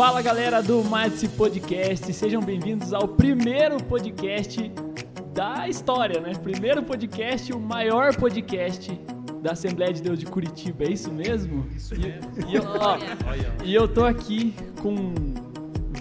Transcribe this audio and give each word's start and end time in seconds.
Fala 0.00 0.22
galera 0.22 0.62
do 0.62 0.82
Madse 0.82 1.28
Podcast, 1.28 2.10
sejam 2.14 2.40
bem-vindos 2.40 2.94
ao 2.94 3.06
primeiro 3.06 3.76
podcast 3.84 4.72
da 5.34 5.68
história, 5.68 6.18
né? 6.22 6.32
Primeiro 6.42 6.82
podcast, 6.82 7.52
o 7.52 7.60
maior 7.60 8.16
podcast 8.16 8.98
da 9.42 9.52
Assembleia 9.52 9.92
de 9.92 10.00
Deus 10.00 10.18
de 10.18 10.24
Curitiba, 10.24 10.84
é 10.84 10.92
isso 10.92 11.12
mesmo? 11.12 11.66
Isso 11.76 11.94
E, 11.94 11.98
mesmo. 11.98 12.30
e 12.48 12.54
eu, 12.54 12.62
ó, 12.64 12.96
e 13.62 13.74
eu 13.74 13.86
tô 13.86 14.06
aqui 14.06 14.54
com 14.80 15.12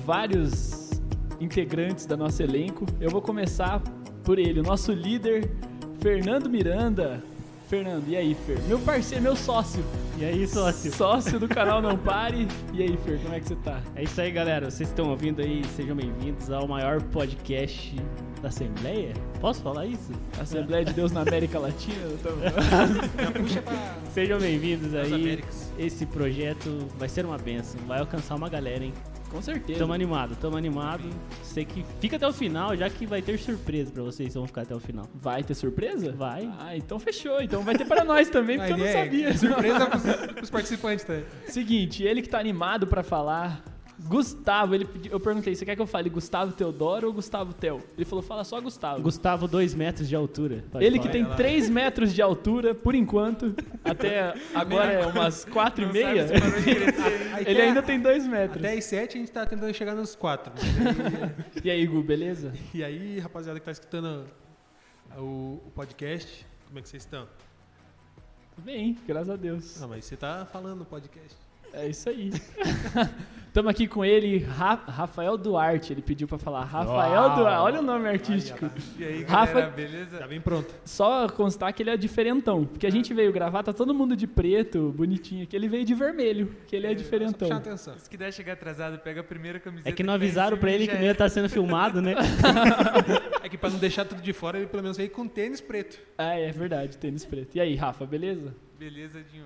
vários 0.06 0.92
integrantes 1.38 2.06
da 2.06 2.16
nosso 2.16 2.42
elenco. 2.42 2.86
Eu 3.02 3.10
vou 3.10 3.22
começar 3.22 3.82
por 4.24 4.40
ele, 4.40 4.62
o 4.62 4.64
nosso 4.64 4.94
líder, 4.94 5.52
Fernando 6.00 6.50
Miranda. 6.50 7.22
Fernando, 7.70 8.08
e 8.08 8.18
aí, 8.18 8.36
Fer? 8.48 8.60
Meu 8.68 8.80
parceiro, 8.80 9.24
meu 9.24 9.36
sócio. 9.36 9.84
E 10.18 10.26
aí, 10.26 10.48
sócio? 10.48 10.92
Sócio 10.92 11.40
do 11.40 11.48
canal 11.48 11.80
Não 11.84 11.96
Pare. 11.96 12.48
E 12.74 12.82
aí, 12.82 12.98
Fer, 13.06 13.20
como 13.22 13.36
é 13.36 13.40
que 13.40 13.48
você 13.48 13.56
tá? 13.58 13.80
É 13.96 14.04
isso 14.04 14.20
aí, 14.20 14.32
galera. 14.32 14.72
Vocês 14.72 14.90
estão 14.90 15.08
ouvindo 15.12 15.40
aí, 15.40 15.62
sejam 15.76 15.96
bem-vindos 15.96 16.50
ao 16.50 16.68
maior 16.68 17.00
podcast 17.00 17.96
da 18.42 18.48
Assembleia. 18.50 19.14
Posso 19.40 19.62
falar 19.62 19.86
isso? 19.86 20.12
Assembleia 20.42 20.84
de 20.84 20.94
Deus 20.94 21.12
na 21.12 21.22
América 21.22 21.60
Latina? 21.62 21.96
tô- 22.24 22.30
pra 22.32 24.12
Sejam 24.14 24.40
bem-vindos 24.40 24.96
aí. 24.96 25.44
Esse 25.78 26.08
projeto 26.08 26.88
vai 26.98 27.08
ser 27.08 27.24
uma 27.24 27.38
benção, 27.38 27.80
vai 27.88 28.00
alcançar 28.00 28.34
uma 28.36 28.50
galera, 28.50 28.84
hein? 28.84 28.94
Com 29.30 29.42
certeza. 29.42 29.80
Tamo 29.80 29.94
animado, 29.94 30.36
tamo 30.36 30.58
animado. 30.58 31.10
Sei 31.44 31.66
que 31.66 31.86
fica 32.00 32.16
até 32.16 32.28
o 32.28 32.34
final, 32.34 32.76
já 32.76 32.90
que 32.90 33.06
vai 33.06 33.22
ter 33.22 33.38
surpresa 33.38 33.92
pra 33.92 34.04
vocês, 34.04 34.34
vão 34.34 34.48
ficar 34.48 34.64
até 34.64 34.76
o 34.76 34.80
final. 34.80 35.06
Vai 35.14 35.44
ter 35.44 35.54
surpresa? 35.54 36.12
Vai. 36.12 36.52
Ah, 36.60 36.76
então 36.76 37.00
fechou. 37.00 37.42
Então 37.42 37.62
vai 37.62 37.76
ter 37.76 37.86
para 37.86 38.04
nós 38.04 38.30
também, 38.30 38.58
porque 38.58 38.74
eu 38.74 38.78
não 38.78 38.86
é, 38.86 38.94
sabia. 38.94 39.38
Surpresa 39.38 39.86
pros, 39.86 40.04
pros 40.36 40.50
participantes 40.50 41.06
também. 41.06 41.26
Seguinte, 41.48 42.04
ele 42.04 42.22
que 42.22 42.30
tá 42.30 42.40
animado 42.40 42.88
pra 42.88 43.04
falar. 43.04 43.64
Gustavo, 44.08 44.74
ele 44.74 44.86
pedi- 44.86 45.10
eu 45.12 45.20
perguntei, 45.20 45.54
você 45.54 45.66
quer 45.66 45.76
que 45.76 45.82
eu 45.82 45.86
fale 45.86 46.10
Gustavo 46.10 46.54
Teodoro 46.54 47.08
ou 47.08 47.14
Gustavo 47.14 47.54
Tel? 47.54 47.82
Ele 47.98 48.06
falou, 48.06 48.24
fala 48.24 48.44
só 48.46 48.60
Gustavo. 48.62 49.02
Gustavo, 49.02 49.48
2 49.48 49.74
metros 49.74 50.08
de 50.08 50.16
altura. 50.16 50.64
Pode 50.72 50.86
ele 50.86 51.00
que 51.00 51.10
tem 51.10 51.24
lá. 51.24 51.36
3 51.36 51.70
metros 51.70 52.14
de 52.14 52.22
altura, 52.22 52.74
por 52.74 52.96
enquanto, 52.96 53.54
até 53.84 54.34
agora 54.56 54.92
é 54.94 55.06
umas 55.06 55.44
4 55.44 55.84
e 55.84 55.92
meia. 55.92 56.26
Aí 57.34 57.44
Ele 57.46 57.62
ainda 57.62 57.82
tem 57.84 58.00
2 58.00 58.26
metros. 58.26 58.64
Até 58.64 58.78
às 58.78 58.86
7 58.86 59.18
a 59.18 59.20
gente 59.20 59.32
tá 59.32 59.46
tentando 59.46 59.74
chegar 59.74 59.94
nos 59.96 60.16
4. 60.16 60.54
E 61.64 61.70
aí, 61.70 61.86
Gu, 61.86 62.02
beleza? 62.02 62.54
E 62.74 62.82
aí, 62.84 63.20
rapaziada 63.20 63.60
que 63.60 63.66
tá 63.66 63.72
escutando 63.72 64.26
o, 65.18 65.62
o 65.66 65.72
podcast, 65.76 66.46
como 66.68 66.80
é 66.80 66.82
que 66.82 66.88
vocês 66.88 67.04
estão? 67.04 67.28
Bem, 68.58 68.98
graças 69.06 69.30
a 69.30 69.36
Deus. 69.36 69.82
Ah, 69.82 69.88
mas 69.88 70.06
você 70.06 70.16
tá 70.16 70.48
falando 70.52 70.80
no 70.80 70.86
podcast. 70.86 71.36
É 71.74 71.88
isso 71.88 72.10
aí. 72.10 72.32
Estamos 73.50 73.72
aqui 73.72 73.88
com 73.88 74.06
ele, 74.06 74.38
Ra- 74.38 74.76
Rafael 74.88 75.36
Duarte. 75.36 75.92
Ele 75.92 76.04
pediu 76.04 76.28
pra 76.28 76.38
falar 76.38 76.64
Rafael 76.66 77.22
Uau. 77.24 77.36
Duarte. 77.36 77.62
Olha 77.64 77.80
o 77.80 77.82
nome 77.82 78.08
artístico. 78.08 78.70
E 78.98 79.04
aí, 79.04 79.24
Rafa- 79.24 79.54
galera, 79.54 79.72
beleza? 79.72 80.18
Tá 80.20 80.28
bem 80.28 80.40
pronto. 80.40 80.72
Só 80.86 81.28
constar 81.28 81.74
que 81.74 81.82
ele 81.82 81.90
é 81.90 81.98
diferentão. 81.98 82.64
Porque 82.66 82.86
a 82.86 82.92
gente 82.92 83.12
veio 83.12 83.34
gravar, 83.34 83.64
tá 83.64 83.74
todo 83.74 83.92
mundo 83.92 84.16
de 84.16 84.28
preto, 84.28 84.94
bonitinho 84.96 85.44
aqui. 85.44 85.56
Ele 85.56 85.68
veio 85.68 85.84
de 85.84 85.96
vermelho, 85.96 86.56
que 86.68 86.76
ele 86.76 86.86
é 86.86 86.90
Só 86.90 86.96
puxar 86.96 87.04
diferentão. 87.04 87.58
atenção. 87.58 87.98
Se 87.98 88.08
quiser 88.08 88.32
chegar 88.32 88.54
atrasado, 88.54 89.00
pega 89.00 89.22
a 89.22 89.24
primeira 89.24 89.60
camiseta. 89.60 89.90
É 89.90 89.92
que 89.94 90.04
não 90.04 90.12
tá 90.12 90.16
avisaram 90.16 90.56
e 90.56 90.72
ele 90.72 90.88
que 90.88 90.94
não 90.94 91.02
é. 91.02 91.06
ia 91.06 91.12
estar 91.12 91.28
sendo 91.30 91.50
filmado, 91.50 92.02
né? 92.04 92.14
É 93.42 93.50
que 93.50 93.58
pra 93.58 93.70
não 93.72 93.80
deixar 93.80 94.06
tudo 94.06 94.22
de 94.22 94.32
fora, 94.32 94.58
ele 94.60 94.68
pelo 94.68 94.84
menos 94.84 94.96
veio 94.98 95.10
com 95.10 95.28
tênis 95.28 95.60
preto. 95.60 95.98
Ah, 96.18 96.36
é 96.36 96.52
verdade, 96.52 96.98
tênis 96.98 97.26
preto. 97.26 97.56
E 97.56 97.60
aí, 97.60 97.76
Rafa, 97.76 98.06
beleza? 98.06 98.54
Beleza, 98.78 99.24
Dinho. 99.24 99.46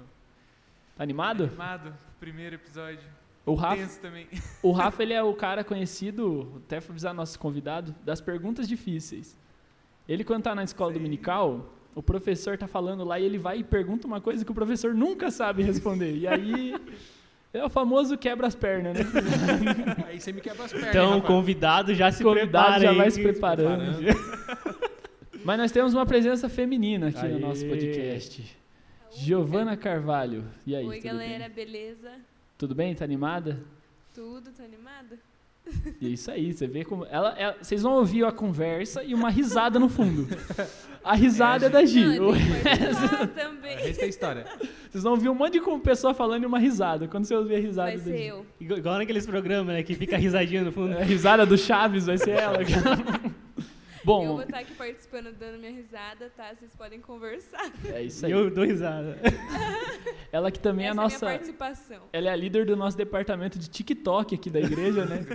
Tá 0.95 1.03
animado? 1.03 1.45
Animado, 1.45 1.93
primeiro 2.19 2.55
episódio. 2.55 3.09
O 3.45 3.55
Rafa, 3.55 3.99
também. 3.99 4.27
o 4.61 4.71
Rafa, 4.71 5.03
ele 5.03 5.13
é 5.13 5.21
o 5.21 5.33
cara 5.33 5.63
conhecido, 5.63 6.61
até 6.65 6.77
avisar 6.77 7.13
nosso 7.13 7.37
convidado, 7.37 7.93
das 8.03 8.21
perguntas 8.21 8.67
difíceis. 8.67 9.35
Ele, 10.07 10.23
quando 10.23 10.43
tá 10.43 10.55
na 10.55 10.63
escola 10.63 10.93
dominical, 10.93 11.73
o 11.95 12.01
professor 12.01 12.57
tá 12.57 12.67
falando 12.67 13.03
lá 13.03 13.19
e 13.19 13.25
ele 13.25 13.37
vai 13.37 13.59
e 13.59 13.63
pergunta 13.63 14.07
uma 14.07 14.21
coisa 14.21 14.45
que 14.45 14.51
o 14.51 14.55
professor 14.55 14.93
nunca 14.93 15.29
sabe 15.29 15.63
responder. 15.63 16.15
E 16.15 16.27
aí, 16.27 16.75
é 17.53 17.63
o 17.65 17.69
famoso 17.69 18.17
quebra 18.17 18.47
as 18.47 18.55
pernas, 18.55 18.97
né? 18.97 19.05
Aí 20.07 20.19
você 20.19 20.31
me 20.31 20.41
quebra 20.41 20.65
as 20.65 20.71
pernas. 20.71 20.89
Então, 20.89 21.07
o 21.07 21.13
rapaz. 21.15 21.27
convidado 21.27 21.93
já 21.93 22.11
se 22.11 22.23
convidado 22.23 22.79
prepara 22.79 22.81
já 22.81 22.93
vai 22.93 23.11
se 23.11 23.21
preparando. 23.21 23.97
Preparando. 23.97 24.93
Mas 25.43 25.57
nós 25.57 25.71
temos 25.71 25.93
uma 25.93 26.05
presença 26.05 26.47
feminina 26.47 27.09
aqui 27.09 27.25
Aê. 27.25 27.33
no 27.33 27.39
nosso 27.39 27.65
podcast. 27.65 28.62
Giovana 29.15 29.75
Carvalho. 29.77 30.43
E 30.65 30.75
aí, 30.75 30.85
Oi, 30.85 30.97
tudo 30.97 31.05
galera, 31.05 31.49
bem? 31.49 31.65
beleza? 31.65 32.11
Tudo 32.57 32.73
bem? 32.75 32.93
Tá 32.95 33.03
animada? 33.05 33.59
Tudo, 34.13 34.51
tô 34.51 34.63
animada? 34.63 35.17
E 36.01 36.07
é 36.07 36.09
isso 36.09 36.29
aí, 36.29 36.51
você 36.51 36.67
vê 36.67 36.83
como. 36.83 37.05
Ela, 37.05 37.33
ela- 37.37 37.55
vocês 37.61 37.81
vão 37.83 37.93
ouvir 37.93 38.25
a 38.25 38.33
conversa 38.33 39.01
e 39.01 39.13
uma 39.13 39.29
risada 39.29 39.79
no 39.79 39.87
fundo. 39.87 40.27
A 41.01 41.15
risada 41.15 41.67
é, 41.67 41.69
da 41.69 41.85
Gi. 41.85 42.19
Não, 42.19 42.29
O- 42.29 42.33
tem 42.33 42.45
que 42.45 42.63
participar 42.63 43.23
O 43.23 43.27
também. 43.27 43.77
resto 43.77 44.01
é 44.03 44.07
história. 44.07 44.45
Vocês 44.91 45.03
vão 45.03 45.13
ouvir 45.13 45.29
um 45.29 45.33
monte 45.35 45.53
de 45.59 45.79
pessoa 45.81 46.13
falando 46.13 46.43
e 46.43 46.45
uma 46.45 46.59
risada. 46.59 47.07
Quando 47.07 47.23
você 47.25 47.33
ouvir 47.35 47.55
a 47.55 47.59
risada 47.59 47.89
Vai 47.91 47.97
da 47.97 48.03
ser 48.03 48.17
Gi. 48.17 48.23
eu. 48.25 48.45
Igual 48.59 48.79
igual 48.79 48.97
naqueles 48.97 49.25
programas, 49.25 49.73
né? 49.75 49.83
Que 49.83 49.95
fica 49.95 50.17
a 50.17 50.19
risadinha 50.19 50.63
no 50.63 50.71
fundo. 50.73 50.97
A 50.97 51.03
risada 51.03 51.45
do 51.45 51.57
Chaves 51.57 52.05
vai 52.07 52.17
ser 52.17 52.31
ela. 52.31 52.57
Eu 54.03 54.05
Bom, 54.05 54.27
vou 54.33 54.41
estar 54.41 54.59
aqui 54.59 54.73
participando, 54.73 55.33
dando 55.33 55.57
minha 55.57 55.71
risada, 55.71 56.29
tá? 56.35 56.53
Vocês 56.53 56.75
podem 56.75 56.99
conversar. 56.99 57.71
é 57.85 58.03
isso 58.03 58.25
aí. 58.25 58.33
eu 58.33 58.51
dou 58.53 58.65
risada. 58.65 59.17
Ela 60.29 60.51
que 60.51 60.59
também 60.59 60.87
é 60.87 60.89
a 60.89 60.91
Essa 60.91 60.99
é 60.99 60.99
a 60.99 61.03
nossa. 61.03 61.25
minha 61.25 61.37
participação. 61.37 62.01
Ela 62.11 62.27
é 62.27 62.31
a 62.33 62.35
líder 62.35 62.65
do 62.65 62.75
nosso 62.75 62.97
departamento 62.97 63.57
de 63.57 63.69
TikTok 63.69 64.35
aqui 64.35 64.49
da 64.49 64.59
igreja, 64.59 65.05
né? 65.05 65.25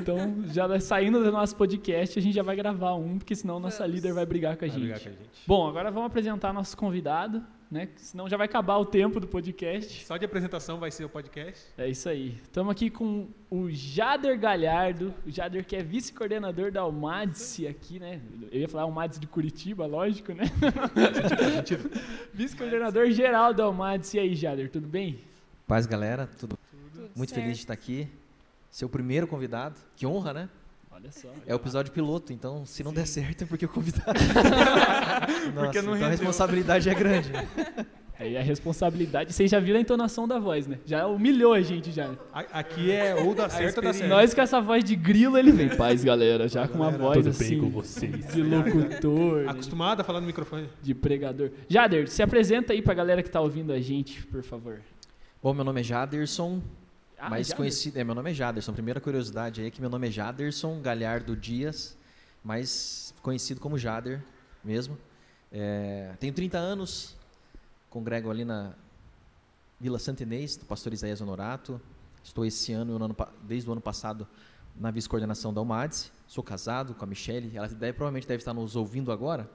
Então, 0.00 0.44
já 0.52 0.80
saindo 0.80 1.22
do 1.22 1.30
nosso 1.30 1.54
podcast, 1.56 2.18
a 2.18 2.22
gente 2.22 2.34
já 2.34 2.42
vai 2.42 2.56
gravar 2.56 2.94
um, 2.94 3.18
porque 3.18 3.34
senão 3.34 3.60
nossa 3.60 3.80
Vamos. 3.80 3.94
líder 3.94 4.12
vai 4.14 4.24
brigar 4.26 4.56
com 4.56 4.64
a 4.64 4.68
Vai 4.68 4.70
gente. 4.70 4.80
brigar 4.80 5.00
com 5.00 5.08
a 5.08 5.12
gente. 5.12 5.42
Bom, 5.46 5.68
agora 5.68 5.90
vamos 5.90 6.06
apresentar 6.06 6.52
nosso 6.54 6.74
convidado, 6.76 7.44
né? 7.74 7.88
Senão 7.96 8.28
já 8.28 8.36
vai 8.36 8.46
acabar 8.46 8.76
o 8.76 8.86
tempo 8.86 9.18
do 9.18 9.26
podcast. 9.26 10.06
Só 10.06 10.16
de 10.16 10.24
apresentação 10.24 10.78
vai 10.78 10.92
ser 10.92 11.04
o 11.04 11.08
podcast. 11.08 11.60
É 11.76 11.88
isso 11.88 12.08
aí. 12.08 12.38
Estamos 12.44 12.70
aqui 12.70 12.88
com 12.88 13.26
o 13.50 13.68
Jader 13.68 14.38
Galhardo, 14.38 15.12
o 15.26 15.30
Jader 15.30 15.66
que 15.66 15.74
é 15.74 15.82
vice-coordenador 15.82 16.70
da 16.70 16.82
Almadice 16.82 17.66
aqui, 17.66 17.98
né? 17.98 18.20
Eu 18.52 18.60
ia 18.60 18.68
falar 18.68 18.84
Almadice 18.84 19.18
de 19.18 19.26
Curitiba, 19.26 19.86
lógico, 19.86 20.32
né? 20.32 20.44
Vice-coordenador 22.32 23.10
geral 23.10 23.52
da 23.52 23.64
Almadice. 23.64 24.18
E 24.18 24.20
aí, 24.20 24.34
Jader, 24.36 24.70
tudo 24.70 24.86
bem? 24.86 25.18
Paz, 25.66 25.84
galera. 25.84 26.28
Tudo 26.38 26.56
Tudo 26.70 27.10
muito 27.16 27.30
certo. 27.30 27.42
feliz 27.42 27.56
de 27.56 27.64
estar 27.64 27.74
aqui. 27.74 28.08
Seu 28.70 28.88
primeiro 28.88 29.26
convidado. 29.26 29.74
Que 29.96 30.06
honra, 30.06 30.32
né? 30.32 30.48
Olha 30.94 31.10
só. 31.10 31.28
É 31.44 31.52
o 31.52 31.56
episódio 31.56 31.90
piloto, 31.92 32.32
então 32.32 32.64
se 32.64 32.84
não 32.84 32.92
der 32.92 33.04
certo 33.06 33.42
é 33.42 33.46
porque 33.46 33.64
o 33.64 33.68
convidado. 33.68 34.12
Nossa, 35.52 35.66
Porque 35.66 35.82
não 35.82 35.82
então 35.82 35.92
rendeu. 35.94 36.06
a 36.06 36.10
responsabilidade 36.10 36.88
é 36.88 36.94
grande. 36.94 37.32
Aí 38.16 38.36
a 38.36 38.42
responsabilidade. 38.42 39.32
Vocês 39.32 39.50
já 39.50 39.58
viram 39.58 39.78
a 39.78 39.80
entonação 39.82 40.28
da 40.28 40.38
voz, 40.38 40.68
né? 40.68 40.78
Já 40.86 41.04
humilhou 41.08 41.52
a 41.52 41.60
gente 41.60 41.90
já. 41.90 42.14
Aqui 42.32 42.92
é 42.92 43.12
ou 43.16 43.34
dá 43.34 43.48
certo 43.48 43.78
ou 43.78 43.82
dá 43.82 43.92
certo. 43.92 44.08
Nós 44.08 44.32
com 44.32 44.40
essa 44.40 44.60
voz 44.60 44.84
de 44.84 44.94
grilo, 44.94 45.36
ele 45.36 45.50
vem. 45.50 45.68
Paz, 45.76 46.04
galera, 46.04 46.46
já 46.46 46.68
com 46.68 46.76
uma 46.76 46.92
galera, 46.92 47.02
voz 47.02 47.18
tudo 47.18 47.30
assim. 47.30 47.48
bem 47.48 47.60
com 47.60 47.70
vocês? 47.70 48.32
De 48.32 48.42
locutor, 48.42 49.42
né? 49.42 49.50
Acostumado 49.50 50.00
a 50.00 50.04
falar 50.04 50.20
no 50.20 50.28
microfone. 50.28 50.68
de 50.80 50.94
pregador. 50.94 51.50
Jader, 51.68 52.08
se 52.08 52.22
apresenta 52.22 52.72
aí 52.72 52.80
pra 52.80 52.94
galera 52.94 53.20
que 53.20 53.28
tá 53.30 53.40
ouvindo 53.40 53.72
a 53.72 53.80
gente, 53.80 54.24
por 54.26 54.44
favor. 54.44 54.80
Bom, 55.42 55.52
meu 55.52 55.64
nome 55.64 55.80
é 55.80 55.84
Jaderson, 55.84 56.62
Ah, 57.26 57.30
Jader. 57.42 57.56
conhecido. 57.56 57.98
É, 57.98 58.04
meu 58.04 58.14
nome 58.14 58.30
é 58.30 58.34
Jaderson. 58.34 58.72
Primeira 58.74 59.00
curiosidade 59.00 59.62
aí 59.62 59.68
é 59.68 59.70
que 59.70 59.80
meu 59.80 59.88
nome 59.88 60.08
é 60.08 60.10
Jaderson 60.10 60.78
Galhardo 60.82 61.34
Dias, 61.34 61.96
mais 62.44 63.14
conhecido 63.22 63.60
como 63.60 63.78
Jader 63.78 64.22
mesmo. 64.62 64.98
É, 65.50 66.12
tenho 66.20 66.34
30 66.34 66.58
anos, 66.58 67.16
congrego 67.88 68.30
ali 68.30 68.44
na 68.44 68.74
Vila 69.80 69.98
Santa 69.98 70.22
Inês, 70.22 70.56
do 70.56 70.66
pastor 70.66 70.92
Isaías 70.92 71.22
Honorato. 71.22 71.80
Estou 72.22 72.44
esse 72.44 72.74
ano, 72.74 73.02
ano 73.02 73.16
desde 73.42 73.68
o 73.70 73.72
ano 73.72 73.80
passado, 73.80 74.28
na 74.76 74.90
vice-coordenação 74.90 75.52
da 75.52 75.62
UMADS. 75.62 76.12
Sou 76.26 76.44
casado 76.44 76.94
com 76.94 77.04
a 77.04 77.06
Michelle, 77.06 77.56
ela 77.56 77.68
deve, 77.68 77.94
provavelmente 77.94 78.28
deve 78.28 78.42
estar 78.42 78.52
nos 78.52 78.76
ouvindo 78.76 79.10
agora. 79.10 79.48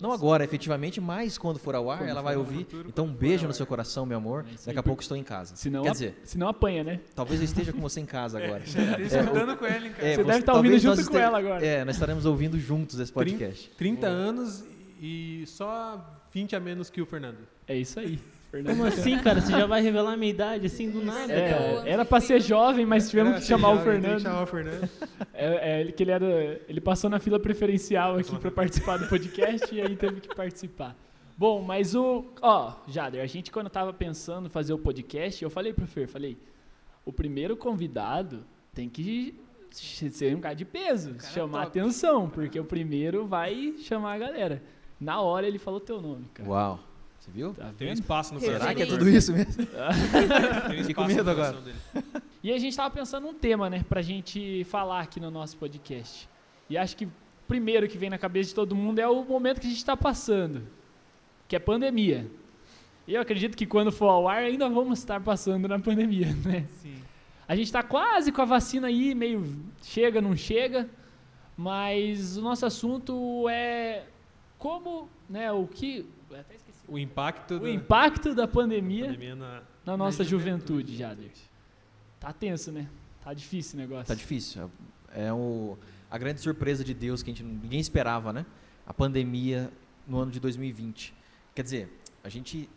Não 0.00 0.12
agora, 0.12 0.44
efetivamente, 0.44 1.00
mas 1.00 1.38
quando 1.38 1.58
for 1.58 1.74
ao 1.74 1.90
ar, 1.90 1.98
Quando 1.98 2.10
ela 2.10 2.20
vai 2.22 2.36
ouvir. 2.36 2.64
futuro, 2.64 2.88
Então, 2.88 3.06
um 3.06 3.12
beijo 3.12 3.46
no 3.46 3.54
seu 3.54 3.66
coração, 3.66 4.04
meu 4.04 4.18
amor. 4.18 4.44
É 4.48 4.66
Daqui 4.66 4.78
a 4.78 4.82
pouco 4.82 5.00
estou 5.02 5.16
em 5.16 5.22
casa. 5.22 5.56
Senão, 5.56 5.82
Quer 5.84 5.90
dizer, 5.92 6.20
senão 6.24 6.48
apanha, 6.48 6.84
né? 6.84 7.00
talvez 7.14 7.40
eu 7.40 7.44
esteja 7.46 7.72
com 7.72 7.80
você 7.80 8.00
em 8.00 8.04
casa 8.06 8.38
agora. 8.42 8.62
Já 8.66 8.92
tá 8.94 9.00
escutando 9.00 9.56
com 9.56 9.64
ela, 9.66 9.86
hein, 9.86 9.92
cara? 9.92 10.06
É, 10.06 10.10
Você 10.10 10.16
você- 10.16 10.24
deve 10.24 10.38
estar 10.40 10.52
ouvindo 10.54 10.72
talvez 10.72 10.82
junto 10.82 10.96
com 10.96 11.00
este- 11.16 11.16
ela 11.16 11.38
agora. 11.38 11.64
É, 11.66 11.84
nós 11.84 11.94
estaremos 11.96 12.26
ouvindo 12.26 12.58
juntos 12.58 12.98
esse 13.00 13.10
podcast. 13.12 13.70
30 13.78 14.06
anos 14.06 14.62
e 15.00 15.44
só 15.46 16.20
20 16.32 16.54
a 16.54 16.60
menos 16.60 16.90
que 16.90 17.00
o 17.00 17.06
Fernando. 17.06 17.38
É 17.66 17.76
isso 17.76 17.98
aí. 17.98 18.18
Fernando. 18.56 18.76
Como 18.76 18.88
assim, 18.88 19.18
cara? 19.18 19.40
Você 19.40 19.52
já 19.52 19.66
vai 19.66 19.80
revelar 19.82 20.12
a 20.12 20.16
minha 20.16 20.30
idade 20.30 20.66
assim 20.66 20.90
do 20.90 21.04
nada, 21.04 21.32
É, 21.32 21.50
cara? 21.50 21.88
era 21.88 22.04
pra 22.04 22.20
ser 22.20 22.40
jovem, 22.40 22.84
mas 22.86 23.08
tivemos 23.10 23.32
Era 23.32 23.40
que 23.40 23.46
chamar 23.46 23.70
o 23.70 23.76
jovem, 23.76 23.94
que 23.94 24.00
Fernando. 24.02 24.20
chamar 24.22 24.42
o 24.42 24.46
Fernando. 24.46 24.90
É, 25.38 25.72
é, 25.76 25.80
ele, 25.82 25.92
que 25.92 26.02
ele, 26.02 26.10
era, 26.12 26.60
ele 26.66 26.80
passou 26.80 27.10
na 27.10 27.18
fila 27.18 27.38
preferencial 27.38 28.16
aqui 28.16 28.34
pra 28.38 28.50
participar 28.50 28.96
do 28.96 29.06
podcast 29.06 29.74
e 29.74 29.82
aí 29.82 29.94
teve 29.94 30.20
que 30.22 30.34
participar. 30.34 30.96
Bom, 31.36 31.60
mas 31.60 31.94
o. 31.94 32.24
Ó, 32.40 32.72
Jader, 32.88 33.22
a 33.22 33.26
gente 33.26 33.50
quando 33.52 33.68
tava 33.68 33.92
pensando 33.92 34.46
em 34.46 34.48
fazer 34.48 34.72
o 34.72 34.78
podcast, 34.78 35.42
eu 35.44 35.50
falei 35.50 35.74
pro 35.74 35.86
Fer, 35.86 36.08
falei. 36.08 36.38
o 37.04 37.12
primeiro 37.12 37.54
convidado 37.54 38.44
tem 38.72 38.88
que 38.88 39.34
ser 39.70 40.34
um 40.34 40.40
cara 40.40 40.54
de 40.54 40.64
peso, 40.64 41.14
cara 41.16 41.30
chamar 41.32 41.66
top. 41.66 41.78
atenção, 41.80 42.30
porque 42.30 42.58
o 42.58 42.64
primeiro 42.64 43.26
vai 43.26 43.74
chamar 43.80 44.14
a 44.14 44.18
galera. 44.18 44.62
Na 44.98 45.20
hora 45.20 45.46
ele 45.46 45.58
falou 45.58 45.78
teu 45.80 46.00
nome, 46.00 46.24
cara. 46.32 46.48
Uau. 46.48 46.80
Você 47.26 47.32
viu? 47.32 47.52
Tá 47.54 47.72
Tem 47.76 47.90
um 47.90 47.92
espaço 47.92 48.34
no 48.34 48.40
Será 48.40 48.60
Será 48.60 48.74
que 48.74 48.82
é 48.82 48.86
tudo 48.86 49.08
isso 49.08 49.32
mesmo? 49.32 49.54
Tem 49.54 49.66
um 50.80 50.84
Fiquei 50.84 50.94
com 50.94 51.04
medo 51.04 51.28
agora. 51.28 51.54
coração 51.54 51.62
dele. 51.62 52.22
E 52.42 52.52
a 52.52 52.58
gente 52.58 52.76
tava 52.76 52.90
pensando 52.94 53.26
um 53.26 53.34
tema, 53.34 53.68
né, 53.68 53.84
pra 53.88 54.00
gente 54.00 54.62
falar 54.64 55.00
aqui 55.00 55.18
no 55.18 55.30
nosso 55.30 55.56
podcast. 55.56 56.28
E 56.70 56.78
acho 56.78 56.96
que 56.96 57.06
o 57.06 57.12
primeiro 57.48 57.88
que 57.88 57.98
vem 57.98 58.08
na 58.08 58.18
cabeça 58.18 58.50
de 58.50 58.54
todo 58.54 58.74
mundo 58.74 59.00
é 59.00 59.08
o 59.08 59.24
momento 59.24 59.60
que 59.60 59.66
a 59.66 59.70
gente 59.70 59.84
tá 59.84 59.96
passando, 59.96 60.62
que 61.48 61.56
é 61.56 61.58
pandemia. 61.58 62.30
E 63.06 63.14
eu 63.14 63.20
acredito 63.20 63.56
que 63.56 63.66
quando 63.66 63.90
for 63.90 64.08
ao 64.08 64.28
ar 64.28 64.38
ainda 64.38 64.68
vamos 64.68 65.00
estar 65.00 65.20
passando 65.20 65.66
na 65.66 65.78
pandemia, 65.78 66.32
né? 66.44 66.64
Sim. 66.80 66.96
A 67.48 67.54
gente 67.56 67.70
tá 67.70 67.82
quase 67.82 68.30
com 68.30 68.42
a 68.42 68.44
vacina 68.44 68.86
aí, 68.86 69.14
meio 69.14 69.44
chega, 69.82 70.20
não 70.20 70.36
chega, 70.36 70.88
mas 71.56 72.36
o 72.36 72.42
nosso 72.42 72.66
assunto 72.66 73.48
é 73.48 74.04
como, 74.58 75.08
né, 75.28 75.50
o 75.50 75.66
que 75.66 76.06
até. 76.32 76.65
O 76.88 76.98
impacto 76.98 77.54
o 77.54 77.60
da 77.60 77.70
impacto 77.70 78.34
da 78.34 78.46
pandemia 78.46 79.06
pandemia 79.06 79.34
na, 79.34 79.62
na 79.84 79.96
nossa 79.96 80.22
juventude, 80.22 80.96
Jader. 80.96 81.30
Tá 82.20 82.32
tenso, 82.32 82.70
né? 82.70 82.88
Tá 83.22 83.34
difícil 83.34 83.78
o 83.78 83.82
negócio. 83.82 84.06
Tá 84.06 84.14
difícil. 84.14 84.70
É 85.12 85.32
o, 85.32 85.76
a 86.10 86.16
grande 86.16 86.40
surpresa 86.40 86.84
de 86.84 86.94
Deus 86.94 87.22
que 87.22 87.30
a 87.30 87.34
gente, 87.34 87.42
ninguém 87.42 87.80
esperava, 87.80 88.32
né? 88.32 88.46
A 88.86 88.94
pandemia 88.94 89.70
no 90.06 90.18
ano 90.18 90.30
de 90.30 90.38
2020. 90.38 91.12
Quer 91.54 91.62
dizer, 91.62 92.00
a 92.22 92.28
gente 92.28 92.68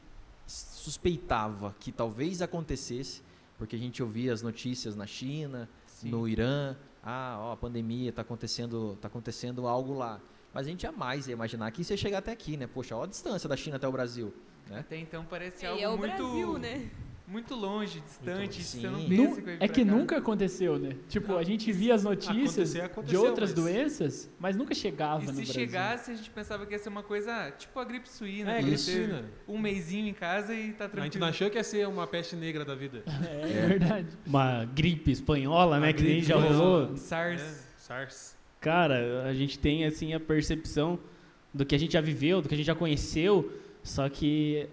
suspeitava 0.48 1.76
que 1.80 1.92
talvez 1.92 2.42
acontecesse, 2.42 3.22
porque 3.58 3.76
a 3.76 3.80
gente 3.80 4.02
ouvia 4.02 4.34
as 4.34 4.42
notícias 4.42 4.96
na 4.96 5.06
China, 5.06 5.70
Sim. 5.86 6.10
no 6.10 6.28
Irã, 6.28 6.76
ah, 7.04 7.38
ó, 7.40 7.52
a 7.54 7.58
pandemia 7.58 8.10
está 8.10 8.22
acontecendo, 8.22 8.98
tá 9.02 9.08
acontecendo 9.08 9.68
algo 9.68 9.94
lá. 9.94 10.20
Mas 10.54 10.66
a 10.68 10.70
gente 10.70 10.82
jamais 10.82 11.28
ia 11.28 11.34
imaginar 11.34 11.70
que 11.72 11.82
isso 11.82 11.94
ia 11.94 11.98
chegar 11.98 12.20
até 12.20 12.32
aqui, 12.32 12.58
né? 12.58 12.68
Poxa, 12.68 12.96
olha 12.96 13.06
a 13.06 13.08
distância 13.10 13.48
da 13.48 13.56
China 13.56 13.76
até 13.78 13.88
o 13.88 13.92
Brasil. 13.92 14.34
Né? 14.70 14.80
Até 14.80 14.98
então 14.98 15.26
parece 15.30 15.64
E 15.66 15.68
algo 15.68 15.82
é 15.82 15.88
o 15.90 15.98
muito, 15.98 16.16
Brasil, 16.18 16.58
né? 16.58 16.90
muito 17.28 17.54
longe, 17.54 18.00
distante. 18.02 18.58
longe. 18.58 18.64
Você 18.64 18.88
não 18.90 19.08
pensa 19.08 19.36
Nu- 19.36 19.42
que 19.44 19.50
é 19.64 19.68
que 19.68 19.86
cá. 19.86 19.92
nunca 19.92 20.18
aconteceu, 20.18 20.80
né? 20.80 20.96
Tipo, 21.08 21.38
a 21.38 21.44
gente 21.44 21.72
via 21.72 21.94
as 21.94 22.04
notícias 22.04 22.76
Acontecer, 22.76 22.80
de 22.80 22.86
aconteceu, 22.86 23.22
outras 23.24 23.54
mas- 23.54 23.64
doenças, 23.64 24.30
mas 24.40 24.56
nunca 24.56 24.74
chegava 24.74 25.22
E 25.24 25.26
no 25.28 25.32
se 25.34 25.36
Brasil. 25.38 25.54
chegasse, 25.54 26.12
a 26.12 26.16
gente 26.16 26.30
pensava 26.32 26.66
que 26.66 26.74
ia 26.74 26.80
ser 26.80 26.90
uma 26.90 27.04
coisa 27.04 27.52
tipo 27.52 27.80
a 27.80 27.84
gripe 27.86 28.10
suína. 28.10 28.52
É, 28.54 28.62
gripe 28.64 28.78
suína. 28.80 29.26
Um 29.48 29.60
mêsinho 29.60 30.08
em 30.08 30.14
casa 30.14 30.56
e 30.56 30.74
tá 30.74 30.86
A 30.86 30.88
gente 30.88 30.92
tranquilo. 30.96 31.20
não 31.22 31.28
achou 31.28 31.50
que 31.52 31.58
ia 31.58 31.64
ser 31.64 31.88
uma 31.88 32.08
peste 32.08 32.36
negra 32.36 32.66
da 32.66 32.74
vida. 32.74 33.04
É, 33.30 33.68
verdade. 33.68 34.08
Uma 34.26 34.66
gripe 34.66 35.12
espanhola, 35.12 35.78
Uma 35.78 35.86
né? 35.86 35.94
Que 35.94 36.02
nem 36.02 36.12
gripe 36.14 36.28
já 36.28 36.36
rolou. 36.36 36.98
SARS. 36.98 37.42
É, 37.42 37.56
SARS. 37.78 38.39
Cara, 38.60 39.24
a 39.24 39.34
gente 39.34 39.58
tem 39.58 39.86
assim 39.86 40.14
a 40.14 40.20
percepção 40.20 41.00
do 41.54 41.66
que 41.66 41.74
a 41.74 41.78
gente 41.78 41.94
já 41.94 42.02
viveu, 42.02 42.42
do 42.42 42.48
que 42.50 42.54
a 42.54 42.58
gente 42.58 42.68
já 42.68 42.76
conheceu, 42.76 43.52
só 43.82 44.08
que 44.10 44.68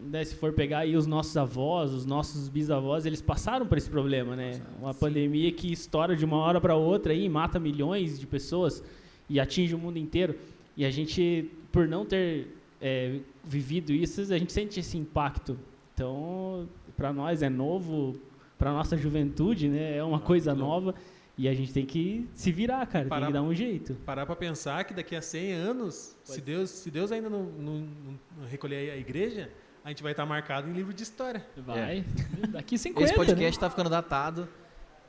né, 0.00 0.24
se 0.24 0.34
for 0.34 0.52
pegar 0.52 0.80
aí 0.80 0.96
os 0.96 1.06
nossos 1.06 1.36
avós, 1.36 1.92
os 1.92 2.04
nossos 2.04 2.48
bisavós, 2.48 3.06
eles 3.06 3.22
passaram 3.22 3.66
por 3.66 3.78
esse 3.78 3.88
problema, 3.88 4.34
né? 4.36 4.60
Uma 4.80 4.92
pandemia 4.94 5.50
que 5.52 5.72
estoura 5.72 6.16
de 6.16 6.24
uma 6.24 6.36
hora 6.38 6.60
para 6.60 6.74
outra 6.74 7.12
aí, 7.12 7.28
mata 7.28 7.58
milhões 7.58 8.18
de 8.18 8.26
pessoas 8.26 8.82
e 9.28 9.38
atinge 9.40 9.74
o 9.74 9.78
mundo 9.78 9.98
inteiro. 9.98 10.34
E 10.76 10.84
a 10.84 10.90
gente, 10.90 11.50
por 11.72 11.88
não 11.88 12.04
ter 12.04 12.48
é, 12.80 13.20
vivido 13.44 13.92
isso, 13.92 14.20
a 14.32 14.38
gente 14.38 14.52
sente 14.52 14.80
esse 14.80 14.98
impacto. 14.98 15.58
Então, 15.94 16.68
para 16.96 17.12
nós 17.12 17.42
é 17.42 17.48
novo, 17.48 18.14
para 18.58 18.72
nossa 18.72 18.96
juventude, 18.96 19.68
né? 19.68 19.96
É 19.96 20.04
uma 20.04 20.18
Ah, 20.18 20.20
coisa 20.20 20.52
louco. 20.52 20.94
E 21.38 21.48
a 21.48 21.54
gente 21.54 21.70
tem 21.72 21.84
que 21.84 22.26
se 22.32 22.50
virar, 22.50 22.86
cara. 22.86 23.04
Tem 23.04 23.08
Parar- 23.10 23.26
que 23.26 23.32
dar 23.34 23.42
um 23.42 23.54
jeito. 23.54 23.94
Parar 24.06 24.24
para 24.24 24.34
pensar 24.36 24.82
que 24.84 24.94
daqui 24.94 25.14
a 25.14 25.20
100 25.20 25.52
anos, 25.52 26.16
se 26.24 26.40
Deus, 26.40 26.70
se 26.70 26.90
Deus 26.90 27.12
ainda 27.12 27.28
não, 27.28 27.42
não- 27.44 27.88
não 28.38 28.46
recolher 28.48 28.90
a 28.90 28.96
igreja, 28.96 29.50
a 29.84 29.90
gente 29.90 30.02
vai 30.02 30.12
estar 30.12 30.24
marcado 30.24 30.66
em 30.68 30.72
livro 30.72 30.94
de 30.94 31.02
história. 31.02 31.44
Vai. 31.58 32.04
Daqui 32.48 32.78
50, 32.78 33.04
Esse 33.04 33.14
podcast 33.14 33.42
né? 33.42 33.48
está 33.50 33.68
ficando 33.68 33.90
datado. 33.90 34.48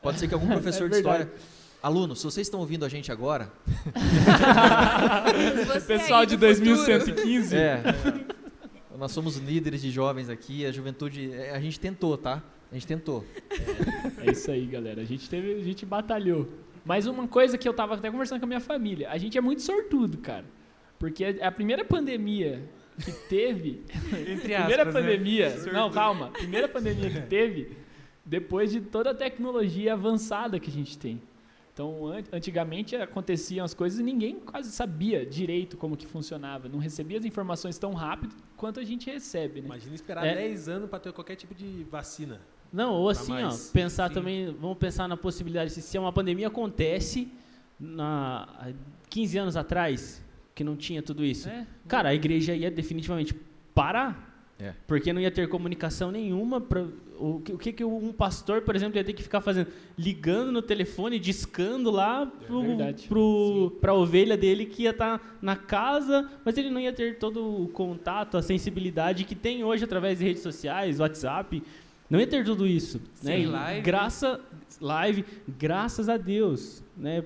Pode 0.02 0.20
ser 0.20 0.28
que 0.28 0.34
algum 0.34 0.48
professor 0.52 0.88
É 0.88 0.90
de 0.90 0.96
história. 0.98 1.32
Alunos, 1.82 2.20
se 2.20 2.26
vocês 2.26 2.46
estão 2.48 2.60
ouvindo 2.60 2.84
a 2.84 2.90
gente 2.90 3.10
agora, 3.12 3.50
Pessoal 5.88 6.26
de 6.26 6.36
do 6.36 6.48
futuro. 6.56 6.76
2115. 6.76 7.56
é, 7.56 7.84
nós 8.98 9.12
somos 9.12 9.38
líderes 9.38 9.82
de 9.82 9.92
jovens 9.92 10.30
aqui, 10.30 10.66
a 10.66 10.72
juventude, 10.72 11.32
é, 11.32 11.52
a 11.56 11.60
gente 11.62 11.80
tentou, 11.80 12.18
tá? 12.18 12.42
A 12.72 12.76
gente 12.76 12.88
tentou. 12.88 13.24
É 14.26 14.32
isso 14.32 14.52
aí, 14.52 14.66
galera. 14.66 15.02
A 15.02 15.06
gente 15.06 15.30
teve, 15.30 15.54
a 15.54 15.64
gente 15.64 15.86
batalhou. 15.86 16.48
Mas 16.84 17.06
uma 17.08 17.28
coisa 17.28 17.58
que 17.58 17.68
eu 17.68 17.74
tava 17.74 17.96
até 17.96 18.10
conversando 18.12 18.40
com 18.40 18.46
a 18.46 18.48
minha 18.48 18.60
família, 18.60 19.10
a 19.10 19.18
gente 19.18 19.38
é 19.38 19.42
muito 19.42 19.62
sortudo, 19.62 20.18
cara. 20.18 20.46
Porque 21.00 21.24
a 21.24 21.48
a 21.48 21.52
primeira 21.52 21.84
pandemia 21.86 22.64
que 23.04 23.12
teve, 23.30 23.84
Entre 24.20 24.54
primeira 24.56 24.84
aspas, 24.84 24.94
né? 24.96 25.02
pandemia, 25.02 25.50
Sortudo. 25.52 25.74
não, 25.74 25.92
calma, 25.92 26.30
primeira 26.32 26.68
pandemia 26.68 27.10
que 27.10 27.22
teve 27.22 27.78
depois 28.26 28.72
de 28.72 28.82
toda 28.82 29.12
a 29.12 29.14
tecnologia 29.14 29.94
avançada 29.94 30.60
que 30.60 30.70
a 30.70 30.74
gente 30.74 30.98
tem. 30.98 31.22
Então, 31.74 32.08
an- 32.08 32.24
antigamente 32.34 32.96
aconteciam 32.96 33.64
as 33.64 33.74
coisas 33.76 34.00
e 34.00 34.04
ninguém 34.04 34.40
quase 34.40 34.72
sabia 34.72 35.24
direito 35.24 35.78
como 35.78 35.96
que 35.96 36.08
funcionava, 36.08 36.68
não 36.68 36.80
recebia 36.80 37.20
as 37.20 37.26
informações 37.26 37.78
tão 37.78 37.94
rápido 37.94 38.36
quanto 38.58 38.80
a 38.80 38.84
gente 38.84 39.10
recebe, 39.12 39.62
né? 39.62 39.68
Imagina 39.68 39.94
esperar 39.94 40.26
É. 40.26 40.34
10 40.36 40.68
anos 40.70 40.90
para 40.90 41.00
ter 41.00 41.14
qualquer 41.14 41.36
tipo 41.36 41.54
de 41.54 41.84
vacina. 41.92 42.42
Não, 42.72 42.94
ou 42.94 43.12
Pra 43.12 43.20
assim, 43.22 43.34
ó, 43.44 43.50
pensar 43.72 44.08
Sim. 44.10 44.14
também, 44.14 44.56
vamos 44.60 44.78
pensar 44.78 45.08
na 45.08 45.16
possibilidade, 45.18 45.72
se, 45.72 45.82
se 45.82 45.98
uma 45.98 46.12
pandemia 46.12 46.48
acontece 46.48 47.28
na, 47.80 48.48
há 48.60 48.72
15 49.10 49.38
anos 49.38 49.56
atrás, 49.58 50.24
que 50.54 50.64
não 50.64 50.76
tinha 50.76 51.02
tudo 51.02 51.24
isso. 51.24 51.48
É, 51.48 51.66
Cara, 51.88 52.10
a 52.10 52.14
igreja 52.16 52.56
ia 52.56 52.70
definitivamente 52.72 53.34
parar. 53.74 54.26
É. 54.60 54.74
Porque 54.88 55.14
não 55.14 55.22
ia 55.22 55.30
ter 55.30 55.48
comunicação 55.48 56.12
nenhuma. 56.12 56.60
Pra, 56.60 56.84
o, 57.20 57.40
que- 57.46 57.54
o 57.54 57.58
que, 57.60 57.72
que 57.72 57.84
um 57.84 58.12
pastor, 58.12 58.64
por 58.64 58.76
exemplo, 58.76 58.98
ia 58.98 59.04
ter 59.04 59.14
que 59.14 59.22
ficar 59.22 59.40
fazendo? 59.40 59.68
Ligando 59.96 60.52
no 60.52 60.64
telefone, 60.64 61.20
discando 61.20 61.92
lá 61.92 62.26
pro, 62.26 62.62
verdade. 62.64 63.08
pro, 63.08 63.78
pra 63.80 63.94
ovelha 63.94 64.36
dele 64.36 64.66
que 64.66 64.82
ia 64.84 64.90
estar 64.90 65.38
na 65.44 65.56
casa, 65.56 66.28
mas 66.44 66.58
ele 66.58 66.72
não 66.72 66.82
ia 66.82 66.92
ter 66.92 67.20
todo 67.20 67.62
o 67.66 67.68
contato, 67.68 68.36
a 68.36 68.42
sensibilidade 68.42 69.26
que 69.26 69.36
tem 69.36 69.64
hoje 69.64 69.84
através 69.84 70.18
de 70.18 70.26
redes 70.26 70.42
sociais, 70.42 71.00
WhatsApp. 71.00 71.62
Não 72.10 72.20
ia 72.20 72.28
ter 72.28 72.44
tudo 72.46 72.66
isso. 72.66 73.02
né? 73.22 73.38
Sim, 73.38 73.46
live. 73.48 73.82
Graça, 73.82 74.40
live, 74.80 75.26
graças 75.60 76.08
a 76.10 76.18
Deus. 76.18 76.82
Né? 76.96 77.24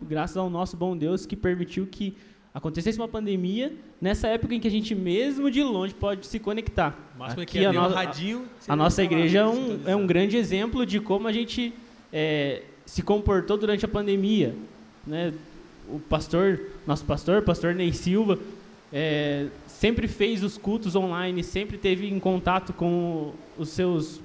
Graças 0.00 0.36
ao 0.36 0.48
nosso 0.48 0.76
bom 0.76 0.96
Deus 0.96 1.26
que 1.26 1.36
permitiu 1.36 1.86
que 1.86 2.14
acontecesse 2.54 2.98
uma 2.98 3.08
pandemia 3.08 3.72
nessa 4.00 4.26
época 4.28 4.54
em 4.54 4.60
que 4.60 4.66
a 4.66 4.70
gente 4.70 4.94
mesmo 4.94 5.50
de 5.50 5.62
longe 5.62 5.94
pode 5.94 6.26
se 6.26 6.38
conectar. 6.38 6.96
Máximo 7.18 7.40
é 7.40 7.44
Aqui 7.44 7.64
a 7.66 7.70
ter 7.70 7.78
um 7.78 7.82
no- 7.82 7.88
radinho. 7.94 8.44
A 8.66 8.74
nossa 8.74 9.02
falar, 9.04 9.12
igreja 9.12 9.38
é 9.40 9.46
um, 9.46 9.54
sintonizar. 9.54 9.90
é 9.92 9.96
um 9.96 10.06
grande 10.06 10.36
exemplo 10.36 10.86
de 10.86 11.00
como 11.00 11.28
a 11.28 11.32
gente 11.32 11.72
é, 12.12 12.62
se 12.86 13.02
comportou 13.02 13.56
durante 13.58 13.84
a 13.84 13.88
pandemia. 13.88 14.54
Né? 15.06 15.32
O 15.88 15.98
pastor, 15.98 16.60
nosso 16.86 17.04
pastor, 17.04 17.42
pastor 17.42 17.74
Ney 17.74 17.92
Silva, 17.92 18.38
é, 18.92 19.48
sempre 19.66 20.08
fez 20.08 20.42
os 20.42 20.56
cultos 20.56 20.96
online, 20.96 21.42
sempre 21.44 21.76
teve 21.76 22.08
em 22.08 22.18
contato 22.18 22.72
com 22.72 23.32
os 23.58 23.70
seus 23.70 24.20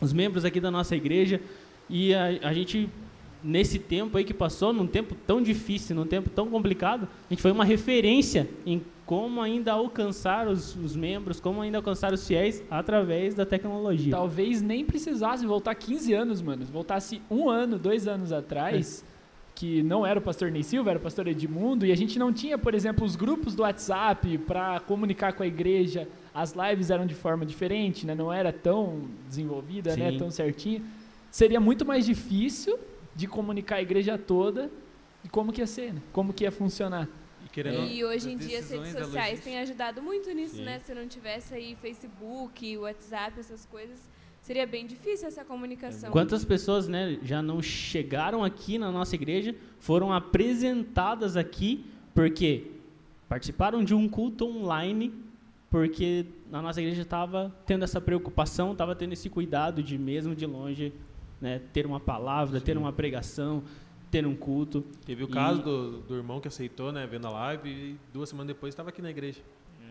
os 0.00 0.12
membros 0.12 0.44
aqui 0.44 0.60
da 0.60 0.70
nossa 0.70 0.94
igreja 0.96 1.40
e 1.88 2.14
a, 2.14 2.26
a 2.42 2.52
gente 2.52 2.88
nesse 3.42 3.78
tempo 3.78 4.16
aí 4.16 4.24
que 4.24 4.32
passou, 4.32 4.72
num 4.72 4.86
tempo 4.86 5.14
tão 5.26 5.42
difícil, 5.42 5.94
num 5.94 6.06
tempo 6.06 6.30
tão 6.30 6.48
complicado, 6.48 7.06
a 7.28 7.34
gente 7.34 7.42
foi 7.42 7.52
uma 7.52 7.64
referência 7.64 8.48
em 8.64 8.82
como 9.04 9.42
ainda 9.42 9.72
alcançar 9.72 10.48
os, 10.48 10.74
os 10.76 10.96
membros, 10.96 11.38
como 11.38 11.60
ainda 11.60 11.76
alcançar 11.76 12.14
os 12.14 12.26
fiéis 12.26 12.62
através 12.70 13.34
da 13.34 13.44
tecnologia. 13.44 14.10
Talvez 14.10 14.62
nem 14.62 14.82
precisasse 14.82 15.44
voltar 15.44 15.74
15 15.74 16.12
anos, 16.14 16.40
mano. 16.40 16.64
Voltasse 16.64 17.20
um 17.30 17.50
ano, 17.50 17.78
dois 17.78 18.08
anos 18.08 18.32
atrás, 18.32 19.04
que 19.54 19.82
não 19.82 20.06
era 20.06 20.18
o 20.18 20.22
pastor 20.22 20.50
Ney 20.50 20.62
Silva, 20.62 20.90
era 20.90 20.98
o 20.98 21.02
pastor 21.02 21.28
Edmundo, 21.28 21.84
e 21.84 21.92
a 21.92 21.96
gente 21.96 22.18
não 22.18 22.32
tinha, 22.32 22.56
por 22.56 22.74
exemplo, 22.74 23.04
os 23.04 23.14
grupos 23.14 23.54
do 23.54 23.62
WhatsApp 23.62 24.38
para 24.38 24.80
comunicar 24.80 25.34
com 25.34 25.42
a 25.42 25.46
igreja. 25.46 26.08
As 26.34 26.52
lives 26.52 26.90
eram 26.90 27.06
de 27.06 27.14
forma 27.14 27.46
diferente, 27.46 28.04
né? 28.04 28.12
Não 28.12 28.32
era 28.32 28.52
tão 28.52 29.08
desenvolvida, 29.28 29.96
né? 29.96 30.18
Tão 30.18 30.32
certinha. 30.32 30.82
Seria 31.30 31.60
muito 31.60 31.84
mais 31.84 32.04
difícil 32.04 32.76
de 33.14 33.28
comunicar 33.28 33.76
a 33.76 33.82
igreja 33.82 34.18
toda 34.18 34.68
e 35.22 35.28
como 35.28 35.52
que 35.52 35.60
ia 35.60 35.66
ser, 35.66 35.94
né? 35.94 36.02
Como 36.12 36.32
que 36.32 36.42
ia 36.42 36.50
funcionar. 36.50 37.08
E 37.44 37.48
E 37.86 38.04
hoje 38.04 38.32
em 38.32 38.36
dia 38.36 38.58
as 38.58 38.68
redes 38.68 38.90
sociais 38.90 39.40
têm 39.44 39.58
ajudado 39.60 40.02
muito 40.02 40.28
nisso, 40.32 40.56
Sim. 40.56 40.64
né? 40.64 40.80
Se 40.80 40.92
não 40.92 41.06
tivesse 41.06 41.54
aí 41.54 41.76
Facebook, 41.80 42.76
WhatsApp, 42.78 43.38
essas 43.38 43.64
coisas, 43.66 44.10
seria 44.42 44.66
bem 44.66 44.86
difícil 44.86 45.28
essa 45.28 45.44
comunicação. 45.44 46.10
Quantas 46.10 46.44
pessoas 46.44 46.88
né, 46.88 47.16
já 47.22 47.40
não 47.40 47.62
chegaram 47.62 48.42
aqui 48.42 48.76
na 48.76 48.90
nossa 48.90 49.14
igreja, 49.14 49.54
foram 49.78 50.12
apresentadas 50.12 51.36
aqui, 51.36 51.86
porque 52.12 52.72
participaram 53.28 53.84
de 53.84 53.94
um 53.94 54.08
culto 54.08 54.46
online 54.46 55.23
porque 55.74 56.24
na 56.52 56.62
nossa 56.62 56.80
igreja 56.80 57.02
estava 57.02 57.52
tendo 57.66 57.82
essa 57.82 58.00
preocupação, 58.00 58.70
estava 58.70 58.94
tendo 58.94 59.12
esse 59.12 59.28
cuidado 59.28 59.82
de 59.82 59.98
mesmo 59.98 60.32
de 60.32 60.46
longe, 60.46 60.92
né, 61.40 61.60
ter 61.72 61.84
uma 61.84 61.98
palavra, 61.98 62.60
ter 62.60 62.78
uma 62.78 62.92
pregação, 62.92 63.60
ter 64.08 64.24
um 64.24 64.36
culto. 64.36 64.82
Teve 65.04 65.24
o 65.24 65.28
E- 65.28 65.32
caso 65.32 65.60
do, 65.62 65.98
do 66.02 66.14
irmão 66.14 66.40
que 66.40 66.46
aceitou, 66.46 66.92
né, 66.92 67.08
vendo 67.08 67.26
a 67.26 67.30
live, 67.30 67.68
e 67.68 67.96
duas 68.12 68.28
semanas 68.28 68.54
depois 68.54 68.72
estava 68.72 68.90
aqui 68.90 69.02
na 69.02 69.10
igreja. 69.10 69.40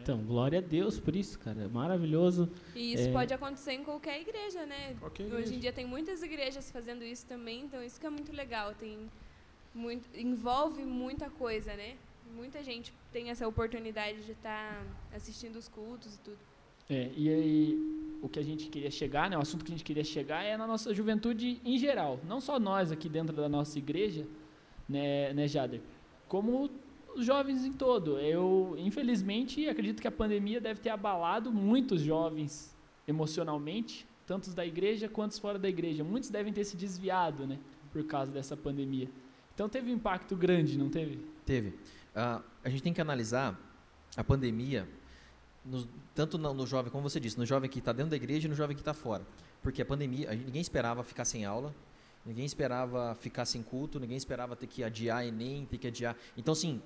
Então, 0.02 0.20
glória 0.20 0.60
a 0.60 0.62
Deus 0.62 0.98
por 1.02 1.18
isso, 1.18 1.38
cara, 1.38 1.68
maravilhoso. 1.68 2.50
E 2.74 2.94
isso 2.94 3.10
É. 3.10 3.12
pode 3.12 3.34
acontecer 3.34 3.74
em 3.74 3.84
qualquer 3.84 4.22
igreja, 4.22 4.66
né? 4.66 4.96
Qualquer 5.02 5.24
Hoje 5.24 5.34
igreja. 5.34 5.56
em 5.56 5.60
dia 5.60 5.74
tem 5.74 5.86
muitas 5.86 6.24
igrejas 6.24 6.72
fazendo 6.72 7.04
isso 7.04 7.26
também, 7.26 7.66
então 7.66 7.84
isso 7.84 8.00
que 8.00 8.06
é 8.08 8.10
muito 8.10 8.32
legal. 8.34 8.74
Tem 8.74 8.98
muito, 9.76 10.08
envolve 10.18 10.86
muita 10.86 11.30
coisa, 11.30 11.74
né? 11.76 11.96
Muita 12.36 12.64
gente 12.64 12.94
tem 13.12 13.30
essa 13.30 13.48
oportunidade 13.48 14.24
de 14.24 14.32
estar 14.32 14.84
assistindo 15.16 15.56
os 15.56 15.68
cultos 15.68 16.16
e 16.16 16.20
tudo. 16.20 16.38
É, 16.90 17.12
e 17.16 17.30
aí, 17.30 18.20
o 18.22 18.28
que 18.28 18.40
a 18.40 18.44
gente 18.44 18.68
queria 18.68 18.92
chegar, 18.92 19.30
né, 19.30 19.38
o 19.38 19.42
assunto 19.42 19.64
que 19.64 19.72
a 19.72 19.76
gente 19.76 19.86
queria 19.86 20.04
chegar 20.04 20.44
é 20.44 20.58
na 20.58 20.68
nossa 20.68 20.94
juventude 20.94 21.62
em 21.64 21.78
geral. 21.78 22.20
Não 22.28 22.42
só 22.42 22.60
nós 22.60 22.92
aqui 22.92 23.08
dentro 23.08 23.36
da 23.36 23.48
nossa 23.48 23.78
igreja, 23.78 24.26
né, 24.90 25.32
né 25.34 25.48
Jader? 25.48 25.82
Como 26.28 26.70
os 27.16 27.26
jovens 27.26 27.64
em 27.66 27.72
todo. 27.72 28.20
Eu, 28.20 28.76
infelizmente, 28.78 29.68
acredito 29.68 30.02
que 30.02 30.08
a 30.08 30.12
pandemia 30.12 30.60
deve 30.60 30.80
ter 30.80 30.90
abalado 30.90 31.52
muitos 31.52 32.02
jovens 32.02 32.76
emocionalmente, 33.08 34.08
tanto 34.26 34.46
os 34.46 34.54
da 34.54 34.66
igreja 34.66 35.08
quanto 35.08 35.40
fora 35.40 35.60
da 35.60 35.70
igreja. 35.70 36.04
Muitos 36.04 36.30
devem 36.30 36.52
ter 36.52 36.64
se 36.64 36.76
desviado, 36.76 37.46
né, 37.46 37.60
por 37.92 38.04
causa 38.06 38.32
dessa 38.32 38.58
pandemia. 38.58 39.10
Então 39.54 39.70
teve 39.70 39.92
um 39.92 39.96
impacto 39.96 40.36
grande, 40.36 40.78
não 40.78 40.90
teve? 40.90 41.20
Teve. 41.46 41.74
Ah, 42.16 42.42
a 42.64 42.70
gente 42.70 42.84
tem 42.84 42.94
que 42.94 43.02
analisar 43.02 43.58
a 44.16 44.24
pandemia, 44.24 44.88
nos- 45.66 45.88
tanto 46.14 46.38
no, 46.38 46.54
no 46.54 46.68
jovem, 46.68 46.92
como 46.92 47.10
você 47.10 47.20
disse, 47.20 47.38
no 47.38 47.46
jovem 47.46 47.70
que 47.70 47.80
está 47.80 47.92
dentro 47.92 48.12
da 48.12 48.16
igreja 48.16 48.48
e 48.48 48.50
no 48.50 48.56
jovem 48.56 48.76
que 48.76 48.82
está 48.82 48.94
fora. 48.94 49.26
Porque 49.62 49.82
a 49.82 49.86
pandemia, 49.86 50.30
a 50.30 50.34
gente- 50.36 50.46
ninguém 50.46 50.62
esperava 50.62 51.04
ficar 51.04 51.26
sem 51.26 51.46
aula, 51.46 51.74
ninguém 52.26 52.46
esperava 52.46 53.16
ficar 53.16 53.46
sem 53.46 53.64
culto, 53.64 54.00
ninguém 54.00 54.18
esperava 54.18 54.56
ter 54.56 54.68
que 54.68 54.84
adiar 54.84 55.26
Enem, 55.26 55.66
ter 55.66 55.78
que 55.78 55.88
adiar. 55.88 56.16
Então, 56.38 56.52
assim, 56.52 56.82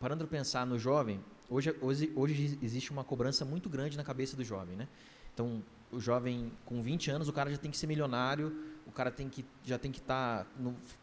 parando 0.00 0.26
para 0.26 0.38
pensar 0.38 0.66
no 0.66 0.78
jovem, 0.78 1.20
hoje, 1.50 1.74
hoje, 1.80 2.12
hoje 2.16 2.58
existe 2.62 2.90
uma 2.90 3.04
cobrança 3.04 3.44
muito 3.44 3.68
grande 3.68 3.96
na 3.96 4.04
cabeça 4.04 4.36
do 4.36 4.44
jovem, 4.44 4.76
né? 4.76 4.88
Então, 5.34 5.62
o 5.92 6.00
jovem 6.00 6.52
com 6.64 6.82
20 6.82 7.10
anos, 7.10 7.28
o 7.28 7.32
cara 7.32 7.50
já 7.50 7.56
tem 7.56 7.70
que 7.70 7.76
ser 7.76 7.86
milionário, 7.86 8.56
o 8.86 8.92
cara 8.92 9.10
tem 9.10 9.28
que, 9.28 9.44
já 9.64 9.78
tem 9.78 9.90
que 9.90 9.98
estar 9.98 10.46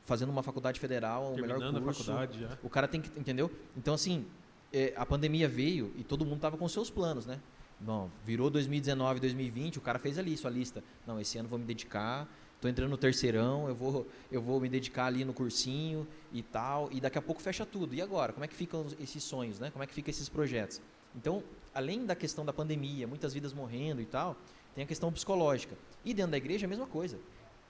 fazendo 0.05 0.29
uma 0.29 0.43
faculdade 0.43 0.79
federal, 0.79 1.33
o 1.33 1.35
melhor 1.35 1.59
Terminando 1.59 1.77
a 1.77 1.81
curso. 1.81 2.03
faculdade 2.03 2.39
já. 2.39 2.57
O 2.63 2.69
cara 2.69 2.87
tem 2.87 3.01
que, 3.01 3.19
entendeu? 3.19 3.51
Então, 3.75 3.93
assim, 3.93 4.25
é, 4.71 4.93
a 4.95 5.05
pandemia 5.05 5.47
veio 5.47 5.93
e 5.97 6.03
todo 6.03 6.25
mundo 6.25 6.39
tava 6.39 6.57
com 6.57 6.67
seus 6.67 6.89
planos, 6.89 7.25
né? 7.25 7.39
Não, 7.79 8.09
virou 8.25 8.49
2019, 8.49 9.19
2020, 9.19 9.77
o 9.77 9.81
cara 9.81 9.99
fez 9.99 10.17
ali 10.17 10.37
sua 10.37 10.49
lista. 10.49 10.83
Não, 11.05 11.19
esse 11.19 11.37
ano 11.37 11.49
vou 11.49 11.59
me 11.59 11.65
dedicar, 11.65 12.27
tô 12.61 12.67
entrando 12.69 12.89
no 12.89 12.97
terceirão, 12.97 13.67
eu 13.67 13.75
vou, 13.75 14.07
eu 14.31 14.41
vou 14.41 14.59
me 14.61 14.69
dedicar 14.69 15.07
ali 15.07 15.25
no 15.25 15.33
cursinho 15.33 16.07
e 16.31 16.41
tal, 16.41 16.89
e 16.91 17.01
daqui 17.01 17.17
a 17.17 17.21
pouco 17.21 17.41
fecha 17.41 17.65
tudo. 17.65 17.93
E 17.93 18.01
agora? 18.01 18.31
Como 18.31 18.45
é 18.45 18.47
que 18.47 18.55
ficam 18.55 18.85
esses 18.99 19.21
sonhos, 19.23 19.59
né? 19.59 19.69
Como 19.69 19.83
é 19.83 19.87
que 19.87 19.93
ficam 19.93 20.09
esses 20.09 20.29
projetos? 20.29 20.81
Então, 21.13 21.43
além 21.75 22.05
da 22.05 22.15
questão 22.15 22.45
da 22.45 22.53
pandemia, 22.53 23.05
muitas 23.05 23.33
vidas 23.33 23.53
morrendo 23.53 24.01
e 24.01 24.05
tal, 24.05 24.37
tem 24.73 24.83
a 24.83 24.87
questão 24.87 25.11
psicológica. 25.11 25.75
E 26.03 26.13
dentro 26.13 26.31
da 26.31 26.37
igreja, 26.37 26.65
a 26.65 26.69
mesma 26.69 26.87
coisa. 26.87 27.19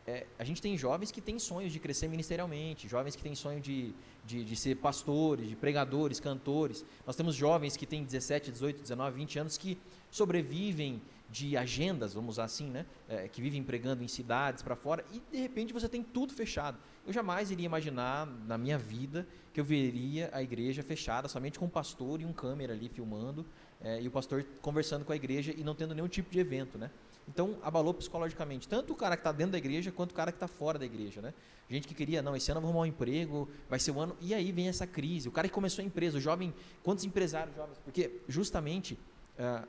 É, 0.05 0.25
a 0.37 0.43
gente 0.43 0.61
tem 0.61 0.77
jovens 0.77 1.11
que 1.11 1.21
têm 1.21 1.39
sonhos 1.39 1.71
de 1.71 1.79
crescer 1.79 2.09
ministerialmente, 2.09 2.89
jovens 2.89 3.15
que 3.15 3.23
têm 3.23 3.35
sonho 3.35 3.61
de, 3.61 3.95
de, 4.25 4.43
de 4.43 4.55
ser 4.55 4.75
pastores, 4.75 5.47
de 5.47 5.55
pregadores, 5.55 6.19
cantores. 6.19 6.83
Nós 7.07 7.15
temos 7.15 7.35
jovens 7.35 7.77
que 7.77 7.85
têm 7.85 8.03
17, 8.03 8.51
18, 8.51 8.81
19, 8.81 9.17
20 9.17 9.39
anos 9.39 9.57
que 9.57 9.77
sobrevivem 10.11 11.01
de 11.33 11.57
agendas, 11.57 12.13
vamos 12.13 12.35
usar 12.35 12.43
assim, 12.43 12.69
né? 12.69 12.85
É, 13.09 13.27
que 13.27 13.41
vivem 13.41 13.63
pregando 13.63 14.03
em 14.03 14.07
cidades 14.07 14.61
para 14.61 14.75
fora 14.75 15.03
e 15.11 15.19
de 15.31 15.41
repente 15.41 15.73
você 15.73 15.89
tem 15.89 16.03
tudo 16.03 16.31
fechado. 16.33 16.77
Eu 17.07 17.11
jamais 17.11 17.49
iria 17.49 17.65
imaginar 17.65 18.27
na 18.45 18.57
minha 18.57 18.77
vida 18.77 19.27
que 19.51 19.59
eu 19.59 19.63
veria 19.65 20.29
a 20.31 20.43
igreja 20.43 20.83
fechada 20.83 21.27
somente 21.27 21.57
com 21.57 21.65
um 21.65 21.69
pastor 21.69 22.21
e 22.21 22.25
um 22.25 22.31
câmera 22.31 22.73
ali 22.73 22.87
filmando 22.87 23.45
é, 23.81 24.01
e 24.01 24.07
o 24.07 24.11
pastor 24.11 24.45
conversando 24.61 25.05
com 25.05 25.11
a 25.11 25.15
igreja 25.15 25.53
e 25.55 25.63
não 25.63 25.75
tendo 25.75 25.93
nenhum 25.93 26.07
tipo 26.07 26.31
de 26.31 26.39
evento, 26.39 26.77
né? 26.77 26.89
Então, 27.27 27.57
abalou 27.63 27.93
psicologicamente, 27.93 28.67
tanto 28.67 28.91
o 28.91 28.95
cara 28.95 29.15
que 29.15 29.21
está 29.21 29.31
dentro 29.31 29.53
da 29.53 29.57
igreja 29.57 29.91
quanto 29.91 30.11
o 30.11 30.13
cara 30.13 30.31
que 30.31 30.35
está 30.35 30.47
fora 30.47 30.77
da 30.77 30.85
igreja, 30.85 31.21
né? 31.21 31.33
Gente 31.69 31.87
que 31.87 31.93
queria, 31.93 32.21
não, 32.21 32.35
esse 32.35 32.51
ano 32.51 32.57
eu 32.57 32.61
vou 32.61 32.69
arrumar 32.71 32.83
um 32.83 32.85
emprego, 32.85 33.49
vai 33.69 33.79
ser 33.79 33.91
o 33.91 33.99
ano. 33.99 34.15
E 34.19 34.33
aí 34.33 34.51
vem 34.51 34.67
essa 34.67 34.85
crise. 34.85 35.29
O 35.29 35.31
cara 35.31 35.47
que 35.47 35.53
começou 35.53 35.81
a 35.81 35.85
empresa, 35.85 36.17
o 36.17 36.21
jovem, 36.21 36.53
quantos 36.83 37.05
empresários 37.05 37.55
jovens? 37.55 37.77
Porque, 37.79 38.19
justamente, 38.27 38.99
ah, 39.39 39.65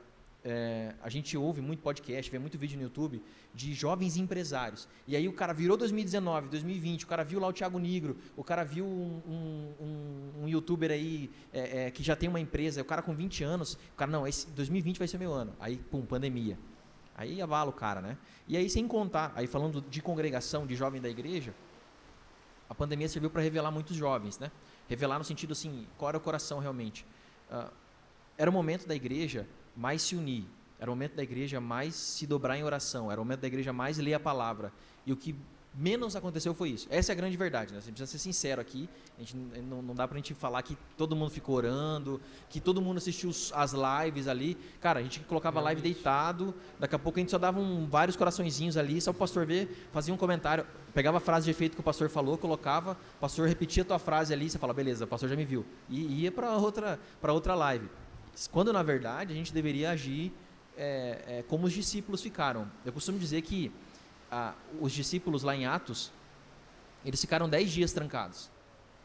é, 0.47 0.93
a 1.01 1.09
gente 1.09 1.35
ouve 1.35 1.59
muito 1.59 1.81
podcast, 1.81 2.29
vê 2.29 2.37
muito 2.37 2.55
vídeo 2.55 2.77
no 2.77 2.83
YouTube 2.83 3.19
de 3.51 3.73
jovens 3.73 4.15
empresários. 4.15 4.87
E 5.07 5.15
aí 5.15 5.27
o 5.27 5.33
cara 5.33 5.51
virou 5.53 5.75
2019, 5.75 6.49
2020, 6.49 7.03
o 7.03 7.07
cara 7.07 7.23
viu 7.23 7.39
lá 7.39 7.47
o 7.47 7.53
Thiago 7.53 7.79
Negro, 7.79 8.15
o 8.37 8.43
cara 8.43 8.63
viu 8.63 8.85
um, 8.85 9.73
um, 9.81 10.43
um- 10.43 10.47
youtuber 10.47 10.91
aí 10.91 11.31
é, 11.51 11.85
é, 11.87 11.91
que 11.91 12.03
já 12.03 12.15
tem 12.15 12.29
uma 12.29 12.39
empresa, 12.39 12.83
o 12.83 12.85
cara 12.85 13.01
com 13.01 13.15
20 13.15 13.43
anos, 13.43 13.73
o 13.73 13.95
cara, 13.97 14.11
não, 14.11 14.27
esse 14.27 14.45
2020 14.51 14.99
vai 14.99 15.07
ser 15.07 15.17
meu 15.17 15.33
ano. 15.33 15.51
Aí, 15.59 15.77
pum, 15.77 16.05
pandemia. 16.05 16.59
Aí 17.17 17.41
avala 17.41 17.71
o 17.71 17.73
cara, 17.73 17.99
né? 17.99 18.15
E 18.47 18.55
aí, 18.55 18.69
sem 18.69 18.87
contar, 18.87 19.33
aí 19.35 19.47
falando 19.47 19.81
de 19.81 19.99
congregação, 19.99 20.67
de 20.67 20.75
jovem 20.75 21.01
da 21.01 21.09
igreja, 21.09 21.55
a 22.69 22.75
pandemia 22.75 23.09
serviu 23.09 23.31
para 23.31 23.41
revelar 23.41 23.71
muitos 23.71 23.95
jovens, 23.95 24.37
né? 24.37 24.51
Revelar 24.87 25.17
no 25.17 25.25
sentido 25.25 25.53
assim, 25.53 25.87
qual 25.97 26.09
era 26.09 26.17
o 26.19 26.21
coração 26.21 26.59
realmente. 26.59 27.03
Ah, 27.49 27.71
era 28.37 28.49
o 28.49 28.53
momento 28.53 28.87
da 28.87 28.93
igreja 28.93 29.47
mais 29.75 30.01
se 30.01 30.15
unir, 30.15 30.45
era 30.79 30.91
o 30.91 30.95
momento 30.95 31.15
da 31.15 31.23
igreja 31.23 31.59
mais 31.61 31.95
se 31.95 32.27
dobrar 32.27 32.57
em 32.57 32.63
oração, 32.63 33.11
era 33.11 33.19
o 33.19 33.23
momento 33.23 33.41
da 33.41 33.47
igreja 33.47 33.71
mais 33.71 33.97
ler 33.97 34.13
a 34.13 34.19
palavra. 34.19 34.71
E 35.05 35.13
o 35.13 35.17
que 35.17 35.35
menos 35.77 36.15
aconteceu 36.15 36.53
foi 36.53 36.69
isso. 36.69 36.87
Essa 36.89 37.11
é 37.11 37.13
a 37.13 37.15
grande 37.15 37.35
verdade, 37.35 37.73
né? 37.73 37.79
A 37.79 37.81
gente 37.81 37.95
precisa 37.95 38.11
ser 38.11 38.17
sincero 38.17 38.61
aqui. 38.61 38.89
A 39.17 39.21
gente 39.21 39.35
não, 39.35 39.81
não 39.81 39.95
dá 39.95 40.07
pra 40.07 40.17
gente 40.17 40.33
falar 40.33 40.61
que 40.61 40.77
todo 40.97 41.15
mundo 41.15 41.31
ficou 41.31 41.55
orando, 41.55 42.19
que 42.49 42.59
todo 42.59 42.81
mundo 42.81 42.97
assistiu 42.97 43.29
as 43.53 43.73
lives 43.73 44.27
ali. 44.27 44.57
Cara, 44.79 44.99
a 44.99 45.03
gente 45.03 45.19
colocava 45.21 45.59
a 45.59 45.63
live 45.63 45.81
deitado, 45.81 46.53
daqui 46.79 46.95
a 46.95 46.99
pouco 46.99 47.19
a 47.19 47.21
gente 47.21 47.31
só 47.31 47.37
dava 47.37 47.59
um, 47.59 47.87
vários 47.87 48.15
coraçõezinhos 48.15 48.77
ali, 48.77 48.99
só 49.01 49.11
o 49.11 49.13
pastor 49.13 49.45
ver, 49.45 49.89
fazia 49.91 50.13
um 50.13 50.17
comentário, 50.17 50.65
pegava 50.93 51.17
a 51.17 51.21
frase 51.21 51.45
de 51.45 51.51
efeito 51.51 51.75
que 51.75 51.81
o 51.81 51.83
pastor 51.83 52.09
falou, 52.09 52.37
colocava, 52.37 52.97
o 53.17 53.19
pastor 53.19 53.47
repetia 53.47 53.83
a 53.83 53.85
tua 53.85 53.99
frase 53.99 54.33
ali, 54.33 54.49
você 54.49 54.57
fala, 54.57 54.73
beleza, 54.73 55.05
o 55.05 55.07
pastor 55.07 55.29
já 55.29 55.35
me 55.35 55.45
viu. 55.45 55.65
E 55.89 56.23
ia 56.23 56.31
para 56.31 56.55
outra, 56.57 56.99
pra 57.21 57.33
outra 57.33 57.53
live. 57.55 57.89
Quando, 58.51 58.73
na 58.73 58.83
verdade, 58.83 59.31
a 59.33 59.35
gente 59.35 59.53
deveria 59.53 59.91
agir 59.91 60.33
é, 60.77 61.23
é, 61.27 61.43
como 61.47 61.67
os 61.67 61.73
discípulos 61.73 62.21
ficaram. 62.21 62.69
Eu 62.85 62.91
costumo 62.91 63.17
dizer 63.17 63.41
que 63.41 63.71
ah, 64.31 64.53
os 64.79 64.91
discípulos 64.91 65.43
lá 65.43 65.55
em 65.55 65.65
Atos, 65.65 66.11
eles 67.05 67.21
ficaram 67.21 67.47
10 67.47 67.71
dias 67.71 67.93
trancados. 67.93 68.49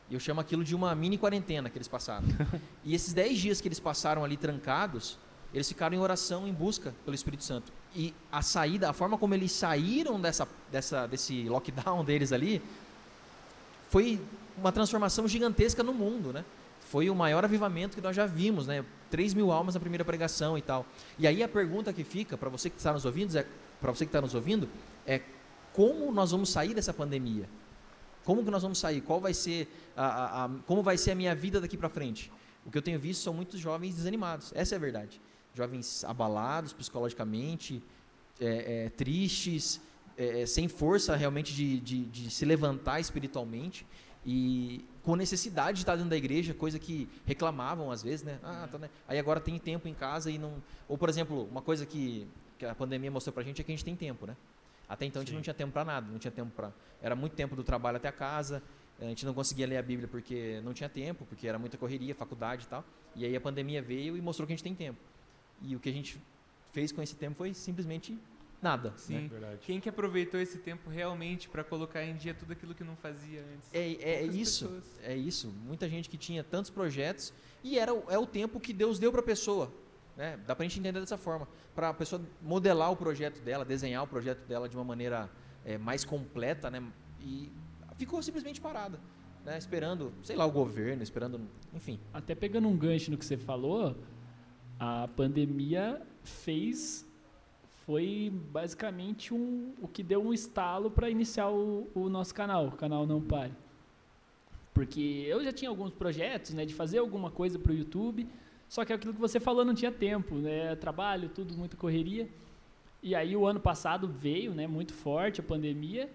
E 0.09 0.15
eu 0.15 0.21
chamo 0.21 0.41
aquilo 0.41 0.65
de 0.65 0.75
uma 0.75 0.95
mini 0.95 1.17
quarentena 1.17 1.71
que 1.71 1.79
eles 1.79 1.87
passaram. 1.87 2.27
e 2.85 2.95
esses 2.95 3.13
10 3.13 3.39
dias 3.39 3.61
que 3.61 3.69
eles 3.69 3.79
passaram 3.79 4.25
ali 4.25 4.37
trancados, 4.37 5.17
eles 5.55 5.69
ficaram 5.69 5.97
em 5.97 6.01
oração, 6.01 6.49
em 6.49 6.53
busca 6.53 6.93
pelo 7.05 7.15
Espírito 7.15 7.45
Santo. 7.45 7.73
E 7.95 8.13
a 8.31 8.43
saída, 8.43 8.91
a 8.91 8.93
forma 8.93 9.17
como 9.17 9.35
eles 9.35 9.53
saíram 9.53 10.21
dessa, 10.21 10.49
dessa, 10.71 11.07
desse 11.07 11.45
lockdown 11.49 12.03
deles 12.05 12.33
ali, 12.33 12.61
foi 13.89 14.21
uma 14.57 14.73
transformação 14.73 15.27
gigantesca 15.29 15.83
no 15.83 15.95
mundo, 15.95 16.33
né? 16.33 16.45
Foi 16.91 17.09
o 17.09 17.15
maior 17.15 17.45
avivamento 17.45 17.95
que 17.97 18.03
nós 18.03 18.17
já 18.17 18.27
vimos, 18.27 18.67
né? 18.67 18.85
3 19.11 19.33
mil 19.33 19.53
almas 19.53 19.75
na 19.75 19.81
primeira 19.81 20.05
pregação 20.05 20.59
e 20.59 20.63
tal. 20.63 20.85
E 21.19 21.25
aí 21.27 21.41
a 21.41 21.49
pergunta 21.49 21.93
que 21.93 22.03
fica 22.03 22.37
para 22.37 22.49
você 22.49 22.69
que 22.69 22.77
está 22.79 22.93
nos 22.93 23.05
ouvindo, 23.05 23.37
é, 23.39 23.47
para 23.81 23.93
você 23.93 24.05
que 24.05 24.09
está 24.09 24.21
nos 24.21 24.35
ouvindo, 24.35 24.69
é 25.07 25.21
como 25.73 26.11
nós 26.11 26.33
vamos 26.33 26.51
sair 26.51 26.75
dessa 26.75 26.93
pandemia? 26.93 27.49
Como 28.25 28.45
que 28.45 28.51
nós 28.51 28.63
vamos 28.63 28.79
sair? 28.79 29.01
Qual 29.03 29.21
vai 29.21 29.33
ser 29.33 29.69
a, 29.97 30.05
a- 30.07 30.45
a- 30.47 30.51
como 30.67 30.83
vai 30.83 30.99
ser 30.99 31.13
a 31.13 31.15
minha 31.15 31.33
vida 31.35 31.61
daqui 31.61 31.77
para 31.77 31.89
frente? 31.89 32.31
O 32.67 32.71
que 32.73 32.77
eu 32.77 32.83
tenho 32.83 32.99
visto 32.99 33.23
são 33.23 33.33
muitos 33.33 33.61
jovens 33.61 33.95
desanimados. 33.95 34.53
Essa 34.55 34.75
é 34.75 34.77
a 34.77 34.81
verdade. 34.81 35.21
Jovens 35.55 36.03
abalados 36.05 36.73
psicologicamente, 36.73 37.81
é, 38.41 38.87
é, 38.87 38.91
tristes, 38.91 39.81
é, 40.19 40.43
é, 40.43 40.47
sem 40.47 40.67
força 40.67 41.15
realmente 41.15 41.55
de, 41.55 41.79
de, 41.79 42.05
de 42.07 42.31
se 42.31 42.45
levantar 42.45 42.99
espiritualmente 43.01 43.87
e 44.25 44.85
com 45.03 45.17
necessidade 45.17 45.77
de 45.77 45.83
estar 45.83 45.97
dentro 45.97 46.11
da 46.11 46.17
igreja, 46.17 46.53
coisa 46.53 46.79
que 46.79 47.09
reclamavam 47.25 47.91
às 47.91 48.03
vezes, 48.03 48.23
né? 48.23 48.39
Ah, 48.43 48.69
tá, 48.71 48.79
né? 48.79 48.91
Aí 49.09 49.19
agora 49.19 49.41
tem 49.41 49.59
tempo 49.59 49.89
em 49.89 49.95
casa 49.95 50.31
e 50.31 50.39
não. 50.39 50.63
Ou 50.89 50.99
por 50.99 51.09
exemplo, 51.09 51.49
uma 51.51 51.63
coisa 51.63 51.87
que, 51.87 52.27
que 52.59 52.67
a 52.67 52.75
pandemia 52.75 53.11
mostrou 53.11 53.33
pra 53.33 53.43
gente 53.43 53.61
é 53.61 53.65
que 53.65 53.73
a 53.73 53.75
gente 53.75 53.85
tem 53.85 53.97
tempo, 53.97 54.27
né? 54.27 54.37
Até 54.89 55.07
então 55.07 55.21
a 55.21 55.23
gente 55.23 55.31
Sim. 55.31 55.37
não 55.37 55.43
tinha 55.43 55.55
tempo 55.55 55.73
para 55.73 55.85
nada, 55.85 56.11
não 56.11 56.19
tinha 56.19 56.31
tempo 56.31 56.51
para. 56.55 56.73
Era 57.01 57.17
muito 57.17 57.35
tempo 57.35 57.57
do 57.57 57.63
trabalho 57.63 57.97
até 57.97 58.09
a 58.09 58.13
casa, 58.13 58.63
a 59.01 59.05
gente 59.05 59.25
não 59.25 59.33
conseguia 59.33 59.67
ler 59.67 59.79
a 59.79 59.83
Bíblia 59.83 60.07
porque 60.07 60.61
não 60.63 60.75
tinha 60.75 60.89
tempo, 60.89 61.25
porque 61.25 61.49
era 61.49 61.59
muita 61.59 61.79
correria, 61.79 62.15
faculdade 62.15 62.65
e 62.65 62.69
tal. 62.69 62.85
E 63.17 63.25
aí 63.25 63.35
a 63.35 63.41
pandemia 63.41 63.81
veio 63.81 64.17
e 64.17 64.21
mostrou 64.21 64.47
que 64.47 64.53
a 64.53 64.57
gente 64.57 64.65
tem 64.65 64.75
tempo. 64.75 64.99
E 65.63 65.75
o 65.75 65.81
que 65.81 65.89
a 65.89 65.93
gente 65.93 66.21
fez 66.73 66.93
com 66.93 67.03
esse 67.03 67.17
tempo 67.17 67.37
foi 67.39 67.55
simplesmente 67.55 68.19
nada. 68.63 68.93
Sim. 68.97 69.15
né? 69.23 69.29
Verdade. 69.29 69.59
Quem 69.63 69.81
que 69.81 69.89
aproveitou 69.89 70.39
esse 70.41 70.59
tempo 70.59 70.89
realmente 70.91 71.49
para 71.49 71.65
colocar 71.65 72.05
em 72.05 72.15
dia 72.17 72.35
tudo 72.35 72.53
aquilo 72.53 72.75
que 72.75 72.85
não 72.85 72.97
fazia 72.97 73.41
antes? 73.55 73.69
É, 73.73 73.81
é 74.21 74.23
isso, 74.25 74.67
pessoas. 74.69 74.85
é 75.03 75.17
isso. 75.17 75.49
Muita 75.67 75.89
gente 75.89 76.09
que 76.11 76.17
tinha 76.19 76.43
tantos 76.45 76.71
projetos 76.71 77.33
e 77.65 77.79
era 77.79 77.93
o- 77.95 78.05
é 78.09 78.19
o 78.19 78.27
tempo 78.27 78.59
que 78.61 78.73
Deus 78.73 78.99
deu 78.99 79.11
para 79.11 79.21
a 79.21 79.25
pessoa. 79.25 79.73
Né? 80.17 80.39
Dá 80.47 80.55
pra 80.55 80.65
gente 80.65 80.79
entender 80.79 81.01
dessa 81.01 81.17
forma. 81.17 81.49
Para 81.75 81.89
a 81.91 81.95
pessoa 81.95 82.21
modelar 82.43 82.91
o 82.93 82.97
projeto 82.97 83.41
dela, 83.41 83.65
desenhar 83.65 84.03
o 84.03 84.07
projeto 84.07 84.47
dela 84.47 84.69
de 84.69 84.77
uma 84.77 84.85
maneira 84.85 85.31
é, 85.65 85.79
mais 85.79 86.05
completa, 86.05 86.71
né? 86.71 86.83
E 87.21 87.51
ficou 87.97 88.23
simplesmente 88.23 88.61
parada. 88.61 89.01
Né? 89.45 89.57
Esperando, 89.57 90.13
sei 90.23 90.37
lá, 90.37 90.45
o 90.45 90.51
governo, 90.51 91.03
esperando, 91.03 91.41
enfim. 91.73 91.99
Até 92.13 92.35
pegando 92.35 92.69
um 92.69 92.77
gancho 92.77 93.11
no 93.11 93.17
que 93.17 93.25
você 93.25 93.39
falou, 93.39 93.97
a 94.79 95.09
pandemia 95.17 96.03
fez 96.23 97.07
foi 97.91 98.33
basicamente 98.53 99.35
um, 99.35 99.75
o 99.83 99.89
que 99.89 100.01
deu 100.01 100.25
um 100.25 100.33
estalo 100.33 100.93
para 100.93 101.11
iniciar 101.11 101.51
o, 101.51 101.89
o 101.93 102.09
nosso 102.09 102.33
canal, 102.33 102.69
o 102.69 102.71
canal 102.71 103.05
Não 103.05 103.21
Pare. 103.21 103.53
Porque 104.73 105.25
eu 105.27 105.43
já 105.43 105.51
tinha 105.51 105.69
alguns 105.69 105.93
projetos, 105.93 106.55
né, 106.55 106.65
de 106.65 106.73
fazer 106.73 106.99
alguma 106.99 107.33
coisa 107.33 107.59
para 107.59 107.73
o 107.73 107.75
YouTube, 107.75 108.29
só 108.69 108.85
que 108.85 108.93
aquilo 108.93 109.13
que 109.13 109.19
você 109.19 109.41
falou 109.41 109.65
não 109.65 109.75
tinha 109.75 109.91
tempo, 109.91 110.37
né, 110.37 110.77
trabalho, 110.77 111.29
tudo, 111.31 111.59
muita 111.59 111.77
correria. 111.77 112.29
E 113.03 113.13
aí 113.13 113.35
o 113.35 113.45
ano 113.45 113.59
passado 113.59 114.07
veio, 114.07 114.55
né, 114.55 114.69
muito 114.69 114.95
forte 114.95 115.41
a 115.41 115.43
pandemia, 115.43 116.09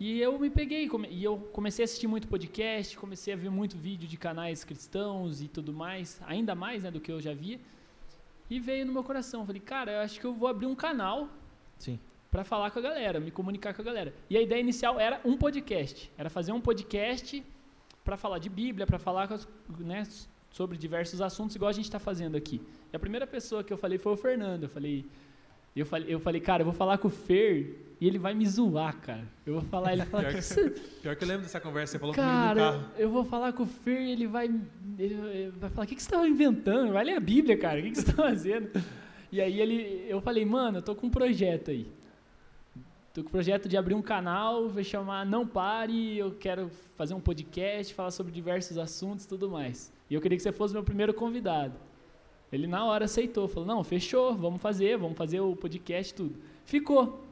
e 0.00 0.20
eu 0.20 0.36
me 0.40 0.50
peguei, 0.50 0.90
e 1.08 1.22
eu 1.22 1.38
comecei 1.52 1.84
a 1.84 1.86
assistir 1.86 2.08
muito 2.08 2.26
podcast, 2.26 2.96
comecei 2.96 3.32
a 3.32 3.36
ver 3.36 3.50
muito 3.50 3.78
vídeo 3.78 4.08
de 4.08 4.16
canais 4.16 4.64
cristãos 4.64 5.40
e 5.40 5.46
tudo 5.46 5.72
mais, 5.72 6.20
ainda 6.26 6.52
mais, 6.56 6.82
né, 6.82 6.90
do 6.90 7.00
que 7.00 7.12
eu 7.12 7.20
já 7.20 7.32
via. 7.32 7.60
E 8.50 8.58
veio 8.58 8.84
no 8.84 8.92
meu 8.92 9.04
coração, 9.04 9.46
falei, 9.46 9.60
cara, 9.60 9.92
eu 9.92 10.00
acho 10.00 10.18
que 10.18 10.26
eu 10.26 10.34
vou 10.34 10.48
abrir 10.48 10.66
um 10.66 10.74
canal 10.74 11.28
Sim. 11.78 12.00
para 12.32 12.42
falar 12.42 12.72
com 12.72 12.80
a 12.80 12.82
galera, 12.82 13.20
me 13.20 13.30
comunicar 13.30 13.72
com 13.72 13.80
a 13.80 13.84
galera. 13.84 14.12
E 14.28 14.36
a 14.36 14.42
ideia 14.42 14.60
inicial 14.60 14.98
era 14.98 15.20
um 15.24 15.36
podcast, 15.36 16.10
era 16.18 16.28
fazer 16.28 16.50
um 16.50 16.60
podcast 16.60 17.44
para 18.04 18.16
falar 18.16 18.38
de 18.38 18.48
Bíblia, 18.48 18.86
para 18.86 18.98
falar 18.98 19.28
né, 19.78 20.02
sobre 20.50 20.76
diversos 20.76 21.20
assuntos, 21.20 21.54
igual 21.54 21.68
a 21.68 21.72
gente 21.72 21.84
está 21.84 22.00
fazendo 22.00 22.36
aqui. 22.36 22.60
E 22.92 22.96
a 22.96 22.98
primeira 22.98 23.26
pessoa 23.26 23.62
que 23.62 23.72
eu 23.72 23.78
falei 23.78 23.98
foi 23.98 24.12
o 24.12 24.16
Fernando. 24.16 24.64
Eu 24.64 24.68
falei, 24.68 25.06
eu 25.78 25.86
falei, 25.86 26.12
eu 26.12 26.18
falei, 26.18 26.40
cara, 26.40 26.62
eu 26.62 26.64
vou 26.64 26.74
falar 26.74 26.98
com 26.98 27.06
o 27.06 27.10
Fer 27.10 27.76
e 28.00 28.06
ele 28.06 28.18
vai 28.18 28.34
me 28.34 28.46
zoar, 28.46 28.96
cara. 29.00 29.22
Eu 29.46 29.54
vou 29.54 29.62
falar, 29.62 29.92
ele 29.92 30.04
fala, 30.06 30.24
Pior 30.24 30.34
que 30.34 30.42
você 30.42 30.70
Pior 31.02 31.14
que 31.16 31.22
eu 31.22 31.28
lembro 31.28 31.42
dessa 31.42 31.60
conversa, 31.60 31.92
você 31.92 31.98
falou 31.98 32.14
comigo 32.14 32.32
no 32.32 32.38
Cara, 32.38 32.60
carro. 32.60 32.84
eu 32.98 33.10
vou 33.10 33.24
falar 33.24 33.52
com 33.52 33.62
o 33.62 33.66
Fer 33.66 34.00
e 34.00 34.10
ele 34.10 34.26
vai, 34.26 34.50
ele 34.98 35.52
vai 35.58 35.70
falar: 35.70 35.84
o 35.84 35.86
que, 35.88 35.94
que 35.94 36.02
você 36.02 36.08
estava 36.08 36.26
inventando? 36.26 36.92
Vai 36.92 37.04
ler 37.04 37.16
a 37.16 37.20
Bíblia, 37.20 37.56
cara, 37.56 37.78
o 37.78 37.82
que, 37.82 37.90
que 37.90 37.96
você 37.96 38.10
está 38.10 38.22
fazendo? 38.22 38.70
E 39.30 39.40
aí 39.40 39.60
ele, 39.60 40.06
eu 40.08 40.20
falei: 40.20 40.44
mano, 40.44 40.78
eu 40.78 40.82
tô 40.82 40.94
com 40.94 41.06
um 41.06 41.10
projeto 41.10 41.70
aí. 41.70 41.86
Tô 43.12 43.22
com 43.22 43.28
o 43.28 43.32
projeto 43.32 43.68
de 43.68 43.76
abrir 43.76 43.94
um 43.94 44.02
canal, 44.02 44.68
vai 44.68 44.84
chamar 44.84 45.26
Não 45.26 45.46
Pare, 45.46 46.16
eu 46.16 46.30
quero 46.32 46.70
fazer 46.96 47.12
um 47.12 47.20
podcast, 47.20 47.92
falar 47.92 48.12
sobre 48.12 48.32
diversos 48.32 48.78
assuntos 48.78 49.24
e 49.24 49.28
tudo 49.28 49.50
mais. 49.50 49.92
E 50.08 50.14
eu 50.14 50.20
queria 50.20 50.36
que 50.36 50.42
você 50.42 50.52
fosse 50.52 50.72
meu 50.72 50.84
primeiro 50.84 51.12
convidado. 51.12 51.74
Ele 52.52 52.66
na 52.66 52.84
hora 52.84 53.04
aceitou, 53.04 53.46
falou: 53.48 53.66
não, 53.66 53.84
fechou, 53.84 54.34
vamos 54.34 54.60
fazer, 54.60 54.96
vamos 54.98 55.16
fazer 55.16 55.40
o 55.40 55.54
podcast 55.54 56.12
tudo. 56.14 56.36
Ficou. 56.64 57.24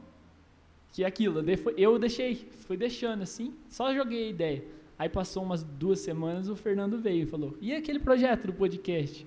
Que 0.93 1.03
é 1.03 1.07
aquilo, 1.07 1.39
eu 1.39 1.43
de- 1.43 1.73
eu 1.77 1.99
deixei, 1.99 2.35
fui 2.65 2.75
deixando 2.75 3.21
assim, 3.21 3.53
só 3.67 3.93
joguei 3.93 4.25
a 4.25 4.29
ideia. 4.29 4.63
Aí 4.97 5.07
passou 5.07 5.43
umas 5.43 5.63
duas 5.63 5.99
semanas, 5.99 6.49
o 6.49 6.55
Fernando 6.55 6.97
veio 6.97 7.23
e 7.23 7.25
falou: 7.25 7.55
E 7.61 7.73
aquele 7.75 7.99
projeto 7.99 8.47
do 8.47 8.53
podcast? 8.53 9.25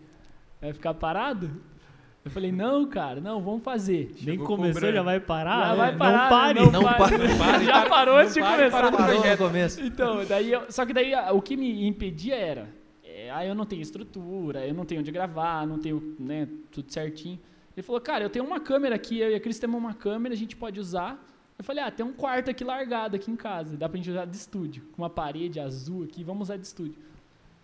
Vai 0.61 0.73
ficar 0.73 0.93
parado? 0.95 1.51
Eu 2.25 2.31
falei: 2.31 2.51
Não, 2.53 2.85
cara, 2.87 3.21
não, 3.21 3.41
vamos 3.41 3.63
fazer. 3.63 4.11
Nem 4.23 4.35
Chegou 4.35 4.47
começou, 4.47 4.75
cobrando. 4.75 4.97
já 4.97 5.03
vai 5.03 5.21
parar? 5.21 5.61
Já 5.67 5.71
né? 5.71 5.77
vai 5.77 5.97
parar, 5.97 6.23
não 6.23 6.29
pare. 6.29 6.61
Não, 6.61 6.73
Não 6.73 6.83
pare. 6.83 6.99
pare, 6.99 7.19
pare, 7.39 7.65
Já 7.65 7.89
parou 7.89 8.17
antes 8.17 8.35
de 8.35 8.41
começar. 8.41 8.71
parou 8.71 8.91
no 8.91 8.97
Parou 8.97 9.37
começo. 9.39 9.81
Então, 9.83 10.25
daí 10.27 10.53
eu- 10.53 10.65
só 10.71 10.85
que 10.85 10.93
daí 10.93 11.15
a- 11.15 11.33
o 11.33 11.41
que 11.41 11.57
me 11.57 11.87
impedia 11.87 12.35
era, 12.37 12.63
é, 12.63 12.82
ah, 13.33 13.45
eu 13.45 13.55
não 13.55 13.65
tenho 13.65 13.83
estrutura, 13.83 14.67
eu 14.67 14.75
não 14.75 14.85
tenho 14.85 15.01
onde 15.01 15.11
gravar, 15.11 15.67
não 15.67 15.79
tenho, 15.79 16.17
né, 16.19 16.49
tudo 16.71 16.91
certinho. 16.93 17.39
Ele 17.77 17.83
falou, 17.83 18.01
cara, 18.01 18.25
eu 18.25 18.31
tenho 18.31 18.45
uma 18.45 18.61
câmera 18.61 18.95
aqui, 18.95 19.19
eu 19.19 19.31
e 19.31 19.35
a 19.35 19.41
Cris 19.41 19.59
temos 19.59 19.79
uma 19.79 19.95
câmera, 19.95 20.35
a 20.35 20.37
gente 20.37 20.55
pode 20.55 20.79
usar. 20.79 21.25
Eu 21.59 21.65
falei, 21.65 21.83
ah, 21.83 21.91
tem 21.91 22.05
um 22.05 22.13
quarto 22.13 22.51
aqui 22.51 22.65
largado 22.65 23.17
aqui 23.17 23.31
em 23.31 23.37
casa, 23.37 23.77
dá 23.77 23.89
pra 23.89 23.97
gente 23.97 24.11
usar 24.11 24.25
de 24.25 24.37
estúdio, 24.37 24.83
com 24.93 25.03
uma 25.03 25.11
parede 25.11 25.61
azul 25.61 26.05
aqui, 26.05 26.23
vamos 26.23 26.43
usar 26.43 26.57
de 26.57 26.67
estúdio. 26.67 26.99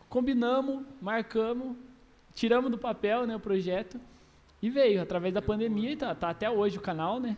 Combinamos, 0.09 0.85
marcamos, 1.01 1.77
tiramos 2.35 2.71
do 2.71 2.79
papel, 2.79 3.27
né, 3.27 3.37
o 3.37 3.41
projeto, 3.41 4.01
e 4.63 4.71
veio, 4.71 5.03
através 5.03 5.35
da 5.35 5.43
pandemia, 5.43 5.93
e 5.93 5.97
tá, 5.97 6.15
tá 6.15 6.31
até 6.31 6.51
hoje 6.51 6.79
o 6.79 6.81
canal, 6.81 7.21
né, 7.21 7.37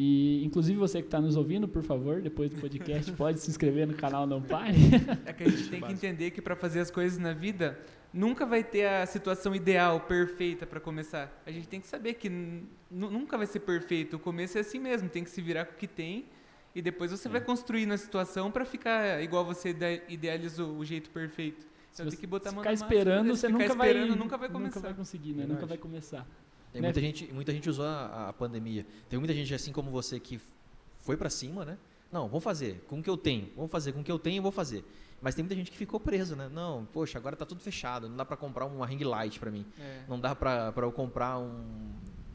e 0.00 0.44
inclusive 0.44 0.78
você 0.78 1.00
que 1.00 1.08
está 1.08 1.20
nos 1.20 1.34
ouvindo, 1.34 1.66
por 1.66 1.82
favor, 1.82 2.20
depois 2.22 2.50
do 2.50 2.60
podcast, 2.60 3.10
pode 3.18 3.40
se 3.40 3.50
inscrever 3.50 3.84
no 3.84 3.94
canal 3.94 4.26
Não 4.28 4.40
Pare. 4.40 4.76
É 5.26 5.32
que 5.32 5.42
a 5.42 5.48
gente 5.50 5.68
tem 5.68 5.80
que 5.80 5.92
entender 5.92 6.30
que 6.30 6.40
para 6.40 6.54
fazer 6.54 6.78
as 6.78 6.88
coisas 6.90 7.18
na 7.18 7.32
vida, 7.32 7.76
nunca 8.12 8.46
vai 8.46 8.62
ter 8.62 8.86
a 8.86 9.04
situação 9.06 9.56
ideal, 9.56 10.00
perfeita 10.02 10.64
para 10.64 10.78
começar. 10.78 11.42
A 11.44 11.50
gente 11.50 11.66
tem 11.66 11.80
que 11.80 11.88
saber 11.88 12.14
que 12.14 12.30
nunca 12.88 13.36
vai 13.36 13.46
ser 13.46 13.58
perfeito. 13.60 14.14
O 14.14 14.18
começo 14.20 14.56
é 14.56 14.60
assim 14.60 14.78
mesmo, 14.78 15.08
tem 15.08 15.24
que 15.24 15.30
se 15.30 15.42
virar 15.42 15.64
com 15.64 15.74
o 15.74 15.76
que 15.76 15.88
tem 15.88 16.26
e 16.74 16.80
depois 16.80 17.10
você 17.10 17.28
vai 17.28 17.40
construindo 17.40 17.90
a 17.92 17.96
situação 17.98 18.52
para 18.52 18.64
ficar 18.64 19.20
igual 19.20 19.44
você 19.44 19.70
ide- 19.70 20.02
idealizou 20.08 20.76
o 20.76 20.84
jeito 20.84 21.10
perfeito. 21.10 21.66
Então 21.92 22.04
Se 22.06 22.10
tem 22.12 22.20
que 22.20 22.26
botar 22.28 22.50
a 22.50 22.52
Se 22.52 22.58
ficar 22.58 22.70
massa, 22.70 22.84
esperando, 22.84 23.18
fazer. 23.30 23.30
você 23.40 23.46
ficar 23.48 23.58
nunca 23.58 23.74
vai, 23.74 23.88
esperando, 23.88 24.16
nunca 24.16 24.36
vai 24.36 24.48
começar. 24.48 24.76
Nunca 24.76 24.88
vai 24.88 24.94
conseguir, 24.96 25.30
né? 25.30 25.36
Verdade. 25.38 25.52
Nunca 25.54 25.66
vai 25.66 25.78
começar. 25.78 26.26
Tem 26.72 26.80
Né? 26.82 26.88
muita 26.88 27.00
gente, 27.00 27.32
muita 27.32 27.52
gente 27.52 27.68
usou 27.68 27.86
a, 27.86 28.28
a 28.28 28.32
pandemia. 28.32 28.86
Tem 29.08 29.18
muita 29.18 29.34
gente 29.34 29.52
assim 29.54 29.72
como 29.72 29.90
você 29.90 30.18
que 30.20 30.40
foi 31.00 31.16
pra 31.16 31.30
cima, 31.30 31.64
né? 31.64 31.78
Não, 32.12 32.28
vou 32.28 32.40
fazer 32.40 32.84
com 32.88 33.00
o 33.00 33.02
que 33.02 33.10
eu 33.10 33.16
tenho. 33.16 33.50
Vou 33.56 33.68
fazer 33.68 33.92
com 33.92 34.00
o 34.00 34.04
que 34.04 34.10
eu 34.12 34.18
tenho, 34.18 34.42
vou 34.42 34.52
fazer. 34.52 34.84
Mas 35.20 35.34
tem 35.34 35.42
muita 35.42 35.54
gente 35.56 35.70
que 35.70 35.76
ficou 35.76 35.98
preso, 35.98 36.36
né? 36.36 36.48
Não, 36.52 36.86
poxa, 36.92 37.18
agora 37.18 37.34
tá 37.36 37.44
tudo 37.44 37.60
fechado, 37.60 38.08
não 38.08 38.16
dá 38.16 38.24
pra 38.24 38.36
comprar 38.36 38.66
uma 38.66 38.86
ring 38.86 39.02
light 39.02 39.38
pra 39.40 39.50
mim. 39.50 39.66
É. 39.78 40.02
Não 40.08 40.18
dá 40.18 40.34
pra, 40.34 40.70
pra 40.72 40.86
eu 40.86 40.92
comprar 40.92 41.38
um, 41.38 41.90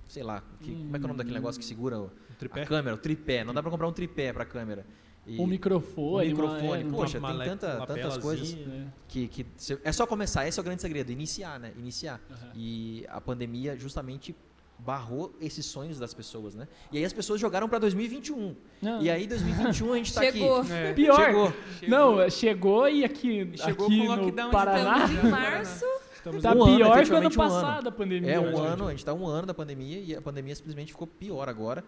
sei 0.08 0.22
lá, 0.22 0.44
que- 0.62 0.76
como 0.76 0.96
é 0.96 1.00
que 1.00 1.04
é 1.04 1.06
o 1.06 1.08
nome 1.08 1.18
daquele 1.18 1.36
negócio 1.36 1.60
que 1.60 1.66
segura 1.66 2.00
o- 2.00 2.12
tripé. 2.38 2.64
a 2.64 2.66
câmera, 2.66 2.96
o 2.96 3.00
tripé. 3.00 3.44
Não 3.44 3.54
dá 3.54 3.62
pra 3.62 3.72
comprar 3.72 3.88
um 3.88 3.94
tripé 3.94 4.34
pra 4.34 4.46
câmera. 4.46 4.86
E 5.26 5.40
Um 5.40 5.48
microfone. 5.48 6.26
um 6.26 6.30
microfone, 6.32 6.84
uma- 6.84 6.98
é, 6.98 7.00
poxa, 7.00 7.18
uma 7.20 7.30
tem 7.30 7.38
le- 7.40 7.46
tanta, 7.46 7.86
tantas 7.86 8.18
coisas 8.18 8.54
né? 8.56 8.88
que, 9.08 9.28
que 9.30 9.46
cê- 9.56 9.80
é 9.84 9.92
só 9.92 10.06
começar, 10.06 10.46
esse 10.48 10.60
é 10.60 10.62
o 10.62 10.64
grande 10.64 10.82
segredo, 10.82 11.12
iniciar, 11.12 11.60
né? 11.60 11.72
Iniciar. 11.78 12.20
Aham. 12.30 12.52
E 12.56 13.06
a 13.08 13.22
pandemia 13.22 13.78
justamente 13.78 14.36
barrou 14.78 15.34
esses 15.40 15.66
sonhos 15.66 15.98
das 15.98 16.14
pessoas, 16.14 16.56
né? 16.56 16.68
E 16.92 16.98
aí 16.98 17.06
as 17.06 17.14
pessoas 17.14 17.40
jogaram 17.40 17.70
pra 17.70 17.80
2021. 17.80 18.54
Não, 18.82 19.02
E 19.02 19.10
aí 19.10 19.26
2021 19.26 19.94
a 19.94 19.98
gente 19.98 20.14
tá 20.14 20.22
Chegou. 20.22 20.60
aqui. 20.60 20.74
É. 20.74 20.92
Pior. 20.94 21.16
Chegou. 21.26 21.54
Não, 21.88 22.30
chegou 22.30 22.90
e 22.90 23.06
aqui, 23.06 23.50
Chegou 23.56 23.88
aqui 23.88 23.98
com 24.00 24.04
o 24.04 24.16
no 24.16 24.22
lockdown 24.24 24.52
Paraná 24.52 25.06
Estamos 25.06 25.24
em 25.24 25.30
março. 25.30 25.86
Estamos 26.16 26.44
tá 26.44 26.50
Um 26.54 26.64
ano, 26.64 26.76
pior 26.78 27.04
que 27.06 27.12
o 27.12 27.16
ano 27.16 27.24
um 27.24 27.28
ano. 27.28 27.36
passado 27.38 27.88
a 27.88 27.92
pandemia. 27.92 28.32
É 28.32 28.40
um 28.40 28.46
gente. 28.52 28.60
ano, 28.60 28.88
a 28.88 28.92
gente 28.92 29.06
tá 29.06 29.14
um 29.14 29.26
ano 29.28 29.48
da 29.48 29.54
pandemia 29.54 30.00
e 30.00 30.16
a 30.16 30.22
pandemia 30.22 30.56
simplesmente 30.56 30.92
ficou 30.92 31.08
pior 31.08 31.48
agora. 31.48 31.84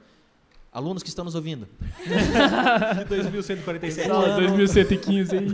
Alunos 0.76 1.02
que 1.02 1.08
estão 1.08 1.24
nos 1.24 1.36
ouvindo. 1.36 1.66
de 2.98 3.06
2147. 3.06 4.12
Ó, 4.12 4.36
2115 4.36 5.38
aí. 5.38 5.48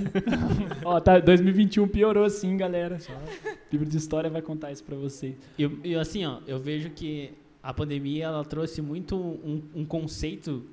Ó, 0.83 0.99
tá, 0.99 1.19
2021 1.19 1.87
piorou 1.87 2.27
sim, 2.29 2.57
galera. 2.57 2.97
O 3.07 3.53
livro 3.71 3.87
de 3.87 3.97
história 3.97 4.29
vai 4.31 4.41
contar 4.41 4.71
isso 4.71 4.83
pra 4.83 4.95
vocês. 4.95 5.35
E 5.59 5.63
eu- 5.63 5.77
e 5.83 5.93
assim, 5.95 6.25
ó, 6.25 6.39
eu 6.47 6.59
vejo 6.59 6.89
que 6.89 7.33
a 7.61 7.71
pandemia 7.71 8.25
ela 8.25 8.43
trouxe 8.43 8.81
muito 8.81 9.15
um, 9.15 9.61
um 9.75 9.85
conceito 9.85 10.65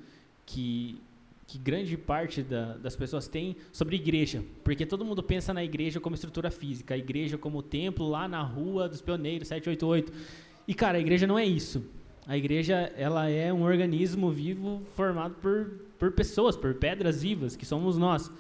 que, 0.47 0.99
que 1.47 1.59
grande 1.59 1.97
parte 1.99 2.43
da- 2.43 2.79
das 2.79 2.97
pessoas 2.97 3.29
tem 3.29 3.55
sobre 3.71 3.97
igreja. 3.97 4.43
Porque 4.65 4.87
todo 4.87 5.05
mundo 5.05 5.23
pensa 5.23 5.53
na 5.53 5.63
igreja 5.63 6.01
como 6.01 6.15
estrutura 6.15 6.51
física, 6.51 6.95
a 6.95 6.99
igreja 6.99 7.37
como 7.37 7.63
templo 7.63 8.09
lá 8.09 8.27
na 8.27 8.41
rua 8.43 8.89
dos 8.89 9.03
pioneiros, 9.03 9.49
788. 9.49 10.11
E, 10.67 10.73
cara, 10.73 10.97
a 10.97 11.01
igreja 11.01 11.27
não 11.27 11.39
é 11.39 11.45
isso. 11.45 11.85
A 12.29 12.37
igreja 12.37 12.93
ela 12.95 13.31
é 13.31 13.51
um 13.51 13.63
organismo 13.63 14.31
vivo 14.31 14.83
formado 14.95 15.37
por, 15.37 15.81
por 15.99 16.13
pessoas, 16.13 16.59
por 16.59 16.75
pedras 16.75 17.23
vivas, 17.23 17.57
que 17.57 17.65
somos 17.65 17.97
nós. 17.97 18.31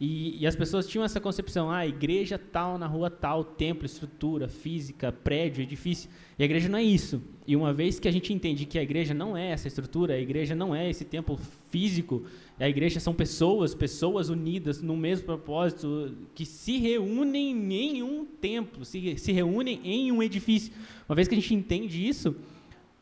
E, 0.00 0.40
e 0.40 0.46
as 0.46 0.56
pessoas 0.56 0.86
tinham 0.86 1.04
essa 1.04 1.20
concepção, 1.20 1.70
ah, 1.70 1.86
igreja 1.86 2.38
tal, 2.38 2.78
na 2.78 2.86
rua 2.86 3.10
tal, 3.10 3.44
templo, 3.44 3.84
estrutura, 3.84 4.48
física, 4.48 5.12
prédio, 5.12 5.62
edifício. 5.62 6.08
E 6.38 6.42
a 6.42 6.46
igreja 6.46 6.70
não 6.70 6.78
é 6.78 6.82
isso. 6.82 7.22
E 7.46 7.54
uma 7.54 7.70
vez 7.70 8.00
que 8.00 8.08
a 8.08 8.10
gente 8.10 8.32
entende 8.32 8.64
que 8.64 8.78
a 8.78 8.82
igreja 8.82 9.12
não 9.12 9.36
é 9.36 9.50
essa 9.50 9.68
estrutura, 9.68 10.14
a 10.14 10.18
igreja 10.18 10.54
não 10.54 10.74
é 10.74 10.88
esse 10.88 11.04
templo 11.04 11.38
físico, 11.70 12.24
a 12.58 12.66
igreja 12.66 12.98
são 12.98 13.12
pessoas, 13.12 13.74
pessoas 13.74 14.30
unidas 14.30 14.80
no 14.80 14.96
mesmo 14.96 15.26
propósito, 15.26 16.16
que 16.34 16.46
se 16.46 16.78
reúnem 16.78 17.74
em 17.74 18.02
um 18.02 18.24
templo, 18.24 18.86
se, 18.86 19.18
se 19.18 19.32
reúnem 19.32 19.82
em 19.84 20.10
um 20.10 20.22
edifício. 20.22 20.72
Uma 21.06 21.14
vez 21.14 21.28
que 21.28 21.34
a 21.34 21.38
gente 21.38 21.54
entende 21.54 22.08
isso, 22.08 22.34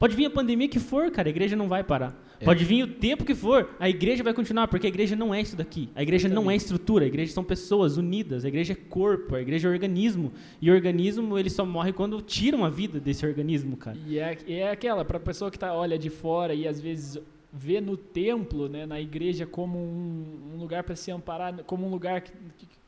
pode 0.02 0.16
vir 0.16 0.26
a 0.26 0.30
pandemia 0.30 0.66
que 0.66 0.80
for, 0.80 1.12
cara, 1.12 1.28
a 1.28 1.30
igreja 1.30 1.54
não 1.54 1.68
vai 1.68 1.84
parar. 1.84 2.20
É. 2.40 2.44
Pode 2.44 2.64
vir 2.64 2.82
o 2.82 2.88
tempo 2.88 3.24
que 3.24 3.36
for, 3.36 3.70
a 3.78 3.88
igreja 3.88 4.24
vai 4.24 4.34
continuar, 4.34 4.66
porque 4.66 4.88
a 4.88 4.88
igreja 4.88 5.14
não 5.14 5.32
é 5.32 5.40
isso 5.40 5.54
daqui. 5.54 5.90
A 5.94 6.02
igreja 6.02 6.28
não 6.28 6.50
é 6.50 6.56
estrutura, 6.56 7.04
a 7.04 7.06
igreja 7.06 7.32
são 7.32 7.44
pessoas 7.44 7.96
unidas, 7.96 8.44
a 8.44 8.48
igreja 8.48 8.72
é 8.72 8.76
corpo, 8.76 9.36
a 9.36 9.40
igreja 9.40 9.68
é 9.68 9.70
organismo. 9.70 10.32
E 10.60 10.68
o 10.72 10.74
organismo, 10.74 11.38
ele 11.38 11.48
só 11.48 11.64
morre 11.64 11.92
quando 11.92 12.20
tiram 12.20 12.64
a 12.64 12.68
vida 12.68 12.98
desse 12.98 13.24
organismo, 13.24 13.76
cara. 13.76 13.96
E 14.04 14.18
é, 14.18 14.36
é 14.48 14.70
aquela, 14.72 15.04
pra 15.04 15.20
pessoa 15.20 15.52
que 15.52 15.58
tá, 15.58 15.72
olha 15.72 15.96
de 15.96 16.10
fora 16.10 16.52
e 16.52 16.66
às 16.66 16.80
vezes 16.80 17.22
vê 17.52 17.80
no 17.80 17.96
templo, 17.96 18.68
né, 18.68 18.84
na 18.84 19.00
igreja 19.00 19.46
como 19.46 19.78
um, 19.78 20.54
um 20.54 20.56
lugar 20.58 20.82
para 20.82 20.96
se 20.96 21.12
amparar, 21.12 21.62
como 21.62 21.86
um 21.86 21.90
lugar 21.90 22.24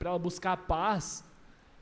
para 0.01 0.11
ela 0.11 0.19
buscar 0.19 0.55
a 0.55 0.57
paz. 0.57 1.25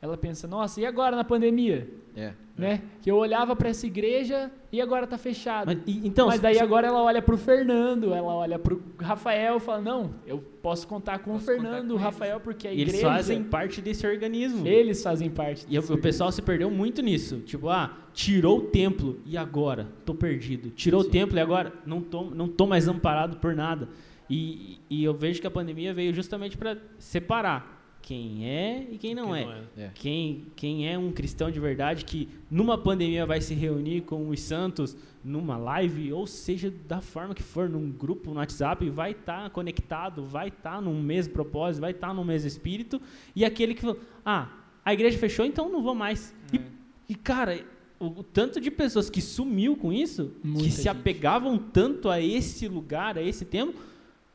Ela 0.03 0.17
pensa, 0.19 0.49
nossa, 0.49 0.81
e 0.81 0.85
agora 0.85 1.15
na 1.15 1.23
pandemia? 1.23 1.89
É. 2.17 2.33
Né? 2.59 2.83
Que 3.01 3.11
eu 3.11 3.17
olhava 3.17 3.55
para 3.57 3.69
essa 3.71 3.87
igreja 3.87 4.51
e 4.73 4.81
agora 4.81 5.07
tá 5.07 5.17
fechado. 5.17 5.67
Mas, 5.69 5.79
e- 5.87 6.07
então, 6.07 6.27
Mas 6.27 6.41
daí 6.41 6.57
se- 6.57 6.61
agora 6.61 6.89
ela 6.89 7.01
olha 7.01 7.23
pro 7.23 7.39
Fernando, 7.39 8.13
ela 8.13 8.35
olha 8.35 8.59
pro 8.59 8.83
Rafael 9.01 9.57
e 9.57 9.61
fala, 9.61 9.81
não, 9.81 10.15
eu 10.27 10.39
posso 10.61 10.87
contar 10.89 11.21
com 11.21 11.33
Posso 11.35 11.45
o 11.45 11.47
Fernando, 11.47 11.91
com 11.91 11.95
o. 11.95 11.97
Rafael, 11.97 12.41
porque 12.41 12.67
a 12.67 12.73
e 12.73 12.81
eles 12.81 12.95
igreja... 12.95 13.15
fazem 13.15 13.45
parte 13.45 13.81
desse 13.81 14.05
organismo. 14.07 14.67
Eles 14.67 15.03
fazem 15.03 15.31
parte. 15.31 15.65
E 15.69 15.79
o 15.79 15.99
pessoal 15.99 16.31
se 16.33 16.43
perdeu 16.43 16.69
muito 16.71 17.01
nisso. 17.01 17.39
Tipo, 17.39 17.69
ah, 17.69 17.97
tirou 18.13 18.59
o 18.59 18.63
templo 18.63 19.21
e 19.25 19.39
agora? 19.39 19.87
Tô 20.05 20.15
perdido. 20.15 20.71
Tirou 20.71 21.01
Sim. 21.03 21.09
o 21.09 21.11
templo 21.13 21.39
e 21.39 21.41
agora? 21.41 21.73
Não 21.87 22.01
tô, 22.03 22.25
não 22.25 22.49
tô 22.49 22.67
mais 22.67 22.89
amparado 22.89 23.37
por 23.39 23.55
nada. 23.55 23.89
E, 24.29 24.81
e 24.91 25.05
eu 25.05 25.15
vejo 25.15 25.41
que 25.41 25.47
a 25.47 25.51
pandemia 25.51 25.95
veio 25.95 26.13
justamente 26.13 26.59
para 26.59 26.77
separar 26.99 27.72
quem 28.03 28.47
é 28.49 28.87
e 28.91 28.99
quem 28.99 29.15
não 29.15 29.33
Quem 29.33 29.43
é. 29.43 29.45
não 29.45 29.53
é. 29.53 29.63
É. 29.79 29.91
Quem, 29.95 30.47
quem 30.57 30.89
é 30.93 30.99
um 30.99 31.13
cristão 31.13 31.51
de 31.51 31.61
verdade 31.61 32.05
que 32.05 32.29
numa 32.51 32.77
pandemia 32.77 33.25
vai 33.25 33.41
se 33.41 33.55
reunir 33.55 34.03
com 34.03 34.29
os 34.29 34.41
santos 34.41 34.97
numa 35.25 35.57
live, 35.57 36.13
ou 36.13 36.27
seja, 36.27 36.73
da 36.89 37.01
forma 37.01 37.33
que 37.33 37.43
for, 37.45 37.69
num 37.69 37.91
grupo 37.91 38.31
no 38.31 38.37
WhatsApp, 38.39 38.91
vai 38.91 39.13
estar 39.13 39.49
conectado, 39.51 40.25
vai 40.25 40.49
estar 40.49 40.83
num 40.83 41.01
mesmo 41.01 41.33
propósito, 41.33 41.81
vai 41.81 41.93
estar 41.93 42.13
no 42.13 42.25
mesmo 42.25 42.49
espírito, 42.49 43.01
e 43.37 43.45
aquele 43.45 43.73
que 43.75 43.81
falou, 43.83 44.01
ah, 44.27 44.49
a 44.85 44.93
igreja 44.93 45.17
fechou, 45.17 45.47
então 45.47 45.71
não 45.71 45.81
vou 45.81 45.95
mais. 45.95 46.35
E, 46.53 46.61
e, 47.09 47.15
cara, 47.15 47.65
o, 48.01 48.07
o 48.07 48.23
tanto 48.25 48.61
de 48.61 48.69
pessoas 48.69 49.09
que 49.09 49.21
sumiu 49.21 49.77
com 49.77 49.93
isso, 49.93 50.33
Muita 50.43 50.65
que 50.65 50.71
se 50.73 50.79
gente. 50.79 50.89
apegavam 50.89 51.57
tanto 51.57 52.11
a 52.11 52.21
esse 52.21 52.67
lugar, 52.67 53.17
a 53.17 53.23
esse 53.23 53.45
tempo, 53.45 53.79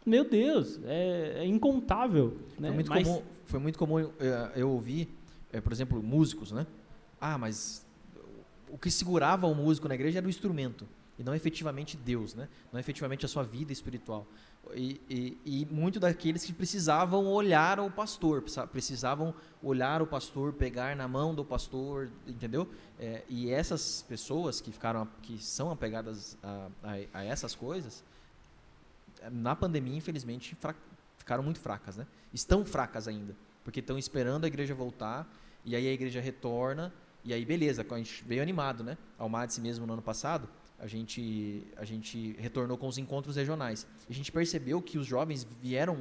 meu 0.06 0.24
Deus, 0.24 0.80
é, 0.86 1.40
é 1.42 1.46
incontável. 1.46 2.38
Né? 2.58 2.70
Foi 2.70 2.76
muito 2.76 2.90
Mas- 2.90 3.06
comum, 3.06 3.22
foi 3.48 3.60
muito 3.60 3.80
comum 3.80 4.00
eh, 4.00 4.52
eu 4.56 4.70
ouvir, 4.70 5.10
eh, 5.52 5.60
por 5.62 5.72
exemplo, 5.72 6.02
músicos, 6.04 6.52
né? 6.52 6.68
Ah, 7.20 7.38
mas 7.38 7.86
o 8.70 8.78
que 8.78 8.92
segurava 8.92 9.48
o 9.48 9.56
músico 9.56 9.88
na 9.88 9.96
igreja 9.96 10.20
era 10.20 10.28
o 10.28 10.30
instrumento 10.30 10.88
e 11.18 11.24
não 11.24 11.34
efetivamente 11.34 11.98
Deus, 11.98 12.36
né? 12.36 12.48
Não 12.72 12.80
efetivamente 12.80 13.26
a 13.26 13.28
sua 13.30 13.44
vida 13.44 13.72
espiritual. 13.74 14.28
E, 14.76 15.02
e, 15.10 15.38
e 15.46 15.66
muito 15.72 16.00
daqueles 16.00 16.44
que 16.44 16.52
precisavam 16.52 17.26
olhar 17.26 17.80
o 17.80 17.90
pastor, 17.90 18.42
precisa- 18.42 18.68
precisavam 18.68 19.34
olhar 19.64 20.02
o 20.02 20.06
pastor, 20.08 20.52
pegar 20.54 20.96
na 20.96 21.08
mão 21.08 21.34
do 21.34 21.44
pastor, 21.46 22.10
entendeu? 22.28 22.70
Eh, 23.00 23.24
e 23.30 23.50
essas 23.50 24.04
pessoas 24.08 24.60
que 24.60 24.72
ficaram, 24.72 25.08
que 25.24 25.42
são 25.42 25.72
apegadas 25.72 26.38
a, 26.44 26.68
a, 26.84 27.20
a 27.20 27.24
essas 27.24 27.56
coisas, 27.56 28.04
na 29.32 29.56
pandemia, 29.56 29.96
infelizmente, 29.96 30.56
ficaram 31.28 31.44
muito 31.44 31.60
fracas, 31.60 31.98
né? 31.98 32.08
Estão 32.34 32.64
fracas 32.64 33.06
ainda, 33.06 33.36
porque 33.62 33.82
estão 33.82 33.98
esperando 33.98 34.46
a 34.46 34.48
igreja 34.48 34.74
voltar, 34.74 35.30
e 35.66 35.76
aí 35.76 35.86
a 35.86 35.92
igreja 35.92 36.22
retorna, 36.22 36.94
e 37.22 37.34
aí 37.34 37.44
beleza, 37.44 37.86
a 37.88 37.98
gente 37.98 38.24
veio 38.24 38.42
animado, 38.42 38.82
né? 38.82 38.98
Ao 39.18 39.28
Madse 39.28 39.60
mesmo 39.60 39.86
no 39.86 39.92
ano 39.92 40.02
passado, 40.02 40.48
a 40.80 40.88
gente, 40.88 41.68
a 41.76 41.84
gente 41.84 42.32
retornou 42.40 42.78
com 42.78 42.88
os 42.88 42.98
encontros 42.98 43.36
regionais. 43.36 43.86
E 44.08 44.14
a 44.14 44.16
gente 44.16 44.32
percebeu 44.32 44.82
que 44.82 44.98
os 44.98 45.06
jovens 45.06 45.46
vieram 45.62 45.98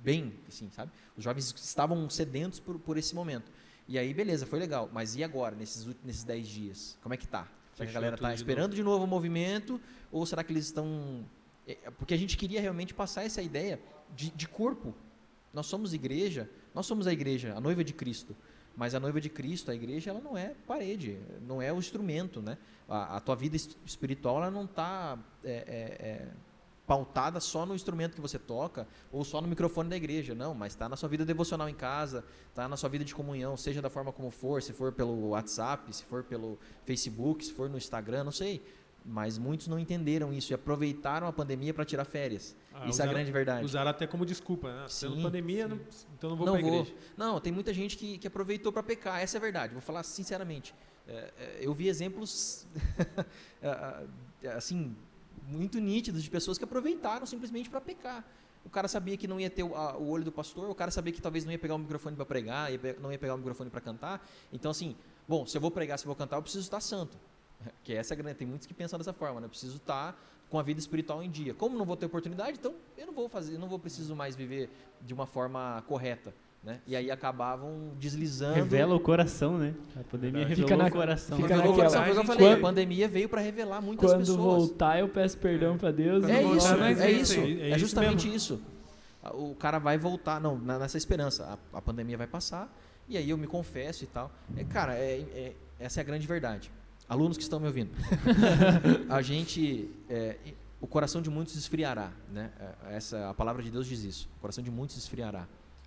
bem, 0.00 0.32
assim, 0.46 0.70
sabe? 0.70 0.92
Os 1.16 1.24
jovens 1.24 1.52
estavam 1.56 2.08
sedentos 2.08 2.60
por, 2.60 2.78
por 2.78 2.96
esse 2.96 3.16
momento. 3.16 3.50
E 3.88 3.98
aí, 3.98 4.14
beleza, 4.14 4.46
foi 4.46 4.60
legal. 4.60 4.88
Mas 4.92 5.16
e 5.16 5.24
agora, 5.24 5.56
nesses, 5.56 5.88
nesses 6.04 6.22
10 6.22 6.46
dias? 6.46 6.98
Como 7.02 7.12
é 7.12 7.16
que 7.16 7.26
tá? 7.26 7.48
Será 7.74 7.86
que 7.86 7.90
a 7.90 7.94
galera 7.94 8.16
tá 8.16 8.28
de 8.28 8.36
esperando 8.36 8.76
de 8.76 8.82
novo 8.84 9.02
o 9.02 9.08
movimento? 9.08 9.80
Ou 10.12 10.24
será 10.24 10.44
que 10.44 10.52
eles 10.52 10.66
estão 10.66 11.24
é, 11.68 11.76
porque 11.98 12.14
a 12.14 12.16
gente 12.16 12.38
queria 12.38 12.62
realmente 12.62 12.94
passar 12.94 13.24
essa 13.24 13.42
ideia 13.42 13.78
de, 14.14 14.30
de 14.30 14.48
corpo. 14.48 14.94
Nós 15.52 15.66
somos 15.66 15.94
igreja, 15.94 16.48
nós 16.74 16.86
somos 16.86 17.06
a 17.06 17.12
igreja, 17.12 17.54
a 17.56 17.60
noiva 17.60 17.82
de 17.82 17.92
Cristo. 17.92 18.36
Mas 18.76 18.94
a 18.94 19.00
noiva 19.00 19.20
de 19.20 19.28
Cristo, 19.28 19.70
a 19.72 19.74
igreja, 19.74 20.10
ela 20.10 20.20
não 20.20 20.38
é 20.38 20.54
parede, 20.66 21.18
não 21.46 21.60
é 21.60 21.72
o 21.72 21.78
instrumento, 21.78 22.40
né? 22.40 22.56
A, 22.88 23.16
a 23.16 23.20
tua 23.20 23.34
vida 23.34 23.56
es- 23.56 23.76
espiritual, 23.84 24.36
ela 24.36 24.50
não 24.52 24.66
está 24.66 25.18
pautada 26.86 27.38
só 27.38 27.66
no 27.66 27.74
instrumento 27.74 28.14
que 28.14 28.20
você 28.20 28.38
toca 28.38 28.88
ou 29.12 29.22
só 29.22 29.42
no 29.42 29.48
microfone 29.48 29.90
da 29.90 29.96
igreja, 29.96 30.34
não, 30.34 30.54
mas 30.54 30.72
está 30.72 30.88
na 30.88 30.96
sua 30.96 31.08
vida 31.08 31.22
devocional 31.22 31.68
em 31.68 31.74
casa, 31.74 32.24
está 32.48 32.66
na 32.66 32.78
sua 32.78 32.88
vida 32.88 33.04
de 33.04 33.14
comunhão, 33.14 33.58
seja 33.58 33.82
da 33.82 33.90
forma 33.90 34.10
como 34.10 34.30
for, 34.30 34.62
se 34.62 34.72
for 34.72 34.90
pelo 34.92 35.28
WhatsApp, 35.30 35.94
se 35.94 36.04
for 36.04 36.24
pelo 36.24 36.58
Facebook, 36.86 37.44
se 37.44 37.52
for 37.52 37.68
no 37.68 37.76
Instagram, 37.76 38.24
não 38.24 38.32
sei. 38.32 38.64
Mas 39.04 39.38
muitos 39.38 39.68
não 39.68 39.78
entenderam 39.78 40.32
isso 40.32 40.52
e 40.52 40.54
aproveitaram 40.54 41.26
a 41.26 41.32
pandemia 41.32 41.72
para 41.72 41.84
tirar 41.84 42.04
férias. 42.04 42.54
Ah, 42.74 42.80
isso 42.80 42.82
é 42.82 42.84
a 42.86 42.90
usaram- 42.90 43.12
grande 43.14 43.32
verdade. 43.32 43.64
Usaram 43.64 43.90
até 43.90 44.06
como 44.06 44.26
desculpa, 44.26 44.70
né? 44.72 44.86
Sim, 44.88 45.10
Tendo 45.10 45.22
pandemia, 45.22 45.66
não- 45.66 45.80
então 46.16 46.30
não 46.30 46.36
vou 46.36 46.46
não 46.46 46.52
pra 46.54 46.62
vou. 46.62 46.74
igreja. 46.80 46.94
Não, 47.16 47.40
tem 47.40 47.50
muita 47.52 47.72
gente 47.72 47.96
que, 47.96 48.18
que 48.18 48.26
aproveitou 48.26 48.70
para 48.72 48.82
pecar. 48.82 49.20
Essa 49.22 49.36
é 49.36 49.38
a 49.38 49.40
verdade. 49.40 49.72
Vou 49.72 49.80
falar 49.80 50.02
sinceramente. 50.02 50.74
É, 51.06 51.12
é, 51.38 51.58
eu 51.62 51.72
vi 51.72 51.88
exemplos 51.88 52.66
assim 54.56 54.94
muito 55.46 55.78
nítidos 55.80 56.22
de 56.22 56.30
pessoas 56.30 56.58
que 56.58 56.64
aproveitaram 56.64 57.24
simplesmente 57.26 57.70
para 57.70 57.80
pecar. 57.80 58.24
O 58.64 58.68
cara 58.70 58.86
sabia 58.86 59.16
que 59.16 59.26
não 59.26 59.40
ia 59.40 59.48
ter 59.48 59.62
o, 59.62 59.74
a- 59.74 59.96
o 59.96 60.08
olho 60.10 60.24
do 60.24 60.32
pastor, 60.32 60.68
o 60.68 60.74
cara 60.74 60.90
sabia 60.90 61.12
que 61.12 61.22
talvez 61.22 61.44
não 61.46 61.52
ia 61.52 61.58
pegar 61.58 61.74
o 61.74 61.78
microfone 61.78 62.14
para 62.14 62.26
pregar, 62.26 62.70
ia 62.70 62.96
não 63.00 63.10
ia 63.10 63.18
pegar 63.18 63.34
o 63.34 63.38
microfone 63.38 63.70
para 63.70 63.80
cantar. 63.80 64.28
Então, 64.52 64.70
assim, 64.70 64.94
bom, 65.26 65.46
se 65.46 65.56
eu 65.56 65.60
vou 65.60 65.70
pregar, 65.70 65.98
se 65.98 66.04
eu 66.04 66.08
vou 66.08 66.16
cantar, 66.16 66.36
eu 66.36 66.42
preciso 66.42 66.64
estar 66.64 66.80
santo. 66.80 67.16
Que 67.84 67.94
essa 67.94 68.12
é 68.12 68.16
a 68.16 68.18
grande. 68.18 68.36
Tem 68.36 68.46
muitos 68.46 68.66
que 68.66 68.74
pensam 68.74 68.98
dessa 68.98 69.12
forma, 69.12 69.40
né? 69.40 69.46
Eu 69.46 69.50
preciso 69.50 69.76
estar 69.76 70.18
com 70.50 70.58
a 70.58 70.62
vida 70.62 70.80
espiritual 70.80 71.22
em 71.22 71.30
dia. 71.30 71.52
Como 71.54 71.76
não 71.76 71.84
vou 71.84 71.96
ter 71.96 72.06
oportunidade, 72.06 72.56
então 72.58 72.74
eu 72.96 73.06
não 73.06 73.12
vou 73.14 73.28
fazer, 73.28 73.54
eu 73.54 73.58
não 73.58 73.68
vou 73.68 73.78
preciso 73.78 74.14
mais 74.16 74.34
viver 74.34 74.70
de 75.02 75.12
uma 75.12 75.26
forma 75.26 75.82
correta, 75.86 76.32
né? 76.64 76.80
E 76.86 76.96
aí 76.96 77.10
acabavam 77.10 77.90
deslizando. 77.98 78.54
Revela 78.54 78.94
o 78.94 79.00
coração, 79.00 79.58
né? 79.58 79.74
A 79.94 80.04
pandemia 80.04 80.46
Verdade. 80.46 80.60
revelou 80.60 80.68
Fica 80.68 80.76
na- 80.76 80.88
o 80.88 80.90
coração. 80.92 81.36
fica 81.36 81.48
Revelou 81.48 81.74
o 81.74 81.76
naquela- 81.76 81.90
coração, 81.90 82.04
que 82.04 82.10
eu 82.20 82.24
Quando- 82.24 82.38
falei. 82.38 82.52
A 82.52 82.60
pandemia 82.60 83.08
veio 83.08 83.28
para 83.28 83.40
revelar 83.42 83.80
muitas 83.82 84.10
Quando 84.10 84.20
pessoas. 84.20 84.38
voltar, 84.38 84.98
eu 85.00 85.08
peço 85.08 85.36
perdão 85.38 85.76
pra 85.76 85.90
Deus. 85.90 86.24
Quando 86.24 86.30
É 86.30 86.42
não 86.42 86.56
isso, 86.56 86.66
voltar, 86.68 86.82
nós 86.84 87.00
é 87.00 87.10
isso, 87.10 87.34
é 87.40 87.50
é 87.50 87.68
isso 87.70 87.78
justamente 87.80 88.34
isso. 88.34 88.60
O 89.34 89.54
cara 89.54 89.78
vai 89.78 89.98
voltar, 89.98 90.40
não, 90.40 90.56
na- 90.56 90.78
nessa 90.78 90.96
esperança, 90.96 91.58
a, 91.74 91.78
a 91.78 91.82
pandemia 91.82 92.16
vai 92.16 92.26
passar, 92.26 92.72
e 93.06 93.18
aí 93.18 93.28
eu 93.28 93.36
me 93.36 93.46
confesso 93.46 94.04
e 94.04 94.06
tal. 94.06 94.30
É, 94.56 94.64
cara, 94.64 94.94
é- 94.94 95.20
é- 95.34 95.52
essa 95.78 96.00
é 96.00 96.02
a 96.02 96.04
grande 96.04 96.26
verdade. 96.26 96.70
Alunos 97.08 97.36
que 97.38 97.42
estão 97.42 97.58
me 97.58 97.66
ouvindo, 97.66 97.90
a 99.08 99.22
gente, 99.22 99.90
é, 100.10 100.36
o 100.80 100.86
coração 100.86 101.22
de 101.22 101.30
muitos 101.30 101.56
esfriará, 101.56 102.12
né? 102.30 102.50
É, 102.86 102.96
Essa, 102.96 103.30
a 103.30 103.34
palavra 103.34 103.62
de 103.62 103.70
Deus 103.70 103.86
diz 103.86 104.02
isso. 104.04 104.28
O 104.36 104.40
coração 104.40 104.62
de 104.62 104.70
muitos 104.70 104.96
esfriará. 104.96 105.46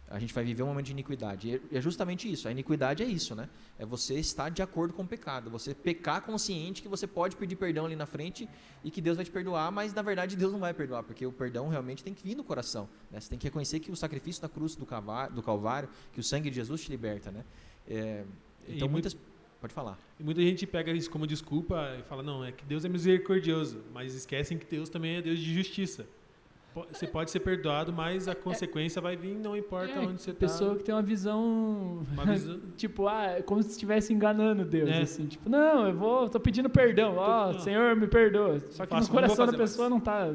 A 0.09 0.19
gente 0.19 0.33
vai 0.33 0.43
viver 0.43 0.61
um 0.63 0.67
momento 0.67 0.87
de 0.87 0.91
iniquidade. 0.91 1.47
E 1.47 1.55
é- 1.55 1.77
é 1.77 1.81
justamente 1.81 2.29
isso. 2.29 2.45
A 2.45 2.51
iniquidade 2.51 3.01
é 3.01 3.05
isso, 3.05 3.33
né? 3.33 3.47
É 3.79 3.85
você 3.85 4.15
estar 4.15 4.49
de 4.49 4.61
acordo 4.61 4.93
com 4.93 5.03
o 5.03 5.07
pecado. 5.07 5.49
Você 5.51 5.73
pecar 5.73 6.21
consciente 6.23 6.81
que 6.81 6.87
você 6.89 7.07
pode 7.07 7.37
pedir 7.37 7.55
perdão 7.55 7.85
ali 7.85 7.95
na 7.95 8.05
frente 8.05 8.49
e 8.83 8.91
que 8.91 8.99
Deus 8.99 9.15
vai 9.15 9.23
te 9.23 9.31
perdoar, 9.31 9.71
mas 9.71 9.93
na 9.93 10.01
verdade 10.01 10.35
Deus 10.35 10.51
não 10.51 10.59
vai 10.59 10.73
perdoar, 10.73 11.03
porque 11.03 11.25
o 11.25 11.31
perdão 11.31 11.69
realmente 11.69 12.03
tem 12.03 12.13
que 12.13 12.23
vir 12.23 12.35
do 12.35 12.43
coração. 12.43 12.89
Né? 13.09 13.21
Você 13.21 13.29
tem 13.29 13.39
que 13.39 13.45
reconhecer 13.45 13.79
que 13.79 13.89
o 13.89 13.95
sacrifício 13.95 14.41
da 14.41 14.49
cruz 14.49 14.75
do 14.75 14.85
Calvário, 14.85 15.33
do 15.33 15.41
Calvário 15.41 15.87
que 16.11 16.19
o 16.19 16.23
sangue 16.23 16.49
de 16.49 16.55
Jesus 16.57 16.81
te 16.81 16.89
liberta, 16.91 17.31
né? 17.31 17.45
É, 17.87 18.25
E 18.67 18.75
então 18.75 18.89
muito- 18.89 19.05
muitas... 19.05 19.15
Pode 19.61 19.73
falar. 19.73 19.97
E 20.19 20.23
muita 20.23 20.41
gente 20.41 20.65
pega 20.67 20.91
isso 20.91 21.09
como 21.09 21.25
desculpa 21.27 21.95
e 21.99 22.01
fala, 22.03 22.21
não, 22.23 22.43
é 22.43 22.51
que 22.51 22.65
Deus 22.65 22.83
é 22.83 22.89
misericordioso, 22.89 23.83
mas 23.93 24.13
esquecem 24.15 24.57
que 24.57 24.65
Deus 24.65 24.89
também 24.89 25.17
é 25.17 25.21
Deus 25.21 25.39
de 25.39 25.53
justiça. 25.53 26.05
Você 26.89 27.05
pode 27.05 27.29
ser 27.29 27.41
perdoado, 27.41 27.91
mas 27.91 28.29
a 28.29 28.33
consequência 28.33 29.01
vai 29.01 29.15
vir, 29.17 29.35
não 29.35 29.57
importa 29.57 29.91
É, 29.91 29.99
onde 29.99 30.21
você 30.21 30.33
pessoa 30.33 30.71
tá. 30.71 30.77
que 30.77 30.83
tem 30.85 30.95
uma 30.95 31.01
visão, 31.01 32.05
Uma 32.13 32.25
visão... 32.33 32.59
tipo, 32.77 33.07
ah, 33.09 33.23
é 33.25 33.41
como 33.41 33.61
se 33.61 33.71
estivesse 33.71 34.13
enganando 34.13 34.63
Deus, 34.63 34.89
É. 34.89 35.01
assim, 35.01 35.27
tipo, 35.27 35.49
não, 35.49 35.85
eu 35.89 35.93
vou, 35.93 36.29
tô 36.29 36.39
pedindo 36.39 36.69
perdão, 36.69 37.17
ó, 37.17 37.51
Não. 37.51 37.59
Senhor, 37.59 37.93
me 37.97 38.07
perdoa. 38.07 38.57
Só 38.71 38.85
que 38.85 38.91
faço, 38.95 39.09
no 39.09 39.15
não 39.15 39.21
coração 39.21 39.45
da 39.45 39.53
pessoa 39.57 39.89
mais. 39.89 39.99
não 39.99 39.99
tá 39.99 40.27
tá 40.27 40.33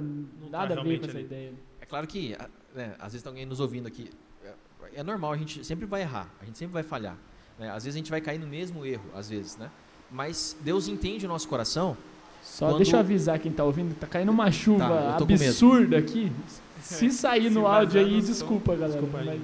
nada 0.50 0.78
a 0.78 0.82
ver 0.84 0.98
com 1.00 1.06
essa 1.06 1.16
ali. 1.16 1.24
ideia. 1.24 1.52
É 1.80 1.86
claro 1.86 2.06
que, 2.06 2.36
né, 2.74 2.94
às 2.98 3.12
vezes 3.14 3.22
tem 3.22 3.30
alguém 3.30 3.46
nos 3.46 3.58
ouvindo 3.58 3.88
aqui. 3.88 4.10
É, 4.44 4.52
é 5.00 5.02
normal, 5.02 5.32
a 5.32 5.36
gente 5.38 5.64
sempre 5.64 5.86
vai 5.86 6.02
errar, 6.02 6.30
a 6.40 6.44
gente 6.44 6.58
sempre 6.58 6.74
vai 6.74 6.82
falhar. 6.82 7.16
Né? 7.58 7.70
Às 7.70 7.84
vezes 7.84 7.94
a 7.96 7.98
gente 7.98 8.10
vai 8.10 8.20
cair 8.20 8.38
no 8.38 8.46
mesmo 8.46 8.84
erro, 8.84 9.04
às 9.14 9.28
vezes, 9.30 9.56
né? 9.56 9.70
Mas 10.10 10.56
Deus 10.60 10.88
entende 10.88 11.26
o 11.26 11.28
nosso 11.28 11.48
coração. 11.48 11.96
Só 12.42 12.66
Quando- 12.68 12.76
deixa 12.76 12.96
eu 12.96 13.00
avisar 13.00 13.38
quem 13.38 13.50
tá 13.50 13.64
ouvindo, 13.64 13.94
tá 13.98 14.06
caindo 14.06 14.30
uma 14.30 14.50
chuva 14.52 14.78
Tá, 14.88 15.16
com 15.18 15.26
medo. 15.26 15.42
absurda 15.44 15.98
aqui. 15.98 16.30
Se 16.80 17.10
sair 17.10 17.44
Se 17.44 17.50
no 17.50 17.66
áudio 17.66 18.00
aí, 18.00 18.14
no 18.16 18.20
som, 18.22 18.26
desculpa, 18.28 18.76
galera. 18.76 19.00
desculpa 19.00 19.18
aí, 19.30 19.42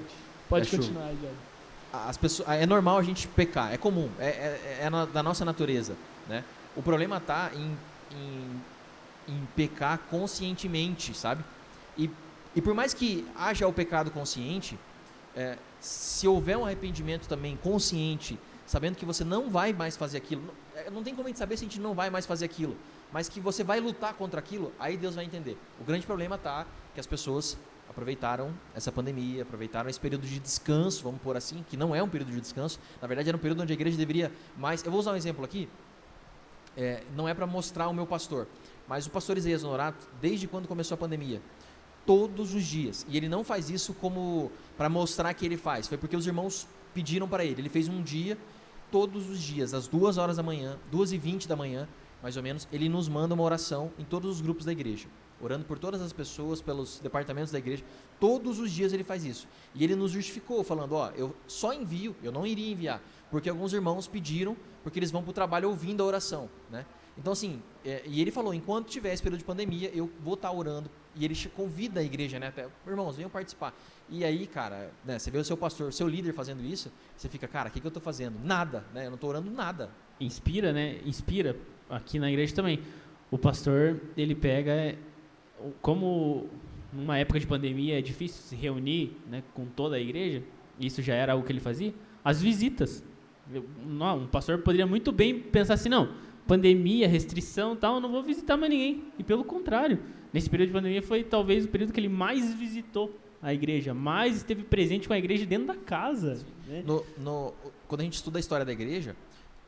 pode 0.48 0.66
É 0.66 0.70
chuva. 0.70 0.83
continuar, 0.83 1.09
Diego. 1.09 1.35
As 1.92 2.16
pessoas, 2.16 2.48
é 2.48 2.64
normal 2.64 2.98
a 2.98 3.03
gente 3.03 3.27
pecar, 3.29 3.72
é 3.72 3.77
comum, 3.77 4.09
é, 4.18 4.27
é, 4.27 4.79
é 4.83 4.90
na- 4.90 5.05
da 5.05 5.22
nossa 5.22 5.44
natureza, 5.44 5.94
né? 6.29 6.44
O 6.77 6.83
problema 6.83 7.16
está 7.18 7.51
em, 7.55 7.77
em, 8.16 9.33
em 9.35 9.48
pecar 9.57 9.98
conscientemente, 10.11 11.12
sabe? 11.14 11.44
E, 11.98 12.09
e 12.55 12.62
por 12.62 12.72
mais 12.75 12.94
que 12.94 13.27
haja 13.37 13.66
o 13.66 13.72
pecado 13.72 14.11
consciente, 14.11 14.79
é, 15.37 15.57
se 15.81 16.27
houver 16.29 16.57
um 16.57 16.64
arrependimento 16.64 17.27
também 17.29 17.57
consciente, 17.57 18.38
sabendo 18.66 18.97
que 18.97 19.05
você 19.05 19.25
não 19.25 19.51
vai 19.51 19.73
mais 19.73 19.97
fazer 19.97 20.18
aquilo, 20.18 20.42
não, 20.42 20.55
é, 20.81 20.90
não 20.90 21.03
tem 21.03 21.14
como 21.14 21.27
a 21.27 21.31
gente 21.31 21.38
saber 21.38 21.57
se 21.57 21.64
a 21.64 21.68
gente 21.68 21.81
não 21.81 21.95
vai 21.95 22.11
mais 22.11 22.27
fazer 22.27 22.45
aquilo, 22.45 22.77
mas 23.12 23.29
que 23.29 23.40
você 23.40 23.62
vai 23.62 23.81
lutar 23.81 24.14
contra 24.14 24.38
aquilo, 24.38 24.73
aí 24.79 24.97
Deus 24.97 25.14
vai 25.14 25.25
entender. 25.25 25.57
O 25.81 25.85
grande 25.85 26.07
problema 26.07 26.37
está 26.37 26.66
que 26.95 27.01
as 27.01 27.07
pessoas, 27.07 27.59
aproveitaram 27.88 28.55
essa 28.75 28.90
pandemia, 28.90 29.42
aproveitaram 29.42 29.90
esse 29.90 30.01
período 30.01 30.27
de 30.27 30.38
descanso, 30.38 31.03
vamos 31.03 31.21
pôr 31.21 31.37
assim, 31.37 31.64
que 31.68 31.77
não 31.77 31.95
é 31.95 32.03
um 32.03 32.09
período 32.09 32.33
de 32.33 32.40
descanso, 32.40 32.81
na 33.01 33.07
verdade 33.07 33.29
era 33.29 33.37
um 33.37 33.40
período 33.40 33.62
onde 33.62 33.73
a 33.73 33.75
igreja 33.75 33.97
deveria 33.97 34.33
mais. 34.57 34.83
Eu 34.83 34.90
vou 34.90 35.01
usar 35.01 35.12
um 35.12 35.16
exemplo 35.16 35.45
aqui, 35.45 35.68
é, 36.77 37.03
não 37.14 37.29
é 37.29 37.35
para 37.35 37.47
mostrar 37.47 37.88
o 37.88 37.92
meu 37.92 38.07
pastor, 38.07 38.47
mas 38.88 39.07
o 39.07 39.11
pastor 39.11 39.37
Isaías 39.37 39.62
Honorato, 39.62 40.09
desde 40.21 40.47
quando 40.49 40.66
começou 40.66 40.95
a 40.95 40.99
pandemia, 40.99 41.42
todos 42.07 42.55
os 42.55 42.65
dias, 42.65 43.07
e 43.09 43.17
ele 43.17 43.29
não 43.29 43.45
faz 43.45 43.71
isso 43.71 43.95
como 43.95 44.51
para 44.77 44.88
mostrar 44.88 45.33
que 45.35 45.47
ele 45.47 45.57
faz, 45.57 45.87
foi 45.87 45.99
porque 45.99 46.17
os 46.17 46.27
irmãos 46.27 46.67
pediram 46.93 47.29
para 47.29 47.45
ele, 47.45 47.61
ele 47.61 47.69
fez 47.69 47.88
um 47.88 48.03
dia, 48.03 48.37
todos 48.91 49.31
os 49.31 49.41
dias, 49.41 49.73
às 49.73 49.87
duas 49.87 50.19
horas 50.19 50.37
da 50.37 50.43
manhã, 50.43 50.79
duas 50.91 51.12
e 51.12 51.19
vinte 51.19 51.47
da 51.49 51.57
manhã, 51.57 51.88
mais 52.23 52.37
ou 52.37 52.43
menos, 52.43 52.69
ele 52.73 52.88
nos 52.88 53.09
manda 53.09 53.35
uma 53.35 53.43
oração 53.43 53.91
em 53.99 54.05
todos 54.05 54.31
os 54.31 54.41
grupos 54.41 54.65
da 54.65 54.73
igreja 54.73 55.09
orando 55.43 55.65
por 55.65 55.79
todas 55.79 56.01
as 56.01 56.12
pessoas, 56.12 56.62
pelos 56.62 57.01
departamentos 57.01 57.51
da 57.51 57.59
igreja. 57.59 57.83
Todos 58.21 58.61
os 58.61 58.71
dias 58.71 58.93
ele 58.93 59.03
faz 59.03 59.25
isso. 59.25 59.49
E 59.75 59.83
ele 59.83 59.97
nos 59.97 60.12
justificou, 60.12 60.62
falando: 60.62 60.95
Ó, 60.95 61.11
eu 61.17 61.35
só 61.49 61.75
envio, 61.75 62.15
eu 62.23 62.31
não 62.31 62.47
iria 62.47 62.71
enviar, 62.71 63.03
porque 63.31 63.51
alguns 63.51 63.73
irmãos 63.73 64.07
pediram, 64.07 64.57
porque 64.85 64.99
eles 64.99 65.11
vão 65.11 65.23
para 65.23 65.31
o 65.31 65.35
trabalho 65.35 65.69
ouvindo 65.69 66.03
a 66.03 66.07
oração, 66.07 66.49
né? 66.71 66.87
Então, 67.19 67.33
assim, 67.33 67.61
é, 67.85 68.03
e 68.07 68.21
ele 68.21 68.31
falou: 68.31 68.55
enquanto 68.55 68.88
tiver 68.88 69.12
esse 69.12 69.23
período 69.23 69.41
de 69.41 69.45
pandemia, 69.45 69.91
eu 69.93 70.09
vou 70.23 70.35
estar 70.35 70.49
tá 70.49 70.55
orando. 70.55 70.88
E 71.14 71.25
ele 71.25 71.35
convida 71.55 72.01
a 72.01 72.03
igreja, 72.03 72.38
né? 72.38 72.48
Até, 72.48 72.66
irmãos, 72.87 73.16
venham 73.16 73.31
participar. 73.31 73.75
E 74.09 74.25
aí, 74.25 74.46
cara, 74.46 74.90
né, 75.05 75.18
você 75.18 75.31
vê 75.31 75.38
o 75.38 75.44
seu 75.44 75.57
pastor, 75.57 75.88
o 75.88 75.92
seu 75.92 76.09
líder 76.09 76.33
fazendo 76.33 76.64
isso, 76.64 76.90
você 77.16 77.29
fica, 77.29 77.46
cara, 77.46 77.68
o 77.68 77.72
que, 77.72 77.81
que 77.81 77.87
eu 77.87 77.90
estou 77.90 78.03
fazendo? 78.03 78.38
Nada, 78.42 78.85
né? 78.94 79.07
Eu 79.07 79.11
não 79.11 79.16
estou 79.16 79.31
orando 79.31 79.51
nada. 79.51 79.90
Inspira, 80.18 80.72
né? 80.72 81.01
Inspira 81.05 81.57
aqui 81.90 82.18
na 82.18 82.31
igreja 82.31 82.55
também. 82.55 82.81
O 83.31 83.38
pastor, 83.38 84.01
ele 84.16 84.35
pega 84.35 84.96
como 85.81 86.48
numa 86.92 87.16
época 87.16 87.40
de 87.40 87.46
pandemia 87.46 87.98
é 87.98 88.03
difícil 88.03 88.42
se 88.42 88.55
reunir 88.55 89.16
né, 89.31 89.42
com 89.55 89.64
toda 89.64 89.96
a 89.96 90.01
igreja, 90.01 90.42
isso 90.79 91.01
já 91.01 91.14
era 91.14 91.33
algo 91.33 91.44
que 91.44 91.53
ele 91.53 91.61
fazia, 91.61 91.94
as 92.25 92.42
visitas. 92.42 93.03
Um 93.87 94.27
pastor 94.27 94.59
poderia 94.59 94.87
muito 94.87 95.11
bem 95.11 95.40
pensar 95.40 95.75
assim, 95.75 95.88
não, 95.88 96.12
pandemia, 96.46 97.09
restrição 97.09 97.75
tal, 97.75 98.01
não 98.01 98.11
vou 98.11 98.22
visitar 98.22 98.57
mais 98.57 98.70
ninguém. 98.70 99.05
E 99.18 99.25
pelo 99.25 99.44
contrário, 99.44 99.98
nesse 100.33 100.49
período 100.49 100.68
de 100.68 100.75
pandemia 100.75 101.03
foi 101.03 101.23
talvez 101.23 101.64
o 101.64 101.68
período 101.68 101.92
que 101.92 102.01
ele 102.01 102.09
mais 102.09 102.55
visitou 102.55 103.18
a 103.42 103.53
igreja, 103.53 103.92
mais 103.92 104.37
esteve 104.37 104.62
presente 104.62 105.09
com 105.09 105.14
a 105.14 105.18
igreja 105.18 105.45
dentro 105.45 105.66
da 105.66 105.77
casa. 105.77 106.45
Né? 106.66 106.83
No, 106.87 107.05
no, 107.18 107.55
quando 107.88 108.01
a 108.01 108.05
gente 108.05 108.14
estuda 108.14 108.38
a 108.38 108.40
história 108.40 108.64
da 108.64 108.73
igreja, 108.73 109.16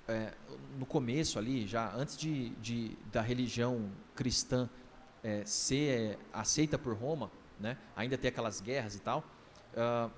é, 0.07 0.33
no 0.79 0.87
começo 0.87 1.39
ali, 1.39 1.67
já 1.67 1.93
antes 1.95 2.17
de, 2.17 2.51
de 2.61 2.97
da 3.13 3.21
religião 3.21 3.91
cristã 4.15 4.69
é, 5.23 5.45
ser 5.45 6.19
aceita 6.33 6.79
por 6.79 6.95
Roma, 6.95 7.31
né? 7.59 7.77
ainda 7.97 8.17
ter 8.17 8.29
aquelas 8.29 8.61
guerras 8.61 8.95
e 8.95 9.01
tal, 9.01 9.25
uh, 9.75 10.11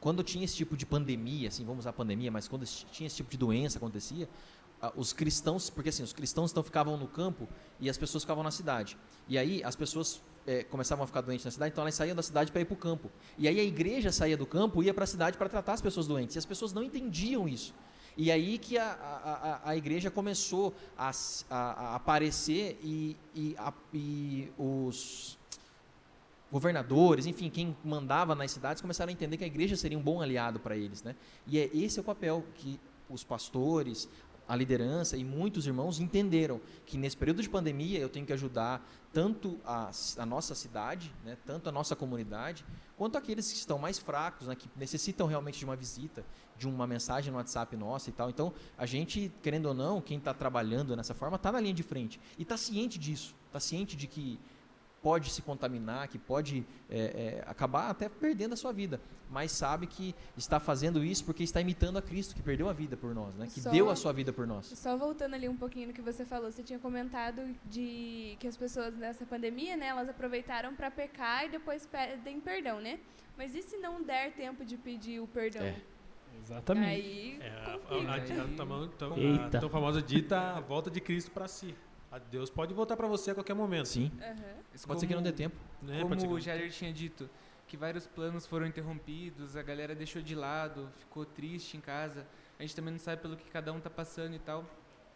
quando 0.00 0.22
tinha 0.22 0.44
esse 0.44 0.56
tipo 0.56 0.76
de 0.76 0.86
pandemia, 0.86 1.48
assim, 1.48 1.64
vamos 1.64 1.80
usar 1.80 1.92
pandemia, 1.92 2.30
mas 2.30 2.48
quando 2.48 2.64
tinha 2.64 3.06
esse 3.06 3.16
tipo 3.16 3.30
de 3.30 3.36
doença 3.36 3.78
acontecia, 3.78 4.28
os 4.96 5.12
cristãos, 5.12 5.68
porque 5.68 5.90
assim, 5.90 6.02
os 6.02 6.12
cristãos 6.12 6.50
então 6.50 6.62
ficavam 6.62 6.96
no 6.96 7.06
campo 7.06 7.48
e 7.78 7.90
as 7.90 7.98
pessoas 7.98 8.22
ficavam 8.22 8.42
na 8.42 8.50
cidade. 8.50 8.96
E 9.28 9.36
aí 9.36 9.62
as 9.62 9.76
pessoas 9.76 10.20
é, 10.46 10.64
começavam 10.64 11.04
a 11.04 11.06
ficar 11.06 11.20
doentes 11.20 11.44
na 11.44 11.50
cidade, 11.50 11.72
então 11.72 11.82
elas 11.82 11.94
saíam 11.94 12.16
da 12.16 12.22
cidade 12.22 12.50
para 12.50 12.62
ir 12.62 12.64
para 12.64 12.74
o 12.74 12.76
campo. 12.76 13.10
E 13.38 13.46
aí 13.46 13.60
a 13.60 13.64
igreja 13.64 14.10
saía 14.10 14.36
do 14.36 14.46
campo 14.46 14.82
e 14.82 14.86
ia 14.86 14.94
para 14.94 15.04
a 15.04 15.06
cidade 15.06 15.36
para 15.36 15.48
tratar 15.48 15.74
as 15.74 15.82
pessoas 15.82 16.06
doentes. 16.06 16.36
E 16.36 16.38
as 16.38 16.46
pessoas 16.46 16.72
não 16.72 16.82
entendiam 16.82 17.48
isso. 17.48 17.74
E 18.16 18.30
aí 18.30 18.58
que 18.58 18.76
a, 18.76 18.90
a, 19.64 19.70
a 19.70 19.76
igreja 19.76 20.10
começou 20.10 20.74
a, 20.96 21.10
a, 21.48 21.56
a 21.56 21.94
aparecer 21.94 22.78
e, 22.82 23.16
e, 23.34 23.54
a, 23.58 23.72
e 23.94 24.52
os 24.58 25.38
governadores, 26.50 27.26
enfim, 27.26 27.48
quem 27.48 27.76
mandava 27.84 28.34
nas 28.34 28.50
cidades 28.50 28.82
começaram 28.82 29.10
a 29.10 29.12
entender 29.12 29.36
que 29.36 29.44
a 29.44 29.46
igreja 29.46 29.76
seria 29.76 29.96
um 29.96 30.02
bom 30.02 30.20
aliado 30.20 30.58
para 30.58 30.76
eles, 30.76 31.02
né? 31.02 31.14
E 31.46 31.58
é 31.58 31.70
esse 31.72 31.98
é 31.98 32.02
o 32.02 32.04
papel 32.04 32.44
que 32.56 32.80
os 33.08 33.24
pastores, 33.24 34.08
a 34.50 34.56
liderança 34.56 35.16
e 35.16 35.22
muitos 35.22 35.64
irmãos 35.64 36.00
entenderam 36.00 36.60
que 36.84 36.98
nesse 36.98 37.16
período 37.16 37.40
de 37.40 37.48
pandemia 37.48 38.00
eu 38.00 38.08
tenho 38.08 38.26
que 38.26 38.32
ajudar 38.32 38.84
tanto 39.12 39.60
a, 39.64 39.92
a 40.18 40.26
nossa 40.26 40.56
cidade, 40.56 41.14
né, 41.24 41.38
tanto 41.46 41.68
a 41.68 41.72
nossa 41.72 41.94
comunidade, 41.94 42.64
quanto 42.96 43.16
aqueles 43.16 43.48
que 43.52 43.56
estão 43.56 43.78
mais 43.78 44.00
fracos, 44.00 44.48
né, 44.48 44.56
que 44.56 44.68
necessitam 44.74 45.28
realmente 45.28 45.60
de 45.60 45.64
uma 45.64 45.76
visita, 45.76 46.24
de 46.58 46.66
uma 46.66 46.84
mensagem 46.84 47.30
no 47.30 47.38
WhatsApp 47.38 47.76
nossa 47.76 48.10
e 48.10 48.12
tal. 48.12 48.28
Então, 48.28 48.52
a 48.76 48.86
gente, 48.86 49.32
querendo 49.40 49.66
ou 49.66 49.74
não, 49.74 50.00
quem 50.00 50.18
está 50.18 50.34
trabalhando 50.34 50.96
nessa 50.96 51.14
forma, 51.14 51.36
está 51.36 51.52
na 51.52 51.60
linha 51.60 51.74
de 51.74 51.84
frente 51.84 52.20
e 52.36 52.42
está 52.42 52.56
ciente 52.56 52.98
disso, 52.98 53.36
está 53.46 53.60
ciente 53.60 53.96
de 53.96 54.08
que 54.08 54.36
pode 55.02 55.30
se 55.30 55.42
contaminar, 55.42 56.08
que 56.08 56.18
pode 56.18 56.66
é, 56.88 56.98
é, 56.98 57.44
acabar 57.46 57.90
até 57.90 58.08
perdendo 58.08 58.52
a 58.52 58.56
sua 58.56 58.72
vida, 58.72 59.00
mas 59.30 59.52
sabe 59.52 59.86
que 59.86 60.14
está 60.36 60.60
fazendo 60.60 61.04
isso 61.04 61.24
porque 61.24 61.42
está 61.42 61.60
imitando 61.60 61.96
a 61.98 62.02
Cristo, 62.02 62.34
que 62.34 62.42
perdeu 62.42 62.68
a 62.68 62.72
vida 62.72 62.96
por 62.96 63.14
nós, 63.14 63.34
né? 63.36 63.46
que 63.46 63.60
só, 63.60 63.70
deu 63.70 63.88
a 63.88 63.96
sua 63.96 64.12
vida 64.12 64.32
por 64.32 64.46
nós. 64.46 64.66
Só 64.66 64.96
voltando 64.96 65.34
ali 65.34 65.48
um 65.48 65.56
pouquinho 65.56 65.88
no 65.88 65.92
que 65.94 66.02
você 66.02 66.24
falou, 66.24 66.50
você 66.50 66.62
tinha 66.62 66.78
comentado 66.78 67.42
de 67.66 68.36
que 68.38 68.46
as 68.46 68.56
pessoas 68.56 68.94
nessa 68.94 69.24
pandemia, 69.24 69.76
né, 69.76 69.86
elas 69.86 70.08
aproveitaram 70.08 70.74
para 70.74 70.90
pecar 70.90 71.46
e 71.46 71.48
depois 71.50 71.86
pedem 71.86 72.40
perdão, 72.40 72.80
né? 72.80 73.00
Mas 73.38 73.54
e 73.54 73.62
se 73.62 73.76
não 73.78 74.02
der 74.02 74.32
tempo 74.32 74.64
de 74.64 74.76
pedir 74.76 75.20
o 75.20 75.26
perdão? 75.26 75.62
É. 75.62 75.76
Exatamente. 76.42 76.86
Aí, 76.86 77.38
é, 77.40 77.48
a, 77.48 77.52
a, 77.52 77.68
a, 77.68 78.14
a, 79.42 79.46
a, 79.46 79.50
tão 79.50 79.68
famosa 79.68 80.00
dita 80.00 80.56
a 80.56 80.60
volta 80.60 80.90
de 80.90 81.00
Cristo 81.00 81.30
para 81.30 81.46
si. 81.46 81.74
Deus 82.18 82.50
pode 82.50 82.74
voltar 82.74 82.96
para 82.96 83.06
você 83.06 83.30
a 83.30 83.34
qualquer 83.34 83.54
momento. 83.54 83.86
Sim. 83.86 84.10
Uhum. 84.14 84.18
Pode 84.20 84.86
como, 84.86 85.00
ser 85.00 85.06
que 85.06 85.14
não 85.14 85.22
dê 85.22 85.32
tempo. 85.32 85.56
Né? 85.80 86.00
Como 86.00 86.32
o 86.32 86.40
Jair 86.40 86.70
tinha 86.70 86.92
dito, 86.92 87.30
que 87.66 87.76
vários 87.76 88.06
planos 88.06 88.46
foram 88.46 88.66
interrompidos, 88.66 89.56
a 89.56 89.62
galera 89.62 89.94
deixou 89.94 90.20
de 90.20 90.34
lado, 90.34 90.90
ficou 90.98 91.24
triste 91.24 91.76
em 91.76 91.80
casa. 91.80 92.26
A 92.58 92.62
gente 92.62 92.74
também 92.74 92.92
não 92.92 92.98
sabe 92.98 93.22
pelo 93.22 93.36
que 93.36 93.48
cada 93.48 93.72
um 93.72 93.78
está 93.78 93.88
passando 93.88 94.34
e 94.34 94.38
tal. 94.40 94.68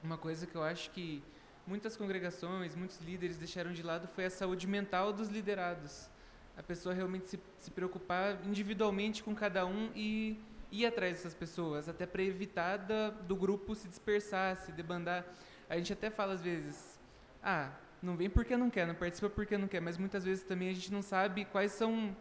Uma 0.02 0.16
coisa 0.16 0.46
que 0.46 0.54
eu 0.54 0.62
acho 0.62 0.90
que 0.92 1.22
muitas 1.66 1.96
congregações, 1.96 2.76
muitos 2.76 3.00
líderes 3.00 3.38
deixaram 3.38 3.72
de 3.72 3.82
lado 3.82 4.06
foi 4.06 4.26
a 4.26 4.30
saúde 4.30 4.66
mental 4.66 5.12
dos 5.12 5.28
liderados. 5.28 6.08
A 6.56 6.62
pessoa 6.62 6.94
realmente 6.94 7.26
se, 7.26 7.40
se 7.58 7.70
preocupar 7.70 8.38
individualmente 8.46 9.22
com 9.24 9.34
cada 9.34 9.66
um 9.66 9.90
e 9.94 10.40
ir 10.70 10.86
atrás 10.86 11.16
dessas 11.16 11.34
pessoas, 11.34 11.88
até 11.88 12.06
para 12.06 12.22
evitar 12.22 12.76
da, 12.78 13.10
do 13.10 13.34
grupo 13.34 13.74
se 13.74 13.88
dispersar, 13.88 14.56
se 14.56 14.72
debandar. 14.72 15.24
A 15.68 15.76
gente 15.76 15.92
até 15.92 16.10
fala 16.10 16.34
às 16.34 16.42
vezes, 16.42 16.98
ah, 17.42 17.70
não 18.02 18.16
vem 18.16 18.28
porque 18.28 18.56
não 18.56 18.70
quer, 18.70 18.86
não 18.86 18.94
participa 18.94 19.30
porque 19.30 19.56
não 19.56 19.66
quer, 19.66 19.80
mas 19.80 19.96
muitas 19.96 20.24
vezes 20.24 20.44
também 20.44 20.68
a 20.68 20.74
gente 20.74 20.92
não 20.92 21.02
sabe 21.02 21.44
quais 21.46 21.72
são 21.72 22.14